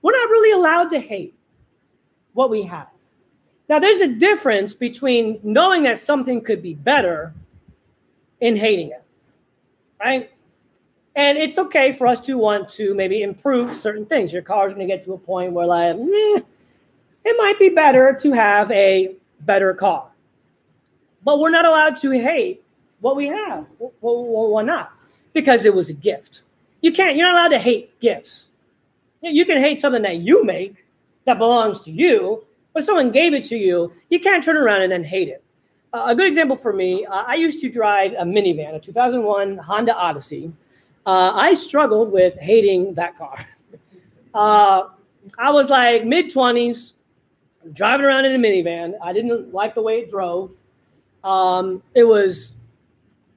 We're 0.00 0.12
not 0.12 0.30
really 0.30 0.52
allowed 0.52 0.90
to 0.90 1.00
hate 1.00 1.34
what 2.32 2.48
we 2.48 2.62
have. 2.62 2.88
Now, 3.68 3.78
there's 3.78 4.00
a 4.00 4.08
difference 4.08 4.72
between 4.72 5.40
knowing 5.42 5.82
that 5.82 5.98
something 5.98 6.40
could 6.40 6.62
be 6.62 6.74
better 6.74 7.34
and 8.40 8.56
hating 8.56 8.90
it, 8.90 9.02
right? 10.00 10.30
And 11.16 11.36
it's 11.36 11.58
okay 11.58 11.92
for 11.92 12.06
us 12.06 12.20
to 12.22 12.38
want 12.38 12.68
to 12.70 12.94
maybe 12.94 13.22
improve 13.22 13.72
certain 13.72 14.06
things. 14.06 14.32
Your 14.32 14.42
car's 14.42 14.72
going 14.72 14.86
to 14.86 14.94
get 14.94 15.02
to 15.04 15.14
a 15.14 15.18
point 15.18 15.52
where, 15.52 15.66
like, 15.66 15.96
eh, 15.96 16.40
it 17.24 17.36
might 17.36 17.58
be 17.58 17.70
better 17.70 18.16
to 18.20 18.32
have 18.32 18.70
a 18.70 19.16
better 19.40 19.74
car. 19.74 20.08
But 21.24 21.40
we're 21.40 21.50
not 21.50 21.64
allowed 21.64 21.96
to 21.98 22.10
hate 22.12 22.62
what 23.00 23.16
we 23.16 23.26
have. 23.26 23.66
Well, 23.78 23.90
why 24.50 24.62
not? 24.62 24.92
Because 25.32 25.64
it 25.64 25.74
was 25.74 25.88
a 25.88 25.92
gift. 25.92 26.42
You 26.80 26.92
can't, 26.92 27.16
you're 27.16 27.26
not 27.26 27.34
allowed 27.34 27.56
to 27.56 27.58
hate 27.58 27.98
gifts. 28.00 28.48
You 29.20 29.44
can 29.44 29.58
hate 29.58 29.78
something 29.78 30.02
that 30.02 30.18
you 30.18 30.44
make 30.44 30.84
that 31.24 31.38
belongs 31.38 31.80
to 31.80 31.90
you, 31.90 32.44
but 32.72 32.84
someone 32.84 33.10
gave 33.10 33.34
it 33.34 33.42
to 33.44 33.56
you, 33.56 33.92
you 34.08 34.20
can't 34.20 34.44
turn 34.44 34.56
around 34.56 34.82
and 34.82 34.92
then 34.92 35.04
hate 35.04 35.28
it. 35.28 35.42
A 35.92 36.14
good 36.14 36.26
example 36.26 36.56
for 36.56 36.72
me, 36.72 37.06
uh, 37.06 37.24
I 37.26 37.36
used 37.36 37.60
to 37.60 37.70
drive 37.70 38.12
a 38.12 38.24
minivan, 38.24 38.74
a 38.74 38.80
2001 38.80 39.56
Honda 39.58 39.94
Odyssey 39.94 40.52
uh, 41.08 41.32
I 41.34 41.54
struggled 41.54 42.12
with 42.12 42.38
hating 42.38 42.94
that 42.94 43.16
car. 43.16 43.36
Uh, 44.34 44.90
I 45.38 45.50
was 45.50 45.68
like 45.68 46.04
mid 46.04 46.26
20s, 46.26 46.92
driving 47.72 48.06
around 48.06 48.26
in 48.26 48.34
a 48.34 48.38
minivan. 48.38 48.92
I 49.02 49.12
didn't 49.12 49.52
like 49.52 49.74
the 49.74 49.82
way 49.82 50.00
it 50.00 50.10
drove. 50.10 50.52
Um, 51.24 51.82
it 51.94 52.04
was, 52.04 52.52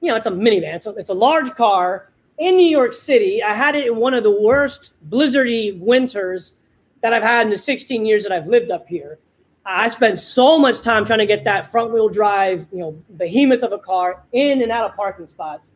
you 0.00 0.08
know, 0.08 0.16
it's 0.16 0.26
a 0.26 0.30
minivan. 0.30 0.86
A, 0.86 0.90
it's 0.90 1.10
a 1.10 1.14
large 1.14 1.52
car 1.56 2.12
in 2.38 2.56
New 2.56 2.68
York 2.68 2.92
City. 2.92 3.42
I 3.42 3.54
had 3.54 3.74
it 3.74 3.86
in 3.86 3.96
one 3.96 4.14
of 4.14 4.22
the 4.22 4.40
worst 4.40 4.92
blizzardy 5.08 5.80
winters 5.80 6.56
that 7.00 7.14
I've 7.14 7.22
had 7.24 7.46
in 7.46 7.50
the 7.50 7.58
16 7.58 8.04
years 8.04 8.22
that 8.22 8.30
I've 8.30 8.46
lived 8.46 8.70
up 8.70 8.86
here. 8.86 9.18
I 9.64 9.88
spent 9.88 10.18
so 10.18 10.58
much 10.58 10.80
time 10.80 11.04
trying 11.04 11.20
to 11.20 11.26
get 11.26 11.44
that 11.44 11.70
front 11.70 11.92
wheel 11.92 12.08
drive, 12.08 12.68
you 12.72 12.80
know, 12.80 13.02
behemoth 13.16 13.62
of 13.62 13.72
a 13.72 13.78
car 13.78 14.24
in 14.32 14.62
and 14.62 14.72
out 14.72 14.90
of 14.90 14.96
parking 14.96 15.26
spots 15.26 15.72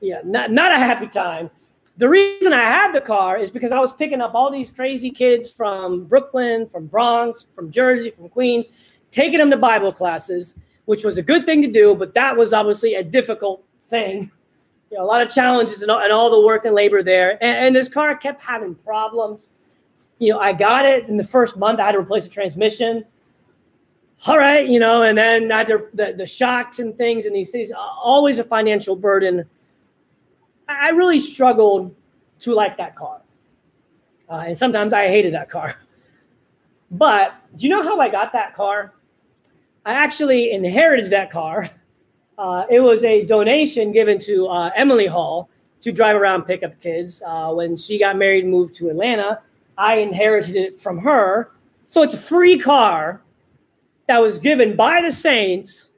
yeah, 0.00 0.20
not, 0.24 0.50
not 0.50 0.72
a 0.72 0.76
happy 0.76 1.06
time. 1.06 1.50
The 1.96 2.08
reason 2.08 2.52
I 2.52 2.62
had 2.62 2.92
the 2.92 3.00
car 3.00 3.36
is 3.36 3.50
because 3.50 3.72
I 3.72 3.78
was 3.78 3.92
picking 3.92 4.20
up 4.20 4.34
all 4.34 4.50
these 4.50 4.70
crazy 4.70 5.10
kids 5.10 5.52
from 5.52 6.04
Brooklyn, 6.06 6.66
from 6.66 6.86
Bronx, 6.86 7.46
from 7.54 7.70
Jersey, 7.70 8.10
from 8.10 8.28
Queens, 8.30 8.68
taking 9.10 9.38
them 9.38 9.50
to 9.50 9.58
Bible 9.58 9.92
classes, 9.92 10.56
which 10.86 11.04
was 11.04 11.18
a 11.18 11.22
good 11.22 11.44
thing 11.44 11.60
to 11.62 11.68
do, 11.68 11.94
but 11.94 12.14
that 12.14 12.36
was 12.36 12.52
obviously 12.52 12.94
a 12.94 13.02
difficult 13.02 13.62
thing. 13.84 14.30
You 14.90 14.96
know, 14.96 15.04
a 15.04 15.06
lot 15.06 15.22
of 15.22 15.32
challenges 15.32 15.82
and 15.82 15.90
all, 15.90 16.00
and 16.00 16.12
all 16.12 16.30
the 16.30 16.44
work 16.44 16.64
and 16.64 16.74
labor 16.74 17.02
there. 17.02 17.32
And, 17.42 17.66
and 17.66 17.76
this 17.76 17.88
car 17.88 18.16
kept 18.16 18.42
having 18.42 18.74
problems. 18.74 19.40
You 20.20 20.34
know, 20.34 20.38
I 20.38 20.52
got 20.52 20.84
it 20.84 21.08
in 21.08 21.16
the 21.16 21.24
first 21.24 21.56
month. 21.56 21.80
I 21.80 21.86
had 21.86 21.92
to 21.92 21.98
replace 21.98 22.22
the 22.22 22.30
transmission 22.30 23.04
all 24.26 24.36
right, 24.36 24.68
you 24.68 24.78
know, 24.78 25.02
and 25.02 25.16
then 25.16 25.50
after 25.50 25.88
the, 25.94 26.12
the 26.14 26.26
shocks 26.26 26.78
and 26.78 26.94
things 26.98 27.24
and 27.24 27.34
these 27.34 27.50
things, 27.50 27.72
always 27.72 28.38
a 28.38 28.44
financial 28.44 28.94
burden 28.94 29.48
I 30.70 30.90
really 30.90 31.18
struggled 31.18 31.94
to 32.40 32.54
like 32.54 32.76
that 32.76 32.96
car. 32.96 33.20
Uh, 34.28 34.44
and 34.46 34.56
sometimes 34.56 34.92
I 34.92 35.08
hated 35.08 35.34
that 35.34 35.50
car. 35.50 35.74
But 36.92 37.36
do 37.54 37.68
you 37.68 37.70
know 37.70 37.84
how 37.84 38.00
I 38.00 38.08
got 38.08 38.32
that 38.32 38.56
car? 38.56 38.94
I 39.86 39.92
actually 39.92 40.50
inherited 40.50 41.10
that 41.12 41.30
car. 41.30 41.70
Uh, 42.38 42.64
it 42.70 42.80
was 42.80 43.04
a 43.04 43.22
donation 43.26 43.92
given 43.92 44.18
to 44.18 44.46
uh, 44.46 44.70
Emily 44.74 45.06
Hall 45.06 45.50
to 45.82 45.92
drive 45.92 46.16
around 46.16 46.44
pick 46.44 46.62
up 46.62 46.80
kids. 46.80 47.22
Uh, 47.26 47.50
when 47.50 47.76
she 47.76 47.98
got 47.98 48.16
married 48.16 48.44
and 48.44 48.50
moved 48.50 48.74
to 48.76 48.88
Atlanta, 48.88 49.40
I 49.80 49.96
inherited 49.96 50.56
it 50.56 50.78
from 50.78 50.98
her. 50.98 51.52
So 51.86 52.02
it's 52.02 52.14
a 52.14 52.18
free 52.18 52.58
car 52.58 53.22
that 54.08 54.18
was 54.20 54.38
given 54.38 54.76
by 54.76 55.00
the 55.00 55.10
Saints 55.10 55.92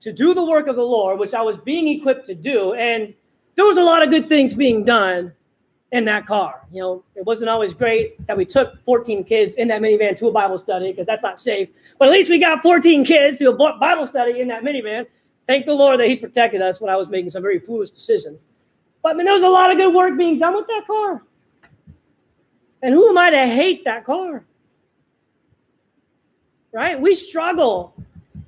to 0.00 0.10
do 0.10 0.32
the 0.32 0.44
work 0.44 0.66
of 0.66 0.76
the 0.76 0.82
Lord, 0.82 1.20
which 1.20 1.34
I 1.34 1.42
was 1.42 1.58
being 1.58 1.86
equipped 1.88 2.24
to 2.26 2.34
do. 2.34 2.72
And 2.72 3.14
there 3.56 3.66
was 3.66 3.76
a 3.76 3.82
lot 3.82 4.02
of 4.02 4.08
good 4.08 4.24
things 4.24 4.54
being 4.54 4.84
done 4.84 5.32
in 5.92 6.06
that 6.06 6.26
car. 6.26 6.66
You 6.72 6.80
know, 6.80 7.04
it 7.14 7.26
wasn't 7.26 7.50
always 7.50 7.74
great 7.74 8.26
that 8.26 8.38
we 8.38 8.46
took 8.46 8.82
14 8.84 9.24
kids 9.24 9.54
in 9.56 9.68
that 9.68 9.82
minivan 9.82 10.16
to 10.18 10.28
a 10.28 10.32
Bible 10.32 10.56
study 10.56 10.90
because 10.90 11.06
that's 11.06 11.22
not 11.22 11.38
safe. 11.38 11.68
But 11.98 12.08
at 12.08 12.12
least 12.12 12.30
we 12.30 12.38
got 12.38 12.62
14 12.62 13.04
kids 13.04 13.36
to 13.38 13.50
a 13.50 13.78
Bible 13.78 14.06
study 14.06 14.40
in 14.40 14.48
that 14.48 14.62
minivan. 14.62 15.06
Thank 15.46 15.66
the 15.66 15.74
Lord 15.74 16.00
that 16.00 16.06
He 16.06 16.16
protected 16.16 16.62
us 16.62 16.80
when 16.80 16.90
I 16.90 16.96
was 16.96 17.10
making 17.10 17.30
some 17.30 17.42
very 17.42 17.58
foolish 17.58 17.90
decisions. 17.90 18.46
But 19.02 19.10
I 19.10 19.14
mean, 19.14 19.26
there 19.26 19.34
was 19.34 19.42
a 19.42 19.48
lot 19.48 19.70
of 19.70 19.76
good 19.76 19.94
work 19.94 20.16
being 20.16 20.38
done 20.38 20.54
with 20.54 20.66
that 20.68 20.86
car. 20.86 21.22
And 22.82 22.94
who 22.94 23.08
am 23.08 23.18
I 23.18 23.30
to 23.30 23.46
hate 23.46 23.84
that 23.84 24.04
car? 24.04 24.44
Right? 26.72 27.00
We 27.00 27.14
struggle 27.14 27.94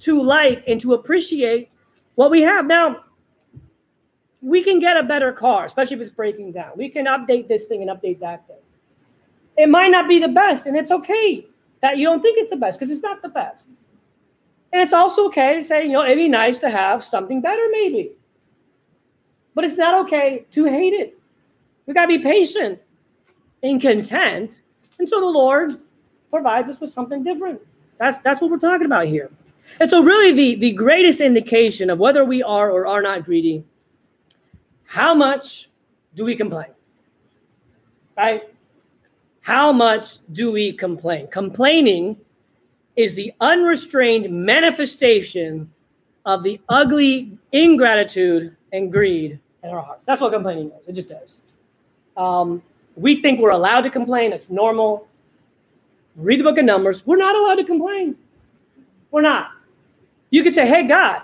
to 0.00 0.22
like 0.22 0.64
and 0.66 0.80
to 0.80 0.94
appreciate 0.94 1.70
what 2.14 2.30
we 2.30 2.42
have. 2.42 2.66
Now, 2.66 3.04
we 4.40 4.62
can 4.62 4.80
get 4.80 4.96
a 4.96 5.02
better 5.02 5.32
car, 5.32 5.64
especially 5.64 5.96
if 5.96 6.00
it's 6.00 6.10
breaking 6.10 6.52
down. 6.52 6.72
We 6.76 6.88
can 6.88 7.06
update 7.06 7.48
this 7.48 7.66
thing 7.66 7.82
and 7.82 7.90
update 7.90 8.20
that 8.20 8.46
thing. 8.46 8.56
It 9.56 9.68
might 9.68 9.90
not 9.90 10.08
be 10.08 10.18
the 10.18 10.28
best, 10.28 10.66
and 10.66 10.76
it's 10.76 10.90
okay 10.90 11.46
that 11.80 11.98
you 11.98 12.06
don't 12.06 12.22
think 12.22 12.38
it's 12.38 12.50
the 12.50 12.56
best 12.56 12.78
because 12.78 12.90
it's 12.90 13.02
not 13.02 13.22
the 13.22 13.28
best. 13.28 13.68
And 14.72 14.80
it's 14.80 14.92
also 14.92 15.26
okay 15.26 15.54
to 15.54 15.62
say, 15.62 15.84
you 15.84 15.92
know, 15.92 16.04
it'd 16.04 16.16
be 16.16 16.28
nice 16.28 16.58
to 16.58 16.70
have 16.70 17.04
something 17.04 17.40
better, 17.40 17.62
maybe. 17.70 18.12
But 19.54 19.64
it's 19.64 19.76
not 19.76 20.06
okay 20.06 20.46
to 20.52 20.64
hate 20.64 20.94
it. 20.94 21.18
We 21.86 21.94
got 21.94 22.06
to 22.06 22.08
be 22.08 22.18
patient 22.18 22.80
and 23.62 23.80
content 23.80 24.62
until 24.98 25.20
the 25.20 25.26
Lord 25.26 25.72
provides 26.30 26.68
us 26.68 26.80
with 26.80 26.90
something 26.90 27.22
different. 27.22 27.60
That's 27.98 28.18
that's 28.18 28.40
what 28.40 28.50
we're 28.50 28.58
talking 28.58 28.86
about 28.86 29.06
here. 29.06 29.30
And 29.80 29.88
so, 29.88 30.02
really, 30.02 30.32
the, 30.32 30.54
the 30.56 30.72
greatest 30.72 31.20
indication 31.20 31.88
of 31.88 32.00
whether 32.00 32.24
we 32.24 32.42
are 32.42 32.70
or 32.70 32.86
are 32.86 33.00
not 33.00 33.24
greedy 33.24 33.64
how 34.92 35.14
much 35.14 35.70
do 36.14 36.22
we 36.22 36.36
complain? 36.36 36.68
Right? 38.14 38.42
How 39.40 39.72
much 39.72 40.18
do 40.30 40.52
we 40.52 40.74
complain? 40.74 41.28
Complaining 41.28 42.18
is 42.94 43.14
the 43.14 43.32
unrestrained 43.40 44.30
manifestation 44.30 45.72
of 46.26 46.42
the 46.42 46.60
ugly 46.68 47.38
ingratitude 47.52 48.54
and 48.74 48.92
greed 48.92 49.40
in 49.62 49.70
our 49.70 49.80
hearts. 49.80 50.04
That's 50.04 50.20
what 50.20 50.34
complaining 50.34 50.70
is. 50.78 50.88
It 50.88 50.92
just 50.92 51.10
is. 51.10 51.40
Um, 52.14 52.62
we 52.96 53.22
think 53.22 53.40
we're 53.40 53.50
allowed 53.50 53.82
to 53.82 53.90
complain. 53.90 54.32
It's 54.32 54.50
normal. 54.50 55.08
Read 56.16 56.40
the 56.40 56.44
book 56.44 56.58
of 56.58 56.64
Numbers. 56.64 57.06
We're 57.06 57.16
not 57.16 57.36
allowed 57.36 57.56
to 57.56 57.64
complain. 57.64 58.16
We're 59.10 59.22
not. 59.22 59.52
You 60.30 60.42
could 60.42 60.54
say, 60.54 60.66
hey, 60.66 60.86
God, 60.86 61.22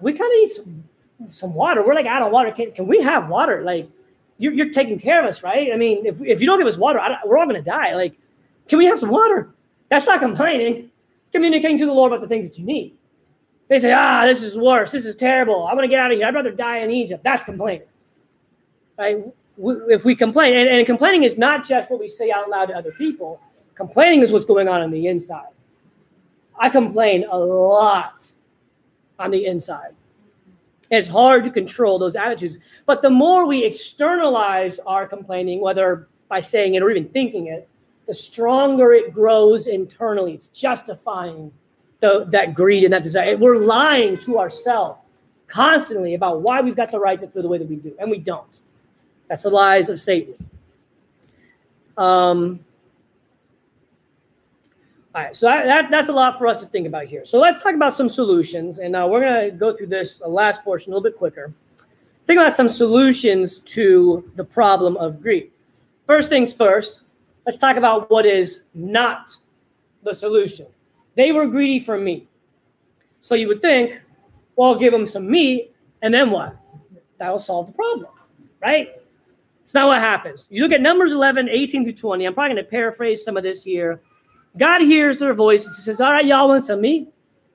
we 0.00 0.12
kind 0.12 0.32
of 0.32 0.38
need 0.40 0.50
some 0.50 0.84
some 1.30 1.54
water. 1.54 1.84
We're 1.84 1.94
like 1.94 2.06
out 2.06 2.22
of 2.22 2.30
water. 2.30 2.52
Can, 2.52 2.72
can 2.72 2.86
we 2.86 3.00
have 3.00 3.28
water? 3.28 3.62
Like, 3.62 3.88
you're, 4.38 4.52
you're 4.52 4.70
taking 4.70 4.98
care 4.98 5.20
of 5.22 5.26
us, 5.26 5.42
right? 5.42 5.72
I 5.72 5.76
mean, 5.76 6.04
if, 6.04 6.20
if 6.20 6.40
you 6.40 6.46
don't 6.46 6.58
give 6.58 6.66
us 6.66 6.76
water, 6.76 7.00
we're 7.24 7.38
all 7.38 7.46
going 7.46 7.56
to 7.56 7.68
die. 7.68 7.94
Like, 7.94 8.14
can 8.68 8.78
we 8.78 8.86
have 8.86 8.98
some 8.98 9.08
water? 9.08 9.48
That's 9.88 10.06
not 10.06 10.20
complaining. 10.20 10.90
It's 11.22 11.30
communicating 11.30 11.78
to 11.78 11.86
the 11.86 11.92
Lord 11.92 12.12
about 12.12 12.20
the 12.20 12.28
things 12.28 12.48
that 12.48 12.58
you 12.58 12.66
need. 12.66 12.94
They 13.68 13.78
say, 13.78 13.92
ah, 13.92 14.24
this 14.26 14.42
is 14.42 14.58
worse. 14.58 14.92
This 14.92 15.06
is 15.06 15.16
terrible. 15.16 15.66
I 15.66 15.72
want 15.72 15.84
to 15.84 15.88
get 15.88 16.00
out 16.00 16.12
of 16.12 16.18
here. 16.18 16.26
I'd 16.26 16.34
rather 16.34 16.52
die 16.52 16.78
in 16.78 16.90
Egypt. 16.90 17.24
That's 17.24 17.44
complaining. 17.44 17.86
Right? 18.98 19.24
If 19.58 20.04
we 20.04 20.14
complain, 20.14 20.54
and, 20.54 20.68
and 20.68 20.86
complaining 20.86 21.22
is 21.22 21.38
not 21.38 21.64
just 21.64 21.90
what 21.90 22.00
we 22.00 22.08
say 22.08 22.30
out 22.30 22.48
loud 22.50 22.66
to 22.66 22.74
other 22.74 22.92
people, 22.92 23.40
complaining 23.74 24.22
is 24.22 24.32
what's 24.32 24.44
going 24.44 24.68
on 24.68 24.82
on 24.82 24.90
the 24.90 25.06
inside. 25.06 25.48
I 26.58 26.68
complain 26.68 27.26
a 27.30 27.38
lot 27.38 28.32
on 29.18 29.30
the 29.30 29.46
inside. 29.46 29.94
It's 30.90 31.08
hard 31.08 31.44
to 31.44 31.50
control 31.50 31.98
those 31.98 32.16
attitudes. 32.16 32.58
But 32.84 33.02
the 33.02 33.10
more 33.10 33.46
we 33.46 33.64
externalize 33.64 34.78
our 34.80 35.06
complaining, 35.06 35.60
whether 35.60 36.08
by 36.28 36.40
saying 36.40 36.74
it 36.74 36.82
or 36.82 36.90
even 36.90 37.08
thinking 37.08 37.46
it, 37.48 37.68
the 38.06 38.14
stronger 38.14 38.92
it 38.92 39.12
grows 39.12 39.66
internally. 39.66 40.34
It's 40.34 40.48
justifying 40.48 41.52
the, 42.00 42.26
that 42.30 42.54
greed 42.54 42.84
and 42.84 42.92
that 42.92 43.02
desire. 43.02 43.36
We're 43.36 43.58
lying 43.58 44.18
to 44.18 44.38
ourselves 44.38 45.00
constantly 45.48 46.14
about 46.14 46.42
why 46.42 46.60
we've 46.60 46.76
got 46.76 46.90
the 46.90 46.98
right 46.98 47.18
to 47.18 47.26
feel 47.26 47.42
the 47.42 47.48
way 47.48 47.58
that 47.58 47.68
we 47.68 47.76
do, 47.76 47.94
and 47.98 48.10
we 48.10 48.18
don't. 48.18 48.60
That's 49.28 49.42
the 49.42 49.50
lies 49.50 49.88
of 49.88 50.00
Satan. 50.00 50.34
Um, 51.96 52.60
all 55.14 55.22
right, 55.22 55.34
so 55.34 55.46
that, 55.46 55.90
that's 55.90 56.10
a 56.10 56.12
lot 56.12 56.36
for 56.36 56.46
us 56.46 56.60
to 56.60 56.66
think 56.66 56.86
about 56.86 57.06
here. 57.06 57.24
So 57.24 57.38
let's 57.40 57.62
talk 57.62 57.74
about 57.74 57.94
some 57.94 58.08
solutions, 58.08 58.78
and 58.78 58.94
uh, 58.94 59.08
we're 59.10 59.20
going 59.20 59.50
to 59.50 59.56
go 59.56 59.74
through 59.74 59.86
this 59.86 60.20
last 60.20 60.62
portion 60.62 60.92
a 60.92 60.96
little 60.96 61.02
bit 61.02 61.16
quicker. 61.16 61.54
Think 62.26 62.38
about 62.38 62.52
some 62.52 62.68
solutions 62.68 63.60
to 63.60 64.30
the 64.36 64.44
problem 64.44 64.96
of 64.98 65.22
greed. 65.22 65.52
First 66.06 66.28
things 66.28 66.52
first, 66.52 67.02
let's 67.46 67.56
talk 67.56 67.76
about 67.76 68.10
what 68.10 68.26
is 68.26 68.64
not 68.74 69.34
the 70.02 70.12
solution. 70.12 70.66
They 71.14 71.32
were 71.32 71.46
greedy 71.46 71.78
for 71.78 71.96
meat. 71.96 72.28
So 73.20 73.34
you 73.34 73.48
would 73.48 73.62
think, 73.62 74.00
well, 74.54 74.74
give 74.74 74.92
them 74.92 75.06
some 75.06 75.30
meat, 75.30 75.74
and 76.02 76.12
then 76.12 76.30
what? 76.30 76.56
That 77.18 77.30
will 77.30 77.38
solve 77.38 77.68
the 77.68 77.72
problem, 77.72 78.12
right? 78.60 78.90
It's 79.66 79.74
not 79.74 79.88
what 79.88 79.98
happens. 79.98 80.46
You 80.48 80.62
look 80.62 80.70
at 80.70 80.80
Numbers 80.80 81.10
11, 81.10 81.48
18 81.48 81.82
through 81.82 81.94
20. 81.94 82.24
I'm 82.24 82.34
probably 82.34 82.54
going 82.54 82.64
to 82.64 82.70
paraphrase 82.70 83.24
some 83.24 83.36
of 83.36 83.42
this 83.42 83.64
here 83.64 84.00
God 84.56 84.80
hears 84.80 85.18
their 85.18 85.34
voices. 85.34 85.76
He 85.76 85.82
says, 85.82 86.00
All 86.00 86.12
right, 86.12 86.24
y'all 86.24 86.46
want 86.46 86.64
some 86.64 86.80
meat? 86.80 87.12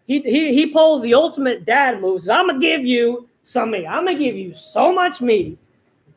He, 0.08 0.20
he, 0.20 0.54
he 0.54 0.68
pulls 0.68 1.02
the 1.02 1.14
ultimate 1.14 1.66
dad 1.66 2.02
move. 2.02 2.22
I'm 2.30 2.48
going 2.48 2.60
to 2.60 2.68
give 2.68 2.86
you 2.86 3.30
some 3.44 3.72
meat. 3.72 3.88
I'm 3.88 4.04
going 4.04 4.18
to 4.18 4.22
give 4.22 4.36
you 4.36 4.54
so 4.54 4.94
much 4.94 5.22
meat 5.22 5.58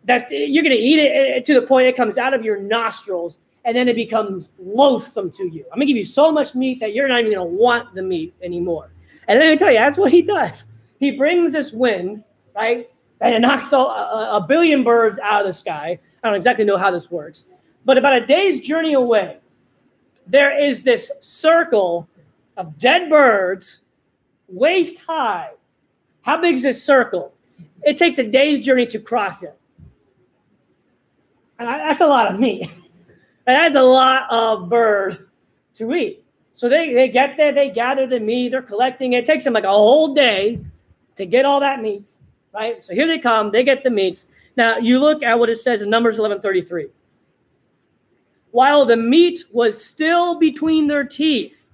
that 0.03 0.29
you're 0.33 0.65
going 0.65 0.77
to 0.77 0.83
eat 0.83 0.99
it 0.99 1.37
eh, 1.37 1.41
to 1.43 1.55
the 1.55 1.63
point 1.65 1.87
it 1.87 1.97
comes 1.97 2.19
out 2.19 2.35
of 2.35 2.45
your 2.45 2.61
nostrils 2.61 3.39
and 3.65 3.77
then 3.77 3.87
it 3.87 3.95
becomes 3.95 4.51
loathsome 4.59 5.31
to 5.31 5.45
you. 5.45 5.65
I'm 5.73 5.79
going 5.79 5.87
to 5.87 5.93
give 5.93 5.97
you 5.97 6.05
so 6.05 6.33
much 6.33 6.57
meat 6.57 6.81
that 6.81 6.93
you're 6.93 7.07
not 7.07 7.21
even 7.21 7.33
going 7.33 7.49
to 7.49 7.55
want 7.57 7.95
the 7.95 8.03
meat 8.03 8.35
anymore. 8.43 8.91
And 9.29 9.39
let 9.39 9.49
me 9.49 9.57
tell 9.57 9.71
you, 9.71 9.79
that's 9.79 9.97
what 9.97 10.11
he 10.11 10.23
does. 10.23 10.65
He 10.99 11.13
brings 11.13 11.53
this 11.53 11.73
wind, 11.73 12.25
right? 12.53 12.91
And 13.25 13.35
it 13.35 13.39
knocks 13.41 13.73
a, 13.73 13.79
a, 13.79 14.37
a 14.37 14.47
billion 14.47 14.85
birds 14.85 15.19
out 15.19 15.41
of 15.41 15.47
the 15.47 15.53
sky. 15.55 15.99
I 16.23 16.29
don't 16.29 16.37
exactly 16.37 16.65
know 16.67 16.77
how 16.77 16.91
this 16.91 17.11
works. 17.11 17.47
But 17.87 17.97
about 17.97 18.15
a 18.15 18.27
day's 18.27 18.61
journey 18.61 18.93
away, 18.93 19.39
there 20.27 20.59
is 20.63 20.83
this 20.83 21.11
circle 21.21 22.07
of 22.59 22.79
dead 22.79 23.09
birds 23.09 23.81
waist 24.47 24.99
high. 24.99 25.53
How 26.21 26.39
big 26.39 26.57
is 26.57 26.63
this 26.63 26.83
circle? 26.83 27.33
It 27.83 27.97
takes 27.97 28.19
a 28.19 28.29
day's 28.29 28.61
journey 28.61 28.87
to 28.89 28.99
cross 28.99 29.43
it. 29.43 29.59
And 31.59 31.67
that's 31.67 32.03
a 32.03 32.07
lot 32.07 32.33
of 32.33 32.39
meat. 32.39 32.71
And 33.47 33.55
that's 33.57 33.77
a 33.77 33.83
lot 33.83 34.33
of 34.33 34.71
bird 34.71 35.29
to 35.75 35.93
eat. 35.93 36.25
So 36.55 36.67
they, 36.67 36.95
they 36.95 37.09
get 37.09 37.37
there, 37.37 37.53
they 37.53 37.69
gather 37.69 38.07
the 38.07 38.19
meat, 38.19 38.49
they're 38.49 38.63
collecting 38.63 39.13
it. 39.13 39.19
It 39.19 39.27
takes 39.27 39.45
them 39.45 39.53
like 39.53 39.65
a 39.65 39.69
whole 39.69 40.15
day 40.15 40.61
to 41.17 41.27
get 41.27 41.45
all 41.45 41.61
that 41.61 41.83
meat, 41.83 42.09
right? 42.55 42.85
So 42.85 42.95
here 42.95 43.07
they 43.07 43.19
come, 43.19 43.51
they 43.51 43.65
get 43.65 43.85
the 43.85 43.91
meats. 43.91 44.27
Now 44.57 44.79
you 44.79 44.99
look 44.99 45.23
at 45.23 45.39
what 45.39 45.51
it 45.51 45.57
says 45.57 45.83
in 45.83 45.91
Numbers 45.91 46.19
11:33 46.19 46.91
while 48.55 48.85
the 48.85 48.97
meat 48.97 49.45
was 49.51 49.85
still 49.85 50.39
between 50.39 50.87
their 50.87 51.03
teeth. 51.03 51.67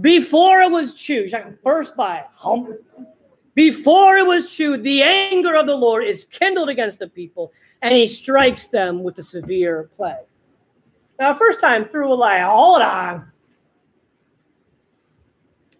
Before 0.00 0.62
it 0.62 0.70
was 0.70 0.94
chewed, 0.94 1.30
first 1.62 1.94
bite, 1.96 2.24
hump. 2.34 2.70
Before 3.52 4.16
it 4.16 4.26
was 4.26 4.56
chewed, 4.56 4.82
the 4.84 5.02
anger 5.02 5.54
of 5.54 5.66
the 5.66 5.76
Lord 5.76 6.04
is 6.04 6.24
kindled 6.24 6.70
against 6.70 6.98
the 6.98 7.08
people, 7.08 7.52
and 7.82 7.94
he 7.94 8.06
strikes 8.06 8.68
them 8.68 9.02
with 9.02 9.18
a 9.18 9.22
severe 9.22 9.90
plague. 9.94 10.24
Now, 11.20 11.34
first 11.34 11.60
time 11.60 11.84
through 11.84 12.10
a 12.10 12.16
lie, 12.16 12.40
hold 12.40 12.80
on. 12.80 13.30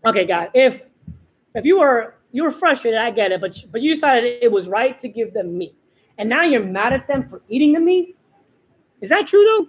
Okay, 0.05 0.27
God, 0.27 0.51
if 0.53 0.91
if 1.55 1.65
you 1.65 1.79
were 1.79 2.17
you 2.33 2.43
were 2.43 2.51
frustrated, 2.51 2.99
I 2.99 3.11
get 3.11 3.31
it, 3.31 3.41
but 3.41 3.63
but 3.71 3.83
you 3.83 3.93
decided 3.93 4.43
it 4.43 4.51
was 4.51 4.69
right 4.69 4.99
to 5.01 5.09
give 5.09 5.33
them 5.35 5.57
meat, 5.57 5.77
and 6.19 6.29
now 6.29 6.43
you're 6.43 6.65
mad 6.65 6.93
at 6.93 7.07
them 7.07 7.29
for 7.29 7.43
eating 7.49 7.73
the 7.73 7.81
meat. 7.81 8.17
Is 9.01 9.11
that 9.11 9.27
true 9.27 9.45
though? 9.45 9.69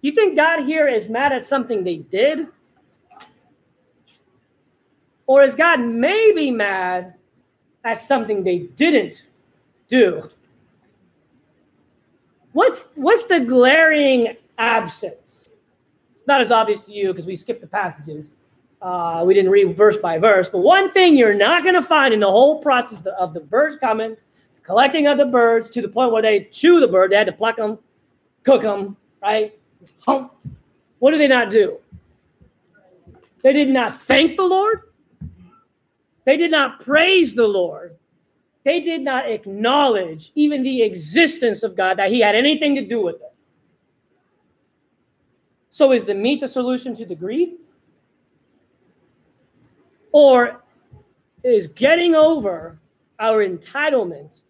You 0.00 0.12
think 0.12 0.36
God 0.36 0.64
here 0.64 0.88
is 0.88 1.08
mad 1.08 1.32
at 1.32 1.44
something 1.44 1.84
they 1.84 1.98
did? 1.98 2.48
Or 5.26 5.44
is 5.44 5.54
God 5.54 5.80
maybe 5.80 6.50
mad 6.50 7.14
at 7.84 8.02
something 8.02 8.42
they 8.42 8.58
didn't 8.58 9.24
do? 9.88 10.28
What's 12.52 12.86
what's 12.96 13.24
the 13.24 13.40
glaring 13.40 14.36
absence? 14.58 15.50
It's 16.16 16.26
not 16.26 16.40
as 16.40 16.50
obvious 16.50 16.80
to 16.82 16.92
you 16.92 17.12
because 17.12 17.26
we 17.26 17.36
skipped 17.36 17.60
the 17.60 17.66
passages. 17.66 18.34
Uh, 18.82 19.22
we 19.24 19.32
didn't 19.32 19.52
read 19.52 19.76
verse 19.76 19.96
by 19.96 20.18
verse. 20.18 20.48
But 20.48 20.58
one 20.58 20.90
thing 20.90 21.16
you're 21.16 21.34
not 21.34 21.62
going 21.62 21.76
to 21.76 21.82
find 21.82 22.12
in 22.12 22.18
the 22.18 22.30
whole 22.30 22.60
process 22.60 23.00
of 23.16 23.32
the 23.32 23.38
birds 23.38 23.76
coming, 23.76 24.16
collecting 24.64 25.06
of 25.06 25.18
the 25.18 25.26
birds 25.26 25.70
to 25.70 25.80
the 25.80 25.88
point 25.88 26.12
where 26.12 26.20
they 26.20 26.44
chew 26.50 26.80
the 26.80 26.88
bird, 26.88 27.12
they 27.12 27.16
had 27.16 27.28
to 27.28 27.32
pluck 27.32 27.56
them, 27.56 27.78
cook 28.42 28.62
them, 28.62 28.96
right? 29.22 29.56
What 30.98 31.12
did 31.12 31.20
they 31.20 31.28
not 31.28 31.48
do? 31.48 31.78
They 33.42 33.52
did 33.52 33.68
not 33.68 34.00
thank 34.02 34.36
the 34.36 34.44
Lord. 34.44 34.80
They 36.24 36.36
did 36.36 36.50
not 36.50 36.80
praise 36.80 37.34
the 37.36 37.46
Lord. 37.46 37.96
They 38.64 38.80
did 38.80 39.02
not 39.02 39.28
acknowledge 39.28 40.32
even 40.34 40.62
the 40.62 40.82
existence 40.82 41.62
of 41.62 41.76
God, 41.76 41.98
that 41.98 42.10
He 42.10 42.20
had 42.20 42.34
anything 42.34 42.74
to 42.76 42.84
do 42.84 43.00
with 43.02 43.16
it. 43.16 43.34
So, 45.70 45.92
is 45.92 46.04
the 46.04 46.14
meat 46.14 46.40
the 46.40 46.48
solution 46.48 46.94
to 46.96 47.06
the 47.06 47.14
greed? 47.16 47.54
Or 50.12 50.62
is 51.42 51.68
getting 51.68 52.14
over 52.14 52.78
our 53.18 53.46
entitlement 53.46 54.40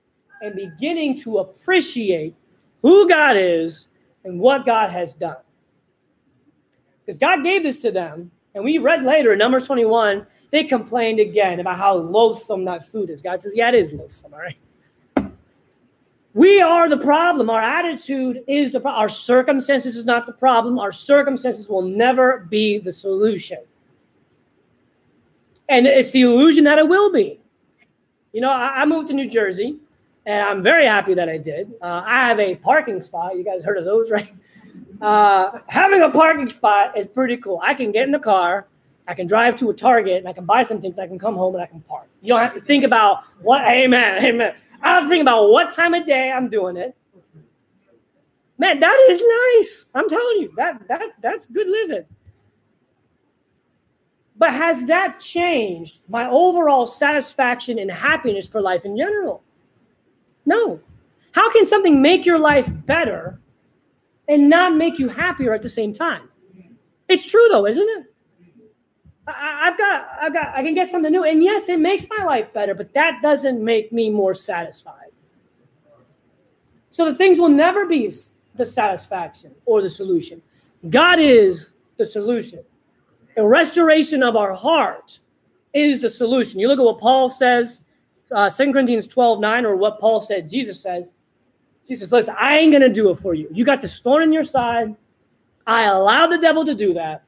and 0.43 0.55
beginning 0.55 1.19
to 1.21 1.39
appreciate 1.39 2.35
who 2.83 3.09
God 3.09 3.37
is 3.37 3.89
and 4.25 4.39
what 4.39 4.67
God 4.67 4.91
has 4.91 5.15
done? 5.15 5.37
Because 7.05 7.19
God 7.19 7.43
gave 7.43 7.63
this 7.63 7.81
to 7.83 7.91
them. 7.91 8.31
And 8.55 8.65
we 8.65 8.79
read 8.79 9.05
later 9.05 9.33
in 9.33 9.39
Numbers 9.39 9.65
21 9.65 10.27
they 10.53 10.65
complained 10.65 11.19
again 11.19 11.61
about 11.61 11.79
how 11.79 11.95
loathsome 11.95 12.67
that 12.67 12.87
food 12.87 13.09
is. 13.09 13.23
God 13.23 13.41
says, 13.41 13.57
Yeah, 13.57 13.71
it 13.71 13.75
is 13.75 13.93
loathsome, 13.93 14.35
all 14.35 14.41
right? 14.41 14.57
We 16.35 16.61
are 16.61 16.89
the 16.89 16.99
problem. 16.99 17.51
Our 17.51 17.61
attitude 17.61 18.43
is 18.47 18.71
the 18.71 18.81
problem. 18.81 19.01
Our 19.01 19.09
circumstances 19.09 19.97
is 19.97 20.05
not 20.05 20.27
the 20.27 20.33
problem. 20.33 20.79
Our 20.79 20.93
circumstances 20.93 21.69
will 21.69 21.83
never 21.83 22.47
be 22.51 22.79
the 22.79 22.93
solution. 22.93 23.59
And 25.69 25.87
it's 25.87 26.11
the 26.11 26.23
illusion 26.23 26.65
that 26.65 26.79
it 26.79 26.89
will 26.89 27.13
be. 27.13 27.41
You 28.33 28.41
know, 28.41 28.51
I, 28.51 28.83
I 28.83 28.87
moved 28.87 29.09
to 29.09 29.15
New 29.15 29.29
Jersey, 29.29 29.79
and 30.27 30.45
I'm 30.45 30.63
very 30.63 30.87
happy 30.87 31.15
that 31.15 31.29
I 31.29 31.39
did. 31.39 31.73
Uh, 31.81 32.03
I 32.05 32.27
have 32.27 32.41
a 32.41 32.57
parking 32.57 33.01
spot. 33.01 33.37
You 33.37 33.45
guys 33.45 33.63
heard 33.63 33.79
of 33.79 33.85
those, 33.85 34.11
right? 34.11 34.35
Uh, 35.01 35.59
having 35.69 36.03
a 36.03 36.11
parking 36.11 36.49
spot 36.49 36.97
is 36.97 37.09
pretty 37.09 37.37
cool. 37.37 37.61
I 37.63 37.75
can 37.75 37.93
get 37.93 38.05
in 38.05 38.13
the 38.13 38.19
car, 38.19 38.67
I 39.07 39.15
can 39.15 39.27
drive 39.27 39.57
to 39.57 39.71
a 39.71 39.75
Target 39.75 40.19
and 40.19 40.29
I 40.29 40.33
can 40.33 40.45
buy 40.45 40.63
some 40.63 40.81
things. 40.81 40.99
I 40.99 41.07
can 41.07 41.19
come 41.19 41.35
home 41.35 41.55
and 41.55 41.63
I 41.63 41.67
can 41.67 41.81
park. 41.83 42.09
You 42.21 42.29
don't 42.29 42.41
have 42.41 42.55
to 42.55 42.61
think 42.61 42.85
about 42.85 43.25
what. 43.41 43.67
Amen. 43.67 44.25
Amen. 44.25 44.55
I 44.81 44.99
don't 44.99 45.09
think 45.09 45.23
about 45.23 45.51
what 45.51 45.73
time 45.73 45.95
of 45.95 46.07
day 46.07 46.31
I'm 46.31 46.49
doing 46.49 46.77
it. 46.77 46.95
Man, 48.59 48.79
that 48.79 49.07
is 49.11 49.23
nice. 49.57 49.87
I'm 49.95 50.09
telling 50.09 50.43
you 50.43 50.53
that 50.57 50.87
that 50.89 51.03
that's 51.21 51.47
good 51.47 51.67
living. 51.67 52.05
But 54.43 54.55
has 54.55 54.87
that 54.87 55.21
changed 55.21 56.01
my 56.09 56.29
overall 56.29 56.85
satisfaction 56.85 57.79
and 57.79 57.89
happiness 57.89 58.49
for 58.49 58.61
life 58.61 58.85
in 58.85 58.97
general? 58.97 59.45
No. 60.45 60.81
How 61.33 61.53
can 61.53 61.65
something 61.65 62.03
make 62.03 62.27
your 62.27 62.41
life 62.41 62.69
better 62.85 63.39
and 64.27 64.51
not 64.51 64.75
make 64.75 64.99
you 64.99 65.09
happier 65.09 65.53
at 65.53 65.63
the 65.63 65.69
same 65.69 65.93
time? 65.93 66.29
It's 67.09 67.25
true 67.25 67.47
though, 67.53 67.69
isn't 67.69 67.89
it? 67.89 68.13
I, 69.29 69.67
have 69.67 69.79
got, 69.79 70.09
I've 70.21 70.33
got, 70.33 70.49
I 70.57 70.65
can 70.65 70.75
get 70.75 70.91
something 70.91 71.13
new. 71.13 71.23
And 71.23 71.41
yes, 71.41 71.69
it 71.69 71.79
makes 71.79 72.05
my 72.11 72.25
life 72.25 72.53
better, 72.53 72.75
but 72.75 72.93
that 72.95 73.21
doesn't 73.23 73.65
make 73.65 73.93
me 73.93 74.11
more 74.11 74.35
satisfied. 74.35 75.13
So 76.91 77.05
the 77.05 77.15
things 77.15 77.39
will 77.39 77.49
never 77.49 77.87
be 77.87 78.13
the 78.57 78.65
satisfaction 78.65 79.55
or 79.67 79.83
the 79.83 79.91
solution. 79.91 80.43
God 80.91 81.21
is 81.21 81.71
the 81.97 82.05
solution. 82.05 82.65
A 83.37 83.47
restoration 83.47 84.23
of 84.23 84.37
our 84.37 84.53
heart 84.53 85.19
is 85.73 86.03
the 86.03 86.11
solution. 86.11 86.61
You 86.61 86.69
look 86.69 86.79
at 86.79 86.85
what 86.85 86.99
Paul 86.99 87.29
says, 87.29 87.83
uh, 88.31 88.51
2 88.51 88.73
Corinthians 88.73 89.07
12 89.07 89.41
9, 89.41 89.67
or 89.67 89.77
what 89.77 90.01
Paul 90.01 90.21
said, 90.21 90.49
Jesus 90.49 90.81
says. 90.81 91.15
Jesus, 91.89 92.13
listen, 92.13 92.35
I 92.39 92.59
ain't 92.59 92.73
going 92.73 92.83
to 92.83 92.89
do 92.89 93.11
it 93.11 93.17
for 93.17 93.35
you. 93.35 93.49
You 93.53 93.65
got 93.65 93.83
the 93.83 93.89
thorn 93.89 94.23
in 94.23 94.33
your 94.33 94.45
side. 94.45 94.95
I 95.67 95.85
allowed 95.85 96.29
the 96.29 96.39
devil 96.39 96.65
to 96.65 96.75
do 96.75 96.95
that. 96.95 97.25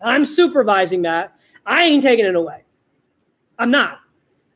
I'm 0.00 0.24
supervising 0.24 1.02
that. 1.02 1.36
I 1.66 1.84
ain't 1.84 2.02
taking 2.02 2.26
it 2.26 2.34
away. 2.34 2.64
I'm 3.58 3.70
not. 3.70 4.00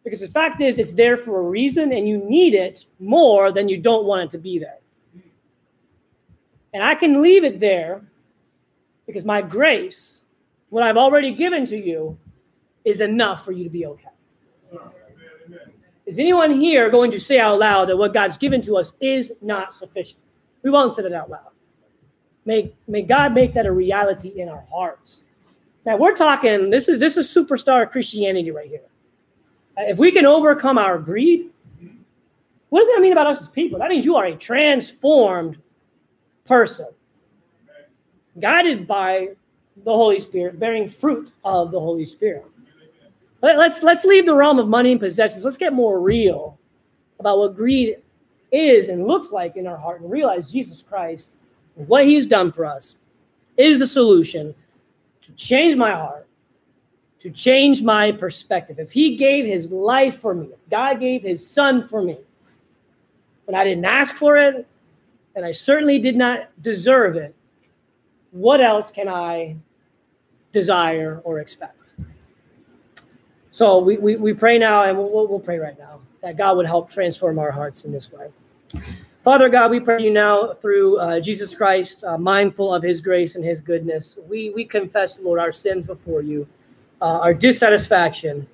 Because 0.05 0.21
the 0.21 0.29
fact 0.29 0.61
is, 0.61 0.79
it's 0.79 0.95
there 0.95 1.17
for 1.17 1.41
a 1.41 1.43
reason 1.43 1.93
and 1.93 2.09
you 2.09 2.19
need 2.19 2.55
it 2.55 2.87
more 2.99 3.53
than 3.53 3.69
you 3.69 3.79
don't 3.79 4.07
want 4.07 4.23
it 4.23 4.31
to 4.31 4.39
be 4.39 4.59
there. 4.59 4.79
And 6.73 6.83
I 6.83 6.95
can 6.95 7.23
leave 7.23 7.45
it 7.45 7.61
there 7.61 8.03
because 9.07 9.25
my 9.25 9.43
grace, 9.43 10.18
what 10.71 10.83
I've 10.83 10.97
already 10.97 11.33
given 11.33 11.67
to 11.67 11.77
you, 11.77 12.19
is 12.85 13.01
enough 13.01 13.45
for 13.45 13.53
you 13.53 13.65
to 13.65 13.71
be 13.71 13.87
okay. 13.87 14.09
Is 16.07 16.19
anyone 16.19 16.59
here 16.59 16.89
going 16.91 17.11
to 17.11 17.21
say 17.21 17.39
out 17.39 17.59
loud 17.59 17.89
that 17.91 17.97
what 17.97 18.15
God's 18.15 18.39
given 18.39 18.63
to 18.63 18.77
us 18.77 18.95
is 19.01 19.33
not 19.43 19.75
sufficient? 19.75 20.21
We 20.63 20.71
won't 20.71 20.95
say 20.95 21.03
that 21.03 21.13
out 21.13 21.29
loud. 21.29 21.51
May, 22.47 22.73
may 22.87 23.03
God 23.03 23.35
make 23.35 23.53
that 23.55 23.67
a 23.67 23.73
reality 23.73 24.29
in 24.41 24.49
our 24.49 24.65
hearts. 24.73 25.25
Now 25.85 25.97
we're 25.97 26.15
talking. 26.15 26.71
This 26.71 26.89
is 26.89 26.99
this 26.99 27.17
is 27.17 27.29
superstar 27.35 27.91
Christianity 27.91 28.51
right 28.51 28.69
here. 28.69 28.81
Uh, 29.77 29.83
if 29.83 29.99
we 29.99 30.11
can 30.11 30.27
overcome 30.27 30.79
our 30.79 30.99
greed, 30.99 31.51
what 32.69 32.81
does 32.81 32.89
that 32.95 33.01
mean 33.01 33.13
about 33.13 33.27
us 33.27 33.43
as 33.43 33.49
people? 33.49 33.79
That 33.79 33.89
means 33.89 34.05
you 34.05 34.17
are 34.17 34.27
a 34.27 34.35
transformed 34.35 35.59
person, 36.47 36.89
guided 38.41 38.87
by 38.87 39.29
the 39.85 39.93
Holy 39.93 40.19
Spirit, 40.19 40.59
bearing 40.59 40.89
fruit 40.89 41.33
of 41.45 41.71
the 41.71 41.81
Holy 41.81 42.05
Spirit. 42.05 42.45
Let's 43.41 43.83
let's 43.83 44.05
leave 44.05 44.27
the 44.27 44.35
realm 44.35 44.59
of 44.59 44.69
money 44.69 44.93
and 44.93 45.01
possessions. 45.01 45.45
Let's 45.45 45.57
get 45.57 45.73
more 45.73 46.01
real 46.01 46.59
about 47.21 47.39
what 47.39 47.55
greed 47.55 47.97
is 48.51 48.89
and 48.89 49.07
looks 49.07 49.31
like 49.31 49.57
in 49.57 49.67
our 49.67 49.77
heart, 49.77 50.01
and 50.01 50.11
realize 50.11 50.51
Jesus 50.51 50.83
Christ, 50.83 51.37
what 51.75 52.05
He's 52.05 52.27
done 52.27 52.51
for 52.51 52.65
us, 52.65 52.97
is 53.57 53.79
the 53.79 53.87
solution 53.87 54.55
to 55.23 55.33
change 55.33 55.77
my 55.77 55.93
heart, 55.93 56.27
to 57.21 57.31
change 57.31 57.83
my 57.83 58.11
perspective. 58.11 58.79
If 58.81 58.91
He 58.91 59.17
gave 59.17 59.47
His 59.47 59.71
life 59.71 60.19
for 60.19 60.35
me, 60.35 60.47
if 60.47 60.69
God 60.69 60.99
gave 60.99 61.23
His 61.23 61.47
Son 61.49 61.83
for 61.83 62.03
me, 62.03 62.19
and 63.47 63.57
I 63.57 63.63
didn't 63.65 63.85
ask 63.85 64.17
for 64.17 64.37
it, 64.37 64.67
and 65.37 65.45
I 65.45 65.53
certainly 65.53 65.99
did 66.01 66.17
not 66.17 66.51
deserve 66.61 67.15
it, 67.15 67.35
what 68.33 68.61
else 68.61 68.91
can 68.91 69.09
I 69.09 69.57
desire 70.53 71.21
or 71.25 71.39
expect? 71.41 71.95
So 73.51 73.79
we, 73.79 73.97
we, 73.97 74.17
we 74.17 74.33
pray 74.35 74.59
now, 74.59 74.85
and 74.85 74.97
we'll, 74.97 75.27
we'll 75.27 75.41
pray 75.41 75.59
right 75.59 75.79
now 75.79 76.01
that 76.23 76.37
God 76.37 76.57
would 76.57 76.67
help 76.67 76.91
transform 76.91 77.39
our 77.39 77.51
hearts 77.51 77.85
in 77.85 77.93
this 77.93 78.11
way. 78.13 78.29
Father 79.23 79.49
God, 79.49 79.71
we 79.71 79.81
pray 79.81 80.03
you 80.03 80.13
now 80.13 80.53
through 80.53 80.99
uh, 80.99 81.21
Jesus 81.21 81.55
Christ, 81.55 82.05
uh, 82.05 82.17
mindful 82.17 82.73
of 82.73 82.83
his 82.83 83.01
grace 83.01 83.35
and 83.37 83.45
his 83.45 83.61
goodness. 83.61 84.17
We, 84.29 84.51
we 84.51 84.65
confess, 84.65 85.19
Lord, 85.19 85.41
our 85.41 85.53
sins 85.53 85.87
before 85.87 86.23
you, 86.23 86.47
uh, 87.03 87.19
our 87.19 87.35
dissatisfaction, 87.35 88.47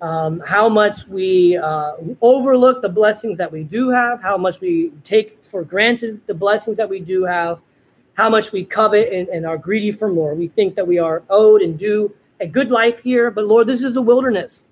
um, 0.00 0.40
how 0.40 0.68
much 0.68 1.06
we 1.08 1.56
uh, 1.56 1.92
overlook 2.22 2.82
the 2.82 2.88
blessings 2.88 3.36
that 3.38 3.50
we 3.50 3.64
do 3.64 3.90
have, 3.90 4.22
how 4.22 4.36
much 4.36 4.60
we 4.60 4.92
take 5.04 5.44
for 5.44 5.62
granted 5.62 6.20
the 6.26 6.34
blessings 6.34 6.76
that 6.78 6.88
we 6.88 7.00
do 7.00 7.24
have, 7.24 7.60
how 8.18 8.28
much 8.28 8.50
we 8.50 8.64
covet 8.64 9.12
and, 9.12 9.28
and 9.28 9.46
are 9.46 9.56
greedy 9.56 9.92
for 9.92 10.08
more. 10.08 10.34
We 10.34 10.48
think 10.48 10.74
that 10.74 10.86
we 10.86 10.98
are 10.98 11.22
owed 11.30 11.62
and 11.62 11.78
due 11.78 12.12
a 12.40 12.48
good 12.48 12.68
life 12.68 12.98
here, 13.00 13.30
but 13.30 13.46
Lord, 13.46 13.68
this 13.68 13.82
is 13.82 13.94
the 13.94 14.02
wilderness. 14.02 14.66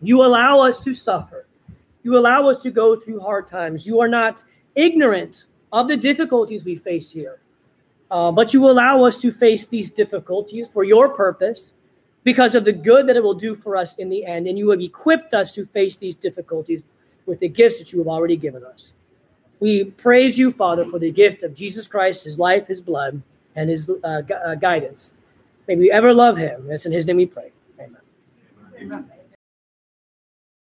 You 0.00 0.24
allow 0.24 0.60
us 0.60 0.80
to 0.84 0.94
suffer. 0.94 1.46
You 2.02 2.16
allow 2.16 2.48
us 2.48 2.62
to 2.62 2.70
go 2.70 2.96
through 2.96 3.20
hard 3.20 3.46
times. 3.46 3.86
You 3.86 4.00
are 4.00 4.08
not 4.08 4.42
ignorant 4.74 5.44
of 5.70 5.86
the 5.86 5.98
difficulties 5.98 6.64
we 6.64 6.76
face 6.76 7.10
here. 7.10 7.40
Uh, 8.10 8.32
but 8.32 8.54
you 8.54 8.64
allow 8.70 9.04
us 9.04 9.20
to 9.20 9.30
face 9.30 9.66
these 9.66 9.90
difficulties 9.90 10.66
for 10.66 10.82
your 10.82 11.10
purpose 11.10 11.72
because 12.24 12.54
of 12.54 12.64
the 12.64 12.72
good 12.72 13.06
that 13.06 13.16
it 13.16 13.22
will 13.22 13.34
do 13.34 13.54
for 13.54 13.76
us 13.76 13.94
in 13.96 14.08
the 14.08 14.24
end. 14.24 14.46
And 14.46 14.58
you 14.58 14.70
have 14.70 14.80
equipped 14.80 15.34
us 15.34 15.52
to 15.52 15.66
face 15.66 15.96
these 15.96 16.16
difficulties 16.16 16.84
with 17.26 17.40
the 17.40 17.48
gifts 17.48 17.78
that 17.80 17.92
you 17.92 17.98
have 17.98 18.08
already 18.08 18.36
given 18.36 18.64
us. 18.64 18.92
We 19.60 19.84
praise 19.84 20.38
you, 20.38 20.52
Father, 20.52 20.84
for 20.84 20.98
the 20.98 21.10
gift 21.10 21.42
of 21.42 21.54
Jesus 21.54 21.88
Christ, 21.88 22.24
his 22.24 22.38
life, 22.38 22.68
his 22.68 22.80
blood, 22.80 23.22
and 23.56 23.70
his 23.70 23.90
uh, 24.04 24.20
gu- 24.22 24.34
uh, 24.34 24.54
guidance. 24.54 25.14
May 25.66 25.76
we 25.76 25.90
ever 25.90 26.14
love 26.14 26.36
him. 26.36 26.70
It's 26.70 26.86
in 26.86 26.92
his 26.92 27.06
name 27.06 27.16
we 27.16 27.26
pray. 27.26 27.52
Amen. 27.80 27.96
Amen. 28.80 29.10